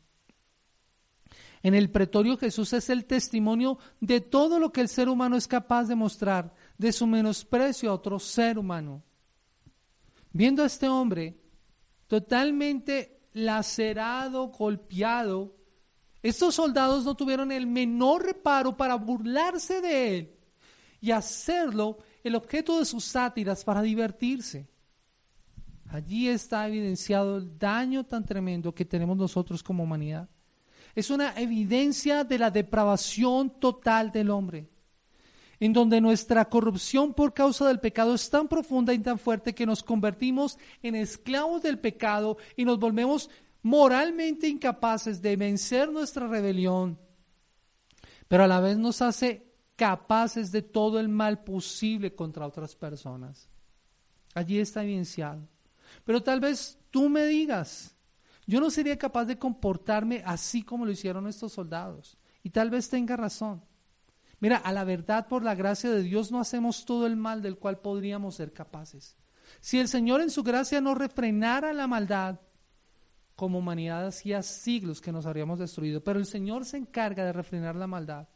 En 1.63 1.73
el 1.73 1.89
pretorio 1.89 2.37
Jesús 2.37 2.71
es 2.73 2.89
el 2.89 3.05
testimonio 3.05 3.79
de 3.99 4.21
todo 4.21 4.59
lo 4.59 4.71
que 4.71 4.81
el 4.81 4.87
ser 4.87 5.09
humano 5.09 5.35
es 5.35 5.47
capaz 5.47 5.85
de 5.85 5.95
mostrar, 5.95 6.53
de 6.77 6.91
su 6.91 7.07
menosprecio 7.07 7.89
a 7.89 7.95
otro 7.95 8.19
ser 8.19 8.59
humano. 8.59 9.03
Viendo 10.31 10.63
a 10.63 10.67
este 10.67 10.87
hombre 10.87 11.41
totalmente 12.05 13.19
lacerado, 13.33 14.47
golpeado, 14.47 15.56
estos 16.29 16.55
soldados 16.55 17.05
no 17.05 17.15
tuvieron 17.15 17.51
el 17.51 17.67
menor 17.67 18.25
reparo 18.25 18.75
para 18.75 18.95
burlarse 18.95 19.81
de 19.81 20.17
él 20.17 20.33
y 20.99 21.11
hacerlo 21.11 21.99
el 22.23 22.35
objeto 22.35 22.79
de 22.79 22.85
sus 22.85 23.05
sátiras 23.05 23.63
para 23.63 23.81
divertirse. 23.81 24.67
Allí 25.89 26.27
está 26.27 26.67
evidenciado 26.67 27.37
el 27.37 27.57
daño 27.57 28.03
tan 28.03 28.25
tremendo 28.25 28.75
que 28.75 28.83
tenemos 28.83 29.15
nosotros 29.15 29.63
como 29.63 29.83
humanidad. 29.83 30.27
Es 30.95 31.09
una 31.09 31.33
evidencia 31.39 32.23
de 32.23 32.39
la 32.39 32.51
depravación 32.51 33.49
total 33.59 34.11
del 34.11 34.29
hombre, 34.29 34.67
en 35.59 35.71
donde 35.71 36.01
nuestra 36.01 36.45
corrupción 36.45 37.13
por 37.13 37.33
causa 37.33 37.67
del 37.67 37.79
pecado 37.79 38.15
es 38.15 38.29
tan 38.29 38.47
profunda 38.47 38.93
y 38.93 38.99
tan 38.99 39.17
fuerte 39.17 39.55
que 39.55 39.65
nos 39.65 39.83
convertimos 39.83 40.57
en 40.83 40.95
esclavos 40.95 41.61
del 41.61 41.79
pecado 41.79 42.37
y 42.55 42.65
nos 42.65 42.79
volvemos 42.79 43.29
moralmente 43.61 44.47
incapaces 44.47 45.21
de 45.21 45.35
vencer 45.35 45.89
nuestra 45.89 46.27
rebelión, 46.27 46.99
pero 48.27 48.43
a 48.43 48.47
la 48.47 48.59
vez 48.59 48.77
nos 48.77 49.01
hace 49.01 49.47
capaces 49.75 50.51
de 50.51 50.61
todo 50.61 50.99
el 50.99 51.07
mal 51.07 51.43
posible 51.43 52.15
contra 52.15 52.47
otras 52.47 52.75
personas. 52.75 53.49
Allí 54.33 54.59
está 54.59 54.83
evidenciado. 54.83 55.47
Pero 56.03 56.21
tal 56.21 56.39
vez 56.39 56.77
tú 56.91 57.09
me 57.09 57.25
digas, 57.25 57.95
yo 58.45 58.59
no 58.59 58.69
sería 58.69 58.97
capaz 58.97 59.25
de 59.25 59.37
comportarme 59.37 60.23
así 60.25 60.63
como 60.63 60.85
lo 60.85 60.91
hicieron 60.91 61.27
estos 61.27 61.53
soldados. 61.53 62.17
Y 62.43 62.49
tal 62.49 62.69
vez 62.69 62.89
tenga 62.89 63.15
razón. 63.17 63.63
Mira, 64.39 64.57
a 64.57 64.71
la 64.71 64.83
verdad, 64.83 65.27
por 65.27 65.43
la 65.43 65.55
gracia 65.55 65.89
de 65.89 66.03
Dios, 66.03 66.31
no 66.31 66.39
hacemos 66.39 66.85
todo 66.85 67.07
el 67.07 67.15
mal 67.15 67.41
del 67.41 67.57
cual 67.57 67.79
podríamos 67.79 68.35
ser 68.35 68.53
capaces. 68.53 69.17
Si 69.59 69.79
el 69.79 69.87
Señor 69.87 70.21
en 70.21 70.29
su 70.29 70.43
gracia 70.43 70.81
no 70.81 70.95
refrenara 70.95 71.73
la 71.73 71.87
maldad, 71.87 72.39
como 73.37 73.59
humanidad 73.59 74.07
hacía 74.07 74.41
siglos 74.41 74.99
que 74.99 75.11
nos 75.11 75.27
habríamos 75.27 75.59
destruido, 75.59 76.03
pero 76.03 76.17
el 76.17 76.25
Señor 76.25 76.65
se 76.65 76.77
encarga 76.77 77.23
de 77.23 77.31
refrenar 77.31 77.75
la 77.75 77.85
maldad. 77.85 78.27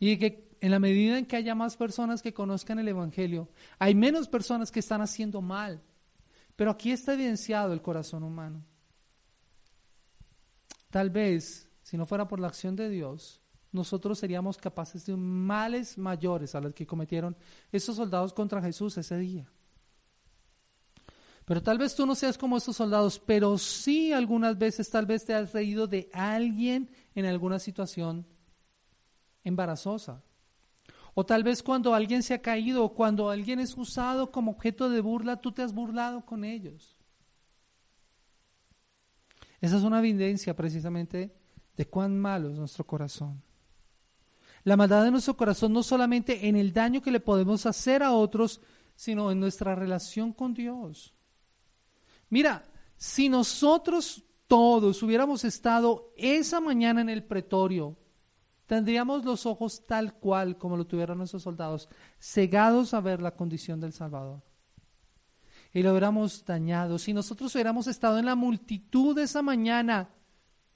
Y 0.00 0.16
que 0.16 0.56
en 0.62 0.70
la 0.70 0.78
medida 0.78 1.18
en 1.18 1.26
que 1.26 1.36
haya 1.36 1.54
más 1.54 1.76
personas 1.76 2.22
que 2.22 2.32
conozcan 2.32 2.78
el 2.78 2.88
Evangelio, 2.88 3.50
hay 3.78 3.94
menos 3.94 4.28
personas 4.28 4.70
que 4.70 4.80
están 4.80 5.02
haciendo 5.02 5.42
mal. 5.42 5.82
Pero 6.56 6.70
aquí 6.70 6.90
está 6.90 7.12
evidenciado 7.12 7.74
el 7.74 7.82
corazón 7.82 8.22
humano. 8.22 8.64
Tal 10.88 11.10
vez, 11.10 11.68
si 11.82 11.98
no 11.98 12.06
fuera 12.06 12.26
por 12.26 12.40
la 12.40 12.48
acción 12.48 12.76
de 12.76 12.88
Dios, 12.88 13.42
nosotros 13.72 14.18
seríamos 14.18 14.56
capaces 14.56 15.04
de 15.04 15.14
males 15.16 15.98
mayores 15.98 16.54
a 16.54 16.62
los 16.62 16.72
que 16.72 16.86
cometieron 16.86 17.36
esos 17.70 17.96
soldados 17.96 18.32
contra 18.32 18.62
Jesús 18.62 18.96
ese 18.96 19.18
día. 19.18 19.52
Pero 21.50 21.64
tal 21.64 21.78
vez 21.78 21.96
tú 21.96 22.06
no 22.06 22.14
seas 22.14 22.38
como 22.38 22.56
esos 22.56 22.76
soldados, 22.76 23.18
pero 23.18 23.58
sí 23.58 24.12
algunas 24.12 24.56
veces 24.56 24.88
tal 24.88 25.04
vez 25.04 25.24
te 25.24 25.34
has 25.34 25.52
reído 25.52 25.88
de 25.88 26.08
alguien 26.12 26.88
en 27.16 27.26
alguna 27.26 27.58
situación 27.58 28.24
embarazosa. 29.42 30.22
O 31.12 31.26
tal 31.26 31.42
vez 31.42 31.64
cuando 31.64 31.92
alguien 31.92 32.22
se 32.22 32.34
ha 32.34 32.40
caído 32.40 32.84
o 32.84 32.94
cuando 32.94 33.30
alguien 33.30 33.58
es 33.58 33.76
usado 33.76 34.30
como 34.30 34.52
objeto 34.52 34.88
de 34.90 35.00
burla, 35.00 35.40
tú 35.40 35.50
te 35.50 35.62
has 35.62 35.74
burlado 35.74 36.24
con 36.24 36.44
ellos. 36.44 36.96
Esa 39.60 39.76
es 39.76 39.82
una 39.82 39.98
evidencia 39.98 40.54
precisamente 40.54 41.34
de 41.76 41.84
cuán 41.88 42.16
malo 42.16 42.50
es 42.50 42.58
nuestro 42.60 42.86
corazón. 42.86 43.42
La 44.62 44.76
maldad 44.76 45.02
de 45.02 45.10
nuestro 45.10 45.36
corazón 45.36 45.72
no 45.72 45.82
solamente 45.82 46.46
en 46.46 46.54
el 46.54 46.72
daño 46.72 47.02
que 47.02 47.10
le 47.10 47.18
podemos 47.18 47.66
hacer 47.66 48.04
a 48.04 48.12
otros, 48.12 48.60
sino 48.94 49.32
en 49.32 49.40
nuestra 49.40 49.74
relación 49.74 50.32
con 50.32 50.54
Dios. 50.54 51.12
Mira, 52.30 52.64
si 52.96 53.28
nosotros 53.28 54.24
todos 54.46 55.02
hubiéramos 55.02 55.44
estado 55.44 56.12
esa 56.16 56.60
mañana 56.60 57.02
en 57.02 57.08
el 57.08 57.22
pretorio 57.22 57.96
tendríamos 58.70 59.24
los 59.24 59.46
ojos 59.46 59.84
tal 59.84 60.14
cual 60.14 60.56
como 60.56 60.76
lo 60.76 60.86
tuvieron 60.86 61.20
esos 61.22 61.42
soldados, 61.42 61.88
cegados 62.20 62.94
a 62.94 63.00
ver 63.00 63.20
la 63.20 63.34
condición 63.34 63.80
del 63.80 63.92
Salvador. 63.92 64.44
Y 65.72 65.82
lo 65.82 65.90
hubiéramos 65.90 66.44
dañado. 66.44 66.96
Si 66.96 67.12
nosotros 67.12 67.52
hubiéramos 67.52 67.88
estado 67.88 68.20
en 68.20 68.26
la 68.26 68.36
multitud 68.36 69.18
esa 69.18 69.42
mañana, 69.42 70.10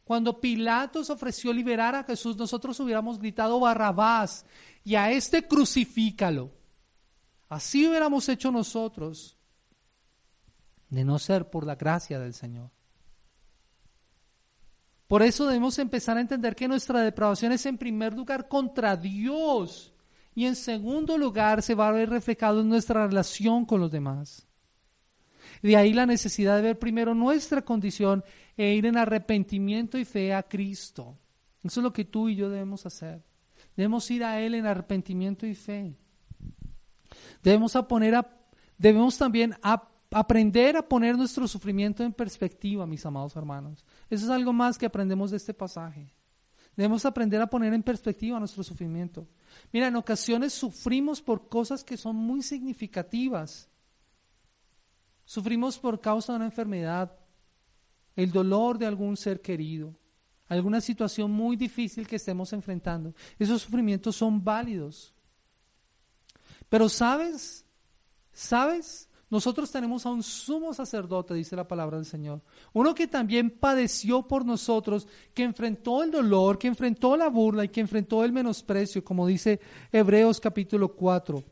cuando 0.03 0.41
Pilatos 0.41 1.09
ofreció 1.09 1.53
liberar 1.53 1.95
a 1.95 2.03
Jesús, 2.03 2.37
nosotros 2.37 2.81
hubiéramos 2.81 3.21
gritado 3.21 3.61
Barrabás 3.61 4.45
y 4.83 4.97
a 4.97 5.13
este 5.13 5.47
crucifícalo. 5.47 6.51
Así 7.49 7.87
hubiéramos 7.87 8.29
hecho 8.29 8.51
nosotros, 8.51 9.39
de 10.95 11.05
no 11.05 11.19
ser 11.19 11.51
por 11.51 11.67
la 11.67 11.75
gracia 11.75 12.19
del 12.19 12.35
Señor. 12.35 12.71
Por 15.07 15.23
eso 15.23 15.47
debemos 15.47 15.79
empezar 15.79 16.17
a 16.17 16.21
entender 16.21 16.57
que 16.57 16.69
nuestra 16.69 17.01
depravación 17.01 17.53
es 17.53 17.67
en 17.67 17.79
primer 17.79 18.15
lugar 18.15 18.49
contra 18.49 18.97
Dios 18.97 19.93
y 20.35 20.47
en 20.47 20.57
segundo 20.57 21.19
lugar 21.19 21.63
se 21.63 21.75
va 21.75 21.89
a 21.89 21.93
ver 21.93 22.11
reflejado 22.11 22.63
en 22.63 22.69
nuestra 22.69 23.07
relación 23.07 23.67
con 23.67 23.81
los 23.81 23.93
demás. 23.93 24.49
De 25.63 25.77
ahí 25.77 25.93
la 25.93 26.07
necesidad 26.07 26.57
de 26.57 26.63
ver 26.63 26.79
primero 26.79 27.15
nuestra 27.15 27.63
condición 27.63 28.25
e 28.57 28.75
ir 28.75 28.87
en 28.87 28.97
arrepentimiento 28.97 29.99
y 29.99 30.05
fe 30.05 30.35
a 30.35 30.43
Cristo. 30.43 31.19
Eso 31.63 31.81
es 31.81 31.85
lo 31.85 31.93
que 31.93 32.05
tú 32.05 32.29
y 32.29 32.37
yo 32.37 32.49
debemos 32.49 32.85
hacer. 32.87 33.23
Debemos 33.77 34.11
ir 34.11 34.25
a 34.25 34.41
Él 34.41 34.55
en 34.55 34.67
arrepentimiento 34.67 35.47
y 35.47 35.55
fe. 35.55 35.97
Debemos, 37.43 37.77
a 37.77 37.87
poner 37.87 38.15
a, 38.15 38.37
debemos 38.79 39.17
también 39.17 39.55
a 39.63 39.94
aprender 40.15 40.77
a 40.77 40.89
poner 40.89 41.17
nuestro 41.17 41.49
sufrimiento 41.49 42.05
en 42.05 42.13
perspectiva, 42.13 42.87
mis 42.87 43.05
amados 43.05 43.35
hermanos. 43.35 43.85
Eso 44.09 44.27
es 44.27 44.31
algo 44.31 44.53
más 44.53 44.79
que 44.79 44.87
aprendemos 44.87 45.33
de 45.33 45.39
este 45.39 45.53
pasaje. 45.53 46.15
Debemos 46.77 47.05
aprender 47.05 47.43
a 47.43 47.49
poner 47.49 47.75
en 47.75 47.83
perspectiva 47.83 48.39
nuestro 48.39 48.63
sufrimiento. 48.63 49.27
Mira, 49.73 49.89
en 49.89 49.97
ocasiones 49.97 50.53
sufrimos 50.53 51.21
por 51.21 51.49
cosas 51.49 51.83
que 51.83 51.97
son 51.97 52.15
muy 52.15 52.43
significativas. 52.43 53.69
Sufrimos 55.25 55.81
por 55.81 56.01
causa 56.01 56.33
de 56.33 56.37
una 56.37 56.45
enfermedad, 56.45 57.19
el 58.15 58.31
dolor 58.31 58.79
de 58.79 58.87
algún 58.87 59.17
ser 59.17 59.41
querido, 59.41 59.99
alguna 60.47 60.81
situación 60.81 61.33
muy 61.33 61.57
difícil 61.57 62.07
que 62.07 62.17
estemos 62.17 62.53
enfrentando. 62.53 63.17
Esos 63.37 63.63
sufrimientos 63.63 64.15
son 64.15 64.45
válidos. 64.45 65.13
Pero 66.69 66.89
sabes, 66.89 67.67
sabes, 68.33 69.09
nosotros 69.35 69.69
tenemos 69.69 70.07
a 70.07 70.11
un 70.11 70.23
sumo 70.23 70.73
sacerdote, 70.73 71.35
dice 71.35 71.57
la 71.57 71.67
palabra 71.67 71.97
del 71.97 72.07
Señor. 72.07 72.41
Uno 72.73 72.95
que 72.95 73.09
también 73.09 73.51
padeció 73.51 74.23
por 74.23 74.47
nosotros, 74.47 75.09
que 75.35 75.43
enfrentó 75.43 76.05
el 76.05 76.13
dolor, 76.13 76.57
que 76.57 76.69
enfrentó 76.69 77.17
la 77.17 77.29
burla 77.29 77.65
y 77.65 77.69
que 77.69 77.81
enfrentó 77.81 78.23
el 78.23 78.31
menosprecio, 78.31 79.03
como 79.03 79.27
dice 79.27 79.59
Hebreos 79.91 80.39
capítulo 80.39 80.95
4. 80.95 81.43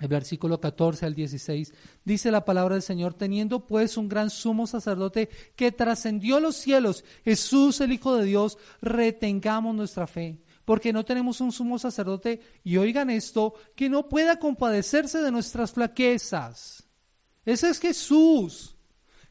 el 0.00 0.08
versículo 0.08 0.58
14 0.58 1.04
al 1.04 1.14
16, 1.14 1.74
dice 2.06 2.30
la 2.30 2.46
palabra 2.46 2.74
del 2.74 2.82
Señor, 2.82 3.12
teniendo 3.12 3.66
pues 3.66 3.98
un 3.98 4.08
gran 4.08 4.30
sumo 4.30 4.66
sacerdote 4.66 5.28
que 5.56 5.72
trascendió 5.72 6.40
los 6.40 6.56
cielos, 6.56 7.04
Jesús 7.22 7.82
el 7.82 7.92
Hijo 7.92 8.16
de 8.16 8.24
Dios, 8.24 8.56
retengamos 8.80 9.74
nuestra 9.74 10.06
fe, 10.06 10.38
porque 10.68 10.92
no 10.92 11.02
tenemos 11.02 11.40
un 11.40 11.50
sumo 11.50 11.78
sacerdote, 11.78 12.42
y 12.62 12.76
oigan 12.76 13.08
esto, 13.08 13.54
que 13.74 13.88
no 13.88 14.06
pueda 14.06 14.38
compadecerse 14.38 15.22
de 15.22 15.30
nuestras 15.30 15.72
flaquezas. 15.72 16.86
Ese 17.46 17.70
es 17.70 17.80
Jesús. 17.80 18.76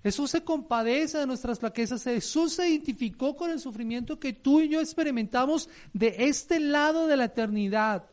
Jesús 0.01 0.31
se 0.31 0.43
compadece 0.43 1.19
de 1.19 1.27
nuestras 1.27 1.59
flaquezas. 1.59 2.03
Jesús 2.03 2.53
se 2.53 2.67
identificó 2.67 3.35
con 3.35 3.51
el 3.51 3.59
sufrimiento 3.59 4.19
que 4.19 4.33
tú 4.33 4.61
y 4.61 4.69
yo 4.69 4.81
experimentamos 4.81 5.69
de 5.93 6.15
este 6.17 6.59
lado 6.59 7.05
de 7.05 7.17
la 7.17 7.25
eternidad. 7.25 8.09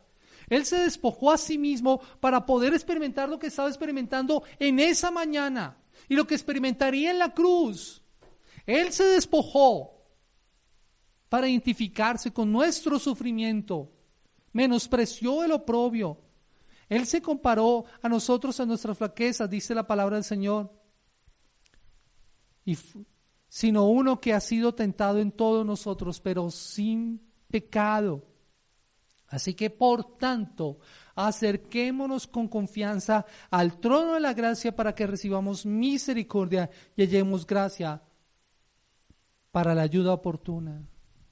Él 0.47 0.63
se 0.63 0.77
despojó 0.77 1.31
a 1.31 1.39
sí 1.39 1.57
mismo 1.57 2.01
para 2.19 2.45
poder 2.45 2.75
experimentar 2.75 3.27
lo 3.27 3.39
que 3.39 3.47
estaba 3.47 3.69
experimentando 3.69 4.43
en 4.59 4.79
esa 4.79 5.09
mañana 5.09 5.79
y 6.07 6.13
lo 6.13 6.27
que 6.27 6.35
experimentaría 6.35 7.09
en 7.09 7.17
la 7.17 7.33
cruz. 7.33 8.03
Él 8.67 8.93
se 8.93 9.05
despojó 9.05 9.94
para 11.29 11.47
identificarse 11.47 12.31
con 12.31 12.51
nuestro 12.51 12.99
sufrimiento. 12.99 13.91
Menospreció 14.53 15.43
el 15.43 15.51
oprobio. 15.51 16.21
Él 16.87 17.05
se 17.05 17.21
comparó 17.21 17.85
a 18.01 18.09
nosotros 18.09 18.59
en 18.59 18.67
nuestras 18.67 18.97
flaquezas, 18.97 19.49
dice 19.49 19.73
la 19.75 19.87
palabra 19.87 20.15
del 20.15 20.23
Señor. 20.23 20.71
Y 22.63 22.77
sino 23.47 23.87
uno 23.87 24.19
que 24.19 24.33
ha 24.33 24.39
sido 24.39 24.75
tentado 24.75 25.19
en 25.19 25.31
todos 25.31 25.65
nosotros, 25.65 26.19
pero 26.19 26.51
sin 26.51 27.21
pecado. 27.47 28.21
Así 29.27 29.53
que, 29.53 29.69
por 29.69 30.17
tanto, 30.17 30.79
acerquémonos 31.15 32.27
con 32.27 32.47
confianza 32.47 33.25
al 33.49 33.79
trono 33.79 34.13
de 34.13 34.19
la 34.19 34.33
gracia 34.33 34.75
para 34.75 34.93
que 34.93 35.07
recibamos 35.07 35.65
misericordia 35.65 36.69
y 36.95 37.03
hallemos 37.03 37.47
gracia 37.47 38.01
para 39.51 39.73
la 39.73 39.83
ayuda 39.83 40.13
oportuna. 40.13 40.85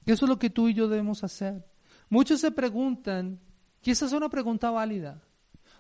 Eso 0.06 0.26
es 0.26 0.30
lo 0.30 0.40
que 0.40 0.50
tú 0.50 0.70
y 0.70 0.74
yo 0.74 0.88
debemos 0.88 1.24
hacer. 1.24 1.66
Muchos 2.10 2.42
se 2.42 2.52
preguntan, 2.52 3.40
y 3.84 3.92
esa 3.92 4.06
es 4.06 4.14
una 4.14 4.30
pregunta 4.30 4.70
válida, 4.72 5.22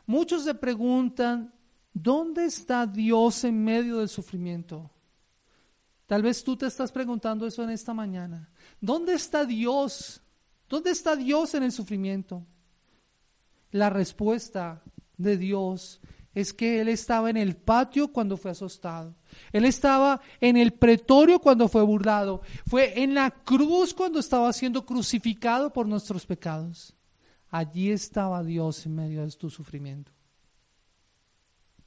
muchos 0.06 0.44
se 0.44 0.56
preguntan, 0.56 1.54
¿dónde 1.94 2.46
está 2.46 2.86
Dios 2.86 3.44
en 3.44 3.64
medio 3.64 4.00
del 4.00 4.10
sufrimiento? 4.10 4.90
Tal 6.08 6.22
vez 6.22 6.44
tú 6.44 6.58
te 6.58 6.66
estás 6.66 6.92
preguntando 6.92 7.46
eso 7.48 7.64
en 7.64 7.70
esta 7.70 7.94
mañana. 7.94 8.50
¿Dónde 8.80 9.14
está 9.14 9.46
Dios 9.46 10.24
¿Dónde 10.74 10.90
está 10.90 11.16
Dios 11.16 11.54
en 11.54 11.62
el 11.62 11.72
sufrimiento? 11.72 12.48
La 13.70 13.92
respuesta 13.92 14.82
de 15.18 15.38
Dios 15.38 16.02
es 16.34 16.54
que 16.54 16.82
Él 16.82 16.90
estaba 16.90 17.30
en 17.30 17.38
el 17.38 17.56
patio 17.56 18.08
cuando 18.08 18.38
fue 18.38 18.52
asustado. 18.52 19.16
Él 19.52 19.66
estaba 19.66 20.20
en 20.42 20.58
el 20.58 20.74
pretorio 20.74 21.40
cuando 21.40 21.68
fue 21.68 21.84
burlado. 21.84 22.42
Fue 22.66 23.04
en 23.04 23.14
la 23.14 23.30
cruz 23.32 23.94
cuando 23.94 24.20
estaba 24.20 24.52
siendo 24.54 24.86
crucificado 24.86 25.72
por 25.72 25.88
nuestros 25.88 26.26
pecados. 26.26 26.96
Allí 27.50 27.92
estaba 27.92 28.44
Dios 28.44 28.86
en 28.86 28.96
medio 28.96 29.26
de 29.26 29.32
tu 29.32 29.50
sufrimiento. 29.50 30.12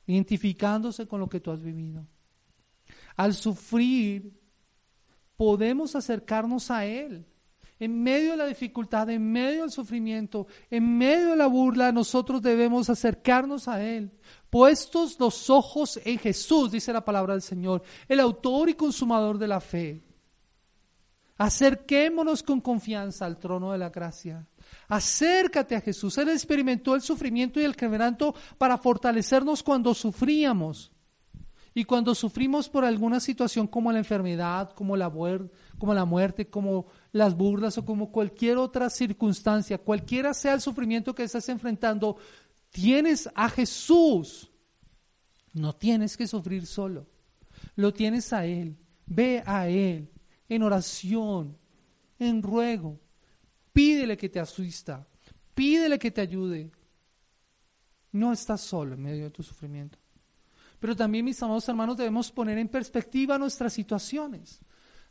Identificándose 0.07 1.09
con 1.09 1.19
lo 1.19 1.29
que 1.29 1.41
tú 1.41 1.51
has 1.51 1.61
vivido. 1.61 2.07
Al 3.17 3.35
sufrir, 3.35 4.33
podemos 5.37 5.97
acercarnos 5.97 6.71
a 6.71 6.87
Él 6.87 7.27
en 7.79 8.03
medio 8.03 8.33
de 8.33 8.37
la 8.39 8.47
dificultad, 8.47 9.11
en 9.11 9.31
medio 9.33 9.63
del 9.63 9.71
sufrimiento, 9.71 10.47
en 10.71 10.97
medio 10.97 11.31
de 11.31 11.37
la 11.37 11.47
burla, 11.47 11.93
nosotros 11.93 12.41
debemos 12.41 12.89
acercarnos 12.89 13.69
a 13.69 13.83
Él. 13.83 14.11
Puestos 14.57 15.21
los 15.21 15.51
ojos 15.51 16.01
en 16.03 16.19
Jesús, 16.19 16.71
dice 16.71 16.91
la 16.91 17.05
palabra 17.05 17.35
del 17.35 17.43
Señor, 17.43 17.83
el 18.09 18.21
autor 18.21 18.71
y 18.71 18.73
consumador 18.73 19.37
de 19.37 19.47
la 19.47 19.61
fe. 19.61 20.03
Acerquémonos 21.37 22.43
con 22.43 22.63
confianza 22.63 23.27
al 23.27 23.37
trono 23.37 23.73
de 23.73 23.77
la 23.77 23.91
gracia. 23.91 24.47
Acércate 24.89 25.77
a 25.77 25.83
Jesús. 25.83 26.17
Él 26.17 26.31
experimentó 26.31 26.95
el 26.95 27.03
sufrimiento 27.03 27.61
y 27.61 27.65
el 27.65 27.77
quebranto 27.77 28.35
para 28.57 28.79
fortalecernos 28.79 29.63
cuando 29.63 29.93
sufríamos. 29.93 30.91
Y 31.75 31.85
cuando 31.85 32.15
sufrimos 32.15 32.71
por 32.71 32.87
alguna 32.87 33.21
situación 33.21 33.67
como 33.67 33.93
la 33.93 33.99
enfermedad, 33.99 34.71
como 34.73 34.97
la, 34.97 35.13
como 35.79 35.93
la 35.93 36.07
muerte, 36.07 36.49
como 36.49 36.87
las 37.13 37.37
burlas 37.37 37.77
o 37.77 37.85
como 37.85 38.11
cualquier 38.11 38.57
otra 38.57 38.89
circunstancia, 38.89 39.77
cualquiera 39.77 40.33
sea 40.33 40.55
el 40.55 40.63
sufrimiento 40.63 41.15
que 41.15 41.25
estás 41.25 41.47
enfrentando, 41.51 42.17
tienes 42.77 43.29
a 43.35 43.49
Jesús. 43.49 44.51
No 45.55 45.75
tienes 45.75 46.15
que 46.15 46.27
sufrir 46.27 46.67
solo. 46.67 47.07
Lo 47.75 47.93
tienes 47.93 48.35
a 48.35 48.45
Él. 48.45 48.77
Ve 49.07 49.43
a 49.47 49.67
Él 49.67 50.11
en 50.49 50.63
oración, 50.63 51.57
en 52.19 52.43
ruego. 52.43 53.01
Pídele 53.73 54.17
que 54.17 54.29
te 54.29 54.41
asista. 54.41 55.09
Pídele 55.55 55.99
que 55.99 56.11
te 56.11 56.21
ayude. 56.21 56.71
No 58.13 58.33
estás 58.33 58.61
solo 58.61 58.95
en 58.95 59.03
medio 59.03 59.25
de 59.25 59.31
tu 59.31 59.43
sufrimiento. 59.43 59.99
Pero 60.79 60.95
también, 60.95 61.25
mis 61.25 61.43
amados 61.43 61.67
hermanos, 61.71 61.97
debemos 61.97 62.31
poner 62.31 62.59
en 62.59 62.69
perspectiva 62.69 63.39
nuestras 63.39 63.73
situaciones. 63.73 64.61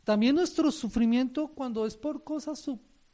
También 0.04 0.36
nuestro 0.36 0.70
sufrimiento 0.70 1.48
cuando 1.48 1.84
es 1.84 1.96
por 1.96 2.22
cosas 2.22 2.60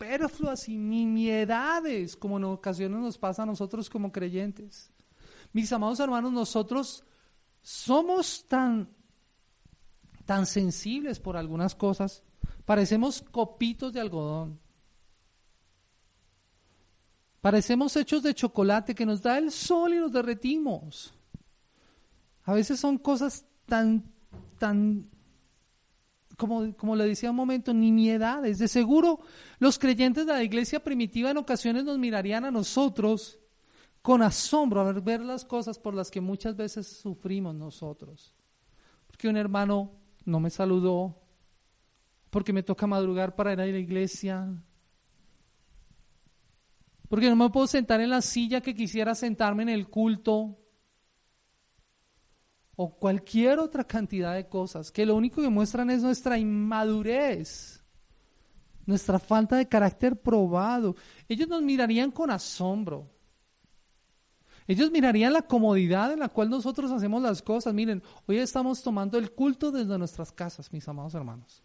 superfluas 0.03 0.69
y 0.69 0.77
nimiedades, 0.77 2.17
como 2.17 2.37
en 2.37 2.45
ocasiones 2.45 3.01
nos 3.01 3.19
pasa 3.19 3.45
a 3.45 3.47
nosotros 3.47 3.89
como 3.89 4.11
creyentes. 4.11 4.91
Mis 5.53 5.73
amados 5.73 6.01
hermanos, 6.01 6.33
nosotros 6.33 7.05
somos 7.63 8.45
tan, 8.49 8.89
tan 10.25 10.47
sensibles 10.47 11.21
por 11.21 11.37
algunas 11.37 11.77
cosas, 11.77 12.25
parecemos 12.65 13.23
copitos 13.23 13.93
de 13.93 14.01
algodón. 14.01 14.59
Parecemos 17.41 17.97
hechos 17.97 18.25
de 18.25 18.35
chocolate 18.35 18.95
que 18.95 19.07
nos 19.07 19.23
da 19.23 19.39
el 19.39 19.53
sol 19.53 19.95
y 19.95 19.99
nos 19.99 20.13
derretimos. 20.13 21.15
A 22.45 22.55
veces 22.55 22.81
son 22.81 22.99
cosas 22.99 23.45
tan, 23.67 24.05
tan, 24.59 25.09
como, 26.37 26.77
como 26.77 26.97
le 26.97 27.07
decía 27.07 27.31
un 27.31 27.37
momento, 27.37 27.73
nimiedades. 27.73 28.59
De 28.59 28.69
seguro, 28.69 29.21
los 29.63 29.79
creyentes 29.79 30.27
de 30.27 30.33
la 30.33 30.43
iglesia 30.43 30.83
primitiva 30.83 31.31
en 31.31 31.37
ocasiones 31.37 31.85
nos 31.85 31.97
mirarían 31.97 32.45
a 32.45 32.51
nosotros 32.51 33.39
con 34.03 34.21
asombro 34.21 34.81
a 34.81 34.93
ver, 34.93 35.01
ver 35.01 35.21
las 35.21 35.45
cosas 35.45 35.79
por 35.79 35.95
las 35.95 36.11
que 36.11 36.21
muchas 36.21 36.57
veces 36.57 36.85
sufrimos 36.89 37.55
nosotros. 37.55 38.35
Porque 39.07 39.29
un 39.29 39.37
hermano 39.37 39.93
no 40.25 40.41
me 40.41 40.51
saludó, 40.51 41.17
porque 42.31 42.53
me 42.53 42.65
toca 42.65 42.89
madrugar 42.89 43.37
para 43.37 43.53
ir 43.53 43.61
a 43.61 43.67
la 43.67 43.79
iglesia, 43.79 44.53
porque 47.09 47.31
no 47.31 47.37
me 47.37 47.49
puedo 47.51 47.69
sentar 47.69 48.01
en 48.01 48.11
la 48.11 48.21
silla 48.21 48.63
que 48.63 48.75
quisiera 48.75 49.15
sentarme 49.15 49.63
en 49.63 49.69
el 49.69 49.89
culto, 49.89 50.59
o 52.75 52.97
cualquier 52.97 53.61
otra 53.61 53.85
cantidad 53.85 54.35
de 54.35 54.49
cosas 54.49 54.91
que 54.91 55.07
lo 55.07 55.15
único 55.15 55.41
que 55.41 55.51
muestran 55.51 55.89
es 55.91 56.03
nuestra 56.03 56.37
inmadurez, 56.37 57.82
nuestra 58.87 59.19
falta 59.19 59.57
de 59.57 59.69
carácter 59.69 60.21
probado. 60.21 60.97
Ellos 61.29 61.49
nos 61.49 61.63
mirarían 61.63 62.11
con 62.11 62.31
asombro. 62.31 63.11
Ellos 64.67 64.91
mirarían 64.91 65.33
la 65.33 65.43
comodidad 65.43 66.13
en 66.13 66.21
la 66.21 66.29
cual 66.29 66.49
nosotros 66.49 66.91
hacemos 66.91 67.21
las 67.23 67.43
cosas. 67.43 67.75
Miren, 67.75 68.03
hoy 68.27 68.39
estamos 68.39 68.83
tomando 68.83 69.19
el 69.19 69.33
culto 69.33 69.73
desde 69.73 69.99
nuestras 69.99 70.31
casas, 70.31 70.73
mis 70.73 70.87
amados 70.87 71.15
hermanos. 71.15 71.63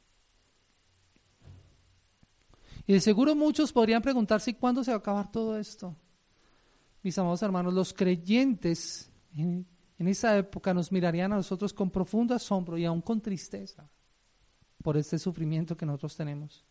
Y 2.85 2.93
de 2.93 3.01
seguro 3.01 3.35
muchos 3.35 3.71
podrían 3.71 4.01
preguntarse 4.01 4.55
cuándo 4.55 4.83
se 4.83 4.91
va 4.91 4.95
a 4.95 4.99
acabar 4.99 5.31
todo 5.31 5.57
esto. 5.57 5.95
Mis 7.03 7.17
amados 7.17 7.41
hermanos, 7.43 7.73
los 7.73 7.93
creyentes 7.93 9.11
en 9.35 9.65
esa 10.07 10.37
época 10.37 10.73
nos 10.73 10.91
mirarían 10.91 11.33
a 11.33 11.37
nosotros 11.37 11.73
con 11.73 11.91
profundo 11.91 12.33
asombro 12.33 12.77
y 12.77 12.85
aún 12.85 13.01
con 13.01 13.21
tristeza 13.21 13.89
por 14.81 14.97
este 14.97 15.19
sufrimiento 15.19 15.75
que 15.75 15.85
nosotros 15.85 16.15
tenemos. 16.15 16.65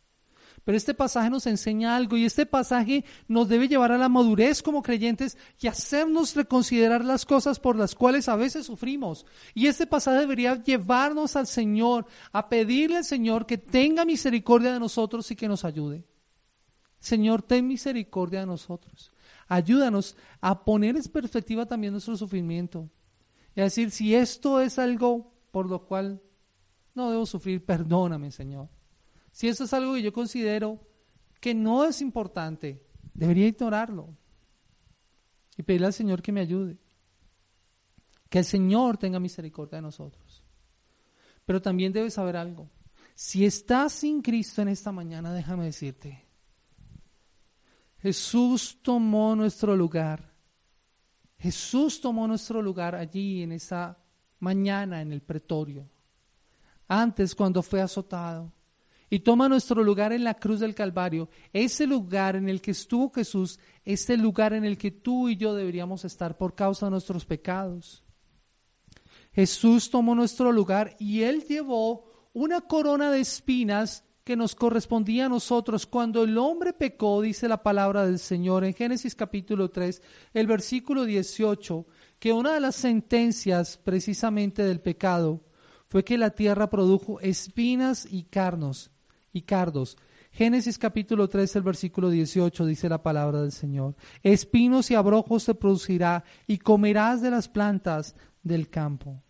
Pero 0.65 0.77
este 0.77 0.95
pasaje 0.95 1.31
nos 1.31 1.47
enseña 1.47 1.97
algo 1.97 2.17
y 2.17 2.25
este 2.25 2.47
pasaje 2.47 3.05
nos 3.29 3.49
debe 3.49 3.69
llevar 3.69 3.93
a 3.93 3.99
la 3.99 4.09
madurez 4.09 4.63
como 4.63 4.83
creyentes 4.83 5.39
y 5.61 5.69
hacernos 5.69 6.35
reconsiderar 6.35 7.05
las 7.05 7.25
cosas 7.25 7.61
por 7.61 7.77
las 7.77 7.95
cuales 7.95 8.29
a 8.29 8.37
veces 8.37 8.67
sufrimos. 8.67 9.27
Y 9.55 9.67
este 9.67 9.87
pasaje 9.87 10.21
debería 10.21 10.63
llevarnos 10.63 11.37
al 11.37 11.47
Señor, 11.47 12.07
a 12.33 12.49
pedirle 12.49 12.99
al 12.99 13.05
Señor 13.05 13.47
que 13.47 13.59
tenga 13.59 14.05
misericordia 14.05 14.73
de 14.73 14.81
nosotros 14.81 15.31
y 15.31 15.37
que 15.37 15.49
nos 15.49 15.65
ayude. 15.65 16.05
Señor, 16.99 17.43
ten 17.43 17.69
misericordia 17.69 18.41
de 18.41 18.47
nosotros. 18.47 19.13
Ayúdanos 19.49 20.17
a 20.41 20.65
poner 20.65 20.97
en 20.97 21.05
perspectiva 21.05 21.67
también 21.67 21.93
nuestro 21.93 22.17
sufrimiento 22.17 22.91
es 23.57 23.65
decir, 23.65 23.91
si 23.91 24.15
esto 24.15 24.61
es 24.61 24.79
algo 24.79 25.33
por 25.51 25.69
lo 25.69 25.87
cual 25.87 26.23
no 26.95 27.11
debo 27.11 27.25
sufrir, 27.25 27.65
perdóname, 27.65 28.31
Señor. 28.31 28.69
Si 29.37 29.49
esto 29.49 29.65
es 29.65 29.75
algo 29.75 29.93
que 29.93 30.01
yo 30.01 30.15
considero 30.15 30.81
que 31.43 31.53
no 31.53 31.85
es 31.85 32.01
importante, 32.01 32.83
debería 33.13 33.47
ignorarlo 33.47 34.17
y 35.59 35.63
pedirle 35.63 35.89
al 35.89 35.93
Señor 35.93 36.23
que 36.23 36.33
me 36.33 36.41
ayude. 36.41 36.79
Que 38.31 38.39
el 38.39 38.47
Señor 38.47 38.97
tenga 38.97 39.21
misericordia 39.21 39.77
de 39.77 39.83
nosotros. 39.83 40.43
Pero 41.45 41.61
también 41.61 41.93
debes 41.93 42.15
saber 42.15 42.35
algo. 42.35 42.71
Si 43.15 43.45
estás 43.45 43.93
sin 43.93 44.23
Cristo 44.23 44.63
en 44.63 44.69
esta 44.69 44.91
mañana, 44.91 45.35
déjame 45.35 45.67
decirte, 45.67 46.25
Jesús 47.99 48.79
tomó 48.81 49.37
nuestro 49.37 49.77
lugar. 49.77 50.33
Jesús 51.37 52.01
tomó 52.01 52.27
nuestro 52.27 52.63
lugar 52.63 52.95
allí 52.95 53.43
en 53.43 53.53
esa 53.53 53.99
mañana 54.39 55.03
en 55.03 55.13
el 55.13 55.21
pretorio. 55.21 55.87
Antes 56.89 57.35
cuando 57.35 57.63
fue 57.63 57.83
azotado. 57.83 58.51
Y 59.09 59.21
toma 59.21 59.49
nuestro 59.49 59.85
lugar 59.85 60.13
en 60.13 60.25
la 60.25 60.35
cruz 60.35 60.61
del 60.61 60.75
Calvario. 60.75 61.29
Ese 61.53 61.87
lugar 61.87 62.35
en 62.35 62.49
el 62.49 62.61
que 62.61 62.73
estuvo 62.73 63.13
Jesús, 63.13 63.61
ese 63.85 64.17
lugar 64.17 64.53
en 64.53 64.65
el 64.65 64.77
que 64.77 64.91
tú 64.91 65.29
y 65.29 65.37
yo 65.37 65.55
deberíamos 65.55 66.05
estar 66.05 66.37
por 66.37 66.55
causa 66.55 66.87
de 66.87 66.91
nuestros 66.91 67.25
pecados. 67.25 68.05
Jesús 69.33 69.91
tomó 69.91 70.15
nuestro 70.15 70.51
lugar 70.51 70.97
y 70.99 71.23
Él 71.23 71.45
llevó 71.45 72.31
una 72.33 72.63
corona 72.63 73.11
de 73.11 73.21
espinas 73.21 74.03
que 74.25 74.35
nos 74.35 74.57
correspondía 74.57 75.27
a 75.27 75.29
nosotros 75.29 75.87
cuando 75.87 76.25
el 76.25 76.37
hombre 76.37 76.73
pecó, 76.73 77.21
dice 77.21 77.47
la 77.47 77.63
palabra 77.63 78.05
del 78.05 78.19
Señor 78.19 78.65
en 78.65 78.75
Génesis 78.75 79.15
capítulo 79.15 79.71
3, 79.71 80.03
el 80.35 80.49
versículo 80.49 81.05
18, 81.05 81.87
que 82.19 82.33
una 82.33 82.55
de 82.55 82.61
las 82.61 82.75
sentencias 82.75 83.77
precisamente 83.77 84.65
del 84.65 84.81
pecado 84.81 85.45
fue 85.87 86.03
que 86.03 86.19
la 86.19 86.31
tierra 86.31 86.69
produjo 86.71 87.21
espinas 87.21 88.09
y 88.11 88.25
carnos 88.25 88.91
y 89.37 89.43
cardos. 89.43 89.99
Génesis 90.33 90.79
capítulo 90.79 91.29
3, 91.29 91.57
el 91.57 91.63
versículo 91.63 92.09
18 92.09 92.65
dice 92.65 92.89
la 92.89 93.03
palabra 93.03 93.43
del 93.43 93.53
Señor. 93.53 93.95
Espinos 94.23 94.91
y 94.91 94.95
abrojos 94.95 95.43
se 95.43 95.55
producirá 95.55 96.25
y 96.47 96.57
comerás 96.57 97.21
de 97.21 97.31
las 97.31 97.49
plantas 97.49 98.17
del 98.43 98.71
campo. 98.71 99.23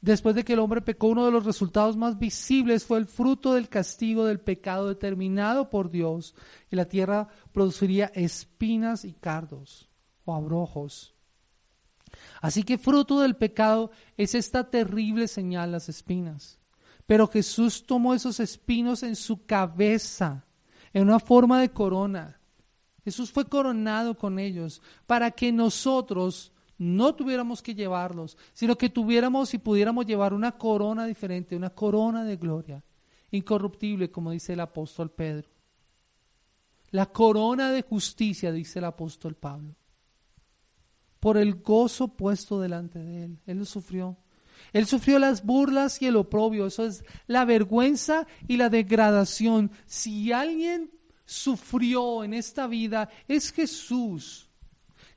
Después 0.00 0.36
de 0.36 0.44
que 0.44 0.52
el 0.52 0.60
hombre 0.60 0.82
pecó, 0.82 1.08
uno 1.08 1.24
de 1.24 1.32
los 1.32 1.44
resultados 1.44 1.96
más 1.96 2.16
visibles 2.16 2.84
fue 2.84 2.98
el 2.98 3.06
fruto 3.06 3.54
del 3.54 3.68
castigo 3.68 4.24
del 4.24 4.38
pecado 4.38 4.86
determinado 4.86 5.68
por 5.68 5.90
Dios. 5.90 6.36
Y 6.70 6.76
la 6.76 6.84
tierra 6.84 7.26
produciría 7.50 8.12
espinas 8.14 9.04
y 9.04 9.14
cardos 9.14 9.90
o 10.24 10.32
abrojos. 10.32 11.16
Así 12.40 12.62
que 12.62 12.78
fruto 12.78 13.20
del 13.20 13.34
pecado 13.34 13.90
es 14.16 14.36
esta 14.36 14.70
terrible 14.70 15.26
señal, 15.26 15.72
las 15.72 15.88
espinas. 15.88 16.60
Pero 17.06 17.28
Jesús 17.28 17.84
tomó 17.86 18.14
esos 18.14 18.40
espinos 18.40 19.02
en 19.02 19.14
su 19.14 19.46
cabeza, 19.46 20.44
en 20.92 21.04
una 21.04 21.20
forma 21.20 21.60
de 21.60 21.70
corona. 21.70 22.40
Jesús 23.04 23.30
fue 23.30 23.44
coronado 23.44 24.18
con 24.18 24.38
ellos 24.38 24.82
para 25.06 25.30
que 25.30 25.52
nosotros 25.52 26.52
no 26.78 27.14
tuviéramos 27.14 27.62
que 27.62 27.74
llevarlos, 27.74 28.36
sino 28.52 28.76
que 28.76 28.90
tuviéramos 28.90 29.54
y 29.54 29.58
pudiéramos 29.58 30.06
llevar 30.06 30.34
una 30.34 30.52
corona 30.52 31.06
diferente, 31.06 31.56
una 31.56 31.70
corona 31.70 32.24
de 32.24 32.36
gloria, 32.36 32.84
incorruptible, 33.30 34.10
como 34.10 34.32
dice 34.32 34.54
el 34.54 34.60
apóstol 34.60 35.10
Pedro. 35.10 35.48
La 36.90 37.06
corona 37.06 37.70
de 37.70 37.82
justicia, 37.82 38.52
dice 38.52 38.78
el 38.78 38.84
apóstol 38.86 39.34
Pablo. 39.34 39.74
Por 41.20 41.36
el 41.36 41.56
gozo 41.56 42.08
puesto 42.08 42.60
delante 42.60 42.98
de 42.98 43.24
él. 43.24 43.38
Él 43.46 43.58
lo 43.58 43.64
sufrió. 43.64 44.16
Él 44.72 44.86
sufrió 44.86 45.18
las 45.18 45.44
burlas 45.44 46.00
y 46.02 46.06
el 46.06 46.16
oprobio. 46.16 46.66
Eso 46.66 46.84
es 46.84 47.04
la 47.26 47.44
vergüenza 47.44 48.26
y 48.46 48.56
la 48.56 48.68
degradación. 48.68 49.70
Si 49.86 50.32
alguien 50.32 50.90
sufrió 51.24 52.24
en 52.24 52.34
esta 52.34 52.66
vida, 52.66 53.08
es 53.28 53.52
Jesús 53.52 54.46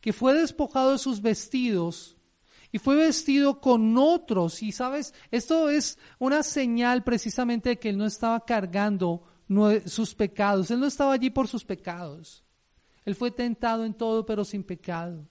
que 0.02 0.14
fue 0.14 0.34
despojado 0.34 0.94
de 0.94 0.98
sus 0.98 1.22
vestidos 1.22 2.16
y 2.72 2.80
fue 2.80 2.96
vestido 2.96 3.60
con 3.60 3.98
otros. 3.98 4.62
Y 4.64 4.72
sabes, 4.72 5.14
esto 5.32 5.70
es 5.70 5.98
una 6.20 6.44
señal 6.44 7.04
precisamente 7.04 7.70
de 7.70 7.80
que 7.80 7.90
él 7.90 7.98
no 7.98 8.06
estaba 8.06 8.46
cargando 8.46 9.24
sus 9.86 10.16
pecados. 10.16 10.72
Él 10.72 10.80
no 10.80 10.86
estaba 10.86 11.14
allí 11.14 11.30
por 11.30 11.48
sus 11.48 11.66
pecados. 11.66 12.44
Él 13.06 13.16
fue 13.16 13.32
tentado 13.32 13.86
en 13.86 13.94
todo, 13.94 14.26
pero 14.26 14.46
sin 14.46 14.64
pecado. 14.64 15.28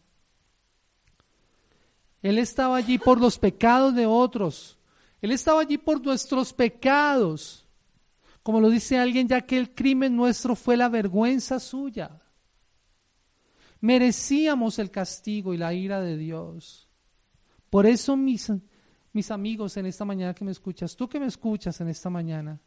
Él 2.23 2.39
estaba 2.39 2.77
allí 2.77 2.99
por 2.99 3.21
los 3.21 3.39
pecados 3.39 3.95
de 3.95 4.07
otros. 4.07 4.79
Él 5.21 5.33
estaba 5.33 5.61
allí 5.61 5.79
por 5.79 6.05
nuestros 6.05 6.53
pecados. 6.53 7.67
Como 8.43 8.61
lo 8.61 8.71
dice 8.71 8.99
alguien, 8.99 9.29
ya 9.29 9.43
que 9.43 9.59
el 9.59 9.75
crimen 9.75 10.17
nuestro 10.17 10.57
fue 10.57 10.77
la 10.77 10.89
vergüenza 10.89 11.61
suya. 11.61 12.23
Merecíamos 13.81 14.79
el 14.79 14.91
castigo 14.91 15.55
y 15.55 15.59
la 15.59 15.73
ira 15.73 16.01
de 16.01 16.17
Dios. 16.17 16.89
Por 17.71 17.87
eso, 17.87 18.17
mis, 18.17 18.51
amigos, 19.31 19.77
en 19.77 19.87
esta 19.87 20.05
mañana 20.05 20.35
que 20.35 20.45
me 20.45 20.51
escuchas, 20.51 20.97
tú 20.97 21.09
que 21.09 21.21
me 21.21 21.27
escuchas 21.27 21.81
en 21.81 21.89
esta 21.89 22.11
mañana, 22.11 22.61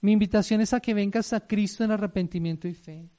mi 0.00 0.12
invitación 0.12 0.60
es 0.60 0.72
a 0.72 0.80
que 0.80 0.94
vengas 0.94 1.32
a 1.32 1.46
Cristo 1.46 1.82
en 1.82 1.90
arrepentimiento 1.90 2.68
y 2.68 2.74
fe. 2.74 3.10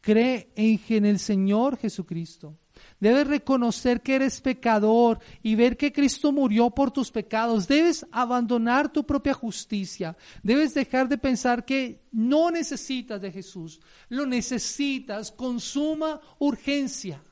Cree 0.00 0.52
en 0.56 1.04
el 1.04 1.18
Señor 1.18 1.76
Jesucristo. 1.76 2.58
Debes 3.00 3.26
reconocer 3.26 4.00
que 4.00 4.14
eres 4.14 4.40
pecador 4.40 5.18
y 5.42 5.54
ver 5.54 5.76
que 5.76 5.92
Cristo 5.92 6.32
murió 6.32 6.70
por 6.70 6.90
tus 6.90 7.10
pecados. 7.10 7.68
Debes 7.68 8.06
abandonar 8.10 8.92
tu 8.92 9.04
propia 9.04 9.34
justicia. 9.34 10.16
Debes 10.42 10.74
dejar 10.74 11.08
de 11.08 11.18
pensar 11.18 11.64
que 11.64 12.02
no 12.12 12.50
necesitas 12.50 13.20
de 13.20 13.30
Jesús. 13.30 13.80
Lo 14.08 14.26
necesitas 14.26 15.30
con 15.32 15.60
suma 15.60 16.20
urgencia. 16.38 17.22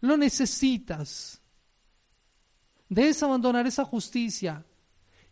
Lo 0.00 0.16
necesitas. 0.16 1.42
Debes 2.88 3.22
abandonar 3.22 3.66
esa 3.66 3.84
justicia 3.84 4.64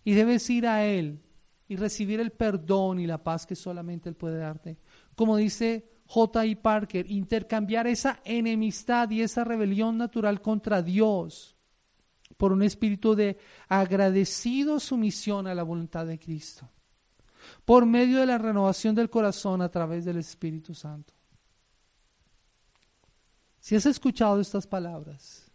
y 0.03 0.15
debes 0.15 0.49
ir 0.51 0.67
a 0.67 0.85
Él 0.85 1.21
y 1.69 1.77
recibir 1.77 2.21
el 2.21 2.33
perdón 2.33 2.99
y 2.99 3.07
la 3.07 3.23
paz 3.23 3.47
que 3.47 3.55
solamente 3.55 4.09
Él 4.09 4.17
puede 4.17 4.39
darte. 4.39 4.77
Como 5.15 5.37
dice 5.37 5.94
J. 6.07 6.57
Parker, 6.61 7.11
intercambiar 7.11 7.87
esa 7.87 8.21
enemistad 8.25 9.11
y 9.11 9.23
esa 9.23 9.45
rebelión 9.45 9.97
natural 9.99 10.41
contra 10.41 10.83
Dios 10.83 11.57
por 12.37 12.53
un 12.53 12.63
espíritu 12.63 13.15
de 13.15 13.39
agradecido 13.69 14.81
sumisión 14.81 15.47
a 15.47 15.55
la 15.55 15.63
voluntad 15.63 16.07
de 16.07 16.19
Cristo, 16.19 16.69
por 17.65 17.87
medio 17.87 18.21
de 18.21 18.27
la 18.27 18.39
renovación 18.39 18.95
del 18.95 19.11
corazón 19.11 19.63
a 19.63 19.71
través 19.71 20.05
del 20.05 20.19
Espíritu 20.19 20.75
Santo. 20.75 21.15
Si 23.61 23.77
has 23.77 23.87
escuchado 23.87 24.41
estas 24.41 24.67
palabras, 24.67 25.51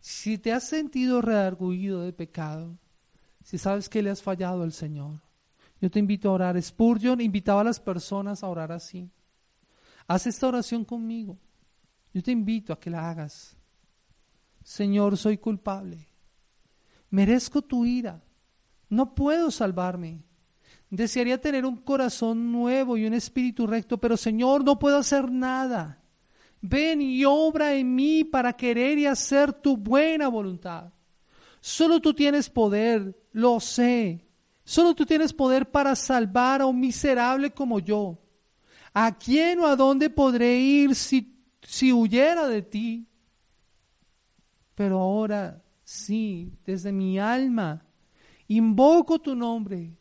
si 0.00 0.38
te 0.38 0.52
has 0.52 0.66
sentido 0.66 1.20
redarguido 1.20 2.00
de 2.00 2.12
pecado, 2.12 2.78
si 3.42 3.58
sabes 3.58 3.88
que 3.88 4.02
le 4.02 4.10
has 4.10 4.22
fallado 4.22 4.62
al 4.62 4.72
Señor, 4.72 5.20
yo 5.80 5.90
te 5.90 5.98
invito 5.98 6.28
a 6.28 6.32
orar. 6.32 6.60
Spurgeon 6.60 7.20
invitaba 7.20 7.60
a 7.60 7.64
las 7.64 7.80
personas 7.80 8.42
a 8.42 8.48
orar 8.48 8.72
así. 8.72 9.10
Haz 10.08 10.26
esta 10.26 10.48
oración 10.48 10.84
conmigo. 10.84 11.38
Yo 12.14 12.22
te 12.22 12.32
invito 12.32 12.72
a 12.72 12.80
que 12.80 12.90
la 12.90 13.10
hagas. 13.10 13.56
Señor, 14.64 15.18
soy 15.18 15.36
culpable. 15.36 16.08
Merezco 17.10 17.60
tu 17.62 17.84
ira. 17.84 18.22
No 18.88 19.14
puedo 19.14 19.50
salvarme. 19.50 20.24
Desearía 20.88 21.38
tener 21.38 21.66
un 21.66 21.76
corazón 21.76 22.50
nuevo 22.50 22.96
y 22.96 23.04
un 23.04 23.12
espíritu 23.12 23.66
recto, 23.66 23.98
pero 23.98 24.16
Señor, 24.16 24.64
no 24.64 24.78
puedo 24.78 24.96
hacer 24.96 25.30
nada. 25.30 26.02
Ven 26.62 27.02
y 27.02 27.26
obra 27.26 27.74
en 27.74 27.94
mí 27.94 28.24
para 28.24 28.54
querer 28.54 28.98
y 28.98 29.04
hacer 29.04 29.52
tu 29.52 29.76
buena 29.76 30.28
voluntad. 30.28 30.90
Solo 31.60 32.00
tú 32.00 32.14
tienes 32.14 32.48
poder, 32.48 33.14
lo 33.32 33.60
sé. 33.60 34.26
Solo 34.64 34.94
tú 34.94 35.04
tienes 35.04 35.34
poder 35.34 35.70
para 35.70 35.94
salvar 35.94 36.62
a 36.62 36.66
un 36.66 36.80
miserable 36.80 37.50
como 37.50 37.78
yo. 37.78 38.18
¿A 39.00 39.16
quién 39.16 39.60
o 39.60 39.66
a 39.68 39.76
dónde 39.76 40.10
podré 40.10 40.58
ir 40.58 40.96
si, 40.96 41.92
huyera 41.92 42.48
de 42.48 42.62
ti? 42.62 43.06
Pero 44.74 44.98
ahora 44.98 45.62
sí, 45.84 46.58
desde 46.66 46.90
mi 46.90 47.16
alma, 47.16 47.86
invoco 48.48 49.20
tu 49.20 49.36
nombre, 49.36 49.96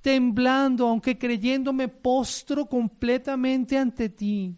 temblando, 0.00 0.88
aunque 0.88 1.18
creyendo 1.18 1.74
me 1.74 1.88
postro 1.88 2.64
completamente 2.64 3.76
ante 3.76 4.08
ti. 4.08 4.56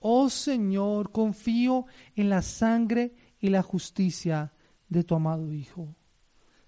Oh 0.00 0.28
Señor, 0.28 1.12
confío 1.12 1.86
en 2.16 2.28
la 2.28 2.42
sangre 2.42 3.14
y 3.38 3.48
la 3.48 3.62
justicia 3.62 4.52
de 4.88 5.04
tu 5.04 5.14
amado 5.14 5.52
Hijo. 5.52 5.94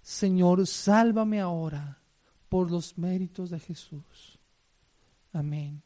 Señor, 0.01 0.65
sálvame 0.69 1.41
ahora 1.41 2.01
por 2.49 2.71
los 2.71 2.97
méritos 2.97 3.51
de 3.51 3.59
Jesús. 3.59 4.39
Amén. 5.33 5.83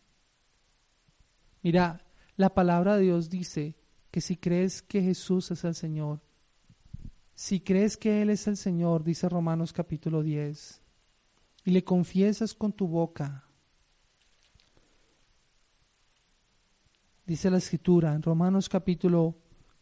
Mira, 1.65 2.05
la 2.37 2.53
palabra 2.53 2.97
de 2.97 3.05
Dios 3.05 3.31
dice 3.31 3.75
que 4.11 4.21
si 4.21 4.37
crees 4.37 4.83
que 4.83 5.01
Jesús 5.01 5.51
es 5.51 5.65
el 5.65 5.75
Señor, 5.75 6.21
si 7.35 7.61
crees 7.61 7.97
que 7.97 8.21
Él 8.21 8.29
es 8.29 8.47
el 8.47 8.59
Señor, 8.59 9.03
dice 9.03 9.31
Romanos 9.31 9.73
capítulo 9.73 10.23
10, 10.23 10.83
y 11.65 11.71
le 11.71 11.83
confiesas 11.83 12.53
con 12.53 12.75
tu 12.75 12.87
boca, 12.87 13.49
dice 17.25 17.51
la 17.51 17.57
escritura 17.57 18.15
en 18.15 18.23
Romanos 18.23 18.69
capítulo 18.69 19.35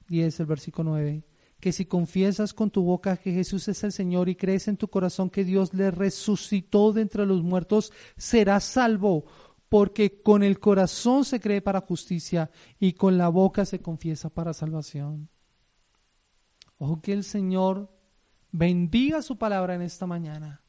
10, 0.06 0.38
el 0.38 0.46
versículo 0.46 0.90
9, 0.90 1.24
que 1.58 1.72
si 1.72 1.86
confiesas 1.86 2.54
con 2.54 2.70
tu 2.70 2.84
boca 2.84 3.16
que 3.16 3.32
Jesús 3.32 3.66
es 3.66 3.82
el 3.82 3.90
Señor 3.90 4.28
y 4.28 4.36
crees 4.36 4.68
en 4.68 4.76
tu 4.76 4.86
corazón 4.86 5.30
que 5.30 5.42
Dios 5.42 5.74
le 5.74 5.90
resucitó 5.90 6.92
de 6.92 7.02
entre 7.02 7.26
los 7.26 7.42
muertos, 7.42 7.92
serás 8.16 8.62
salvo, 8.62 9.24
porque 9.72 10.20
con 10.20 10.42
el 10.42 10.60
corazón 10.60 11.24
se 11.24 11.40
cree 11.40 11.62
para 11.62 11.80
justicia 11.80 12.50
y 12.78 12.92
con 12.92 13.16
la 13.16 13.30
boca 13.30 13.64
se 13.64 13.80
confiesa 13.80 14.28
para 14.28 14.52
salvación. 14.52 15.30
Ojo 16.76 17.00
que 17.00 17.14
el 17.14 17.24
Señor 17.24 17.90
bendiga 18.50 19.22
su 19.22 19.38
palabra 19.38 19.74
en 19.74 19.80
esta 19.80 20.06
mañana. 20.06 20.60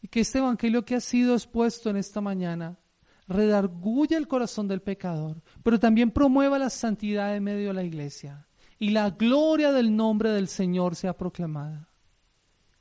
Y 0.00 0.08
que 0.08 0.18
este 0.18 0.38
evangelio 0.38 0.84
que 0.84 0.96
ha 0.96 1.00
sido 1.00 1.34
expuesto 1.34 1.90
en 1.90 1.96
esta 1.96 2.20
mañana 2.20 2.80
redarguya 3.28 4.18
el 4.18 4.26
corazón 4.26 4.66
del 4.66 4.82
pecador, 4.82 5.44
pero 5.62 5.78
también 5.78 6.10
promueva 6.10 6.58
la 6.58 6.70
santidad 6.70 7.36
en 7.36 7.44
medio 7.44 7.68
de 7.68 7.74
la 7.74 7.84
iglesia 7.84 8.48
y 8.80 8.90
la 8.90 9.10
gloria 9.10 9.70
del 9.70 9.94
nombre 9.94 10.30
del 10.30 10.48
Señor 10.48 10.96
sea 10.96 11.16
proclamada. 11.16 11.88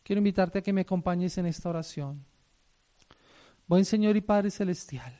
Quiero 0.01 0.17
invitarte 0.17 0.57
a 0.57 0.61
que 0.63 0.73
me 0.73 0.81
acompañes 0.81 1.37
en 1.37 1.45
esta 1.45 1.69
oración. 1.69 2.25
Buen 3.71 3.85
Señor 3.85 4.17
y 4.17 4.21
Padre 4.21 4.51
Celestial, 4.51 5.17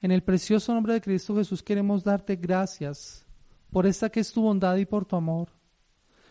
en 0.00 0.12
el 0.12 0.22
precioso 0.22 0.72
nombre 0.72 0.94
de 0.94 1.02
Cristo 1.02 1.36
Jesús 1.36 1.62
queremos 1.62 2.02
darte 2.02 2.36
gracias 2.36 3.26
por 3.70 3.86
esta 3.86 4.08
que 4.08 4.20
es 4.20 4.32
tu 4.32 4.40
bondad 4.40 4.76
y 4.76 4.86
por 4.86 5.04
tu 5.04 5.14
amor. 5.14 5.50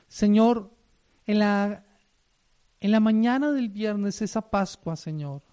Señor, 0.07 0.71
en 1.27 1.37
la, 1.37 1.85
en 2.79 2.91
la 2.91 2.99
mañana 2.99 3.51
del 3.51 3.69
viernes, 3.69 4.23
esa 4.23 4.49
Pascua, 4.49 4.95
Señor, 4.95 5.43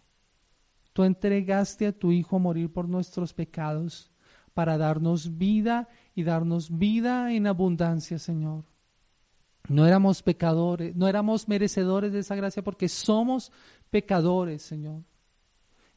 tú 0.95 1.05
entregaste 1.05 1.89
a 1.89 1.93
tu 1.93 2.11
Hijo 2.11 2.37
a 2.37 2.39
morir 2.39 2.73
por 2.73 2.89
nuestros 2.89 3.35
pecados 3.35 4.11
para 4.55 4.79
darnos 4.79 5.37
vida 5.37 5.91
y 6.15 6.23
darnos 6.23 6.79
vida 6.79 7.35
en 7.35 7.47
abundancia, 7.47 8.19
Señor. 8.19 8.65
No 9.69 9.87
éramos 9.87 10.23
pecadores, 10.23 10.97
no 10.97 11.07
éramos 11.07 11.49
merecedores 11.49 12.15
de 12.15 12.21
esa 12.21 12.35
gracia 12.35 12.65
porque 12.65 12.89
somos 12.89 13.53
pecadores, 13.91 14.63
Señor. 14.63 15.03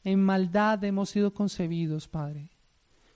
En 0.04 0.22
maldad 0.22 0.82
hemos 0.84 1.10
sido 1.10 1.32
concebidos, 1.32 2.08
Padre. 2.08 2.50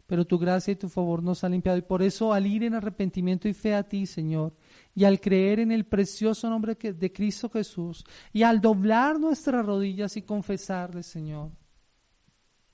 Pero 0.07 0.27
tu 0.27 0.39
gracia 0.39 0.73
y 0.73 0.77
tu 0.77 0.89
favor 0.89 1.23
nos 1.23 1.43
ha 1.45 1.49
limpiado. 1.49 1.79
Y 1.79 1.83
por 1.83 2.03
eso 2.03 2.33
al 2.33 2.47
ir 2.47 2.65
en 2.65 2.75
arrepentimiento 2.75 3.49
y 3.49 3.55
fe 3.55 3.75
a 3.75 3.83
ti, 3.83 4.05
Señor, 4.07 4.55
y 4.95 5.05
al 5.05 5.21
creer 5.21 5.61
en 5.61 5.73
el 5.73 5.85
precioso 5.85 6.51
nombre 6.51 6.75
de 6.75 7.13
Cristo 7.13 7.49
Jesús, 7.49 8.05
y 8.33 8.43
al 8.43 8.61
doblar 8.61 9.19
nuestras 9.19 9.65
rodillas 9.65 10.17
y 10.17 10.23
confesarle, 10.23 11.03
Señor, 11.03 11.51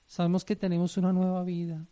sabemos 0.05 0.43
que 0.43 0.55
tenemos 0.55 0.97
una 0.97 1.13
nueva 1.13 1.43
vida 1.43 1.85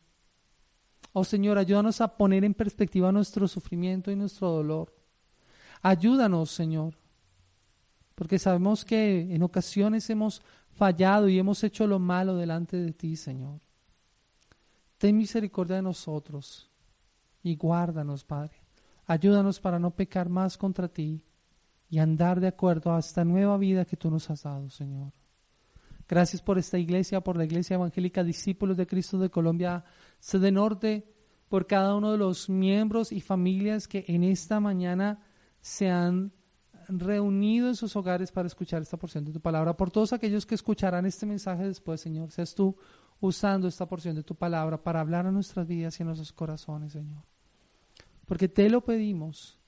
Oh 1.19 1.23
Señor, 1.23 1.57
ayúdanos 1.57 1.99
a 1.99 2.15
poner 2.15 2.43
en 2.43 2.53
perspectiva 2.53 3.11
nuestro 3.11 3.47
sufrimiento 3.47 4.11
y 4.11 4.15
nuestro 4.15 4.51
dolor. 4.51 4.93
Ayúdanos, 5.81 6.51
Señor, 6.51 6.93
porque 8.13 8.37
sabemos 8.37 8.85
que 8.85 9.21
en 9.33 9.41
ocasiones 9.41 10.07
hemos 10.11 10.43
fallado 10.77 11.27
y 11.27 11.39
hemos 11.39 11.63
hecho 11.63 11.87
lo 11.87 11.97
malo 11.97 12.35
delante 12.35 12.77
de 12.77 12.93
ti, 12.93 13.15
Señor. 13.15 13.59
Ten 14.99 15.17
misericordia 15.17 15.77
de 15.77 15.81
nosotros 15.81 16.69
y 17.43 17.55
guárdanos, 17.55 18.23
Padre. 18.23 18.61
Ayúdanos 19.07 19.59
para 19.59 19.79
no 19.79 19.91
pecar 19.91 20.29
más 20.29 20.57
contra 20.57 20.87
ti 20.87 21.23
y 21.89 21.97
andar 21.97 22.39
de 22.39 22.47
acuerdo 22.47 22.93
a 22.93 22.99
esta 22.99 23.25
nueva 23.25 23.57
vida 23.57 23.85
que 23.85 23.97
tú 23.97 24.11
nos 24.11 24.29
has 24.29 24.43
dado, 24.43 24.69
Señor. 24.69 25.13
Gracias 26.07 26.41
por 26.41 26.57
esta 26.57 26.77
iglesia, 26.77 27.21
por 27.21 27.37
la 27.37 27.45
Iglesia 27.45 27.75
Evangélica 27.75 28.23
Discípulos 28.23 28.77
de 28.77 28.87
Cristo 28.87 29.17
de 29.17 29.29
Colombia, 29.29 29.83
Sede 30.19 30.51
Norte, 30.51 31.11
por 31.49 31.67
cada 31.67 31.95
uno 31.95 32.11
de 32.11 32.17
los 32.17 32.49
miembros 32.49 33.11
y 33.11 33.19
familias 33.19 33.87
que 33.87 34.05
en 34.07 34.23
esta 34.23 34.59
mañana 34.59 35.19
se 35.59 35.89
han 35.89 36.31
reunido 36.87 37.67
en 37.67 37.75
sus 37.75 37.95
hogares 37.95 38.31
para 38.31 38.47
escuchar 38.47 38.81
esta 38.81 38.97
porción 38.97 39.25
de 39.25 39.33
tu 39.33 39.39
palabra. 39.39 39.75
Por 39.75 39.91
todos 39.91 40.13
aquellos 40.13 40.45
que 40.45 40.55
escucharán 40.55 41.05
este 41.05 41.25
mensaje 41.25 41.65
después, 41.65 42.01
Señor, 42.01 42.31
seas 42.31 42.55
tú 42.55 42.75
usando 43.19 43.67
esta 43.67 43.85
porción 43.85 44.15
de 44.15 44.23
tu 44.23 44.35
palabra 44.35 44.81
para 44.81 45.01
hablar 45.01 45.25
a 45.25 45.31
nuestras 45.31 45.67
vidas 45.67 45.99
y 45.99 46.03
a 46.03 46.05
nuestros 46.05 46.31
corazones, 46.31 46.93
Señor. 46.93 47.23
Porque 48.25 48.47
te 48.47 48.69
lo 48.69 48.81
pedimos 48.81 49.59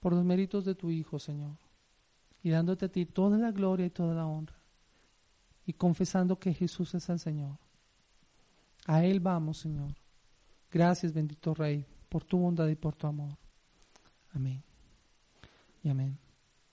por 0.00 0.12
los 0.12 0.24
méritos 0.24 0.64
de 0.64 0.74
tu 0.74 0.90
Hijo, 0.90 1.18
Señor, 1.18 1.56
y 2.42 2.50
dándote 2.50 2.86
a 2.86 2.88
ti 2.88 3.06
toda 3.06 3.38
la 3.38 3.50
gloria 3.50 3.86
y 3.86 3.90
toda 3.90 4.14
la 4.14 4.26
honra 4.26 4.58
y 5.68 5.74
confesando 5.74 6.38
que 6.38 6.54
Jesús 6.54 6.94
es 6.94 7.08
el 7.10 7.18
Señor. 7.18 7.58
A 8.86 9.04
Él 9.04 9.20
vamos, 9.20 9.58
Señor. 9.58 9.94
Gracias, 10.70 11.12
bendito 11.12 11.52
Rey, 11.52 11.84
por 12.08 12.24
tu 12.24 12.38
bondad 12.38 12.68
y 12.68 12.74
por 12.74 12.96
tu 12.96 13.06
amor. 13.06 13.36
Amén. 14.32 14.67
Amén. 15.90 16.27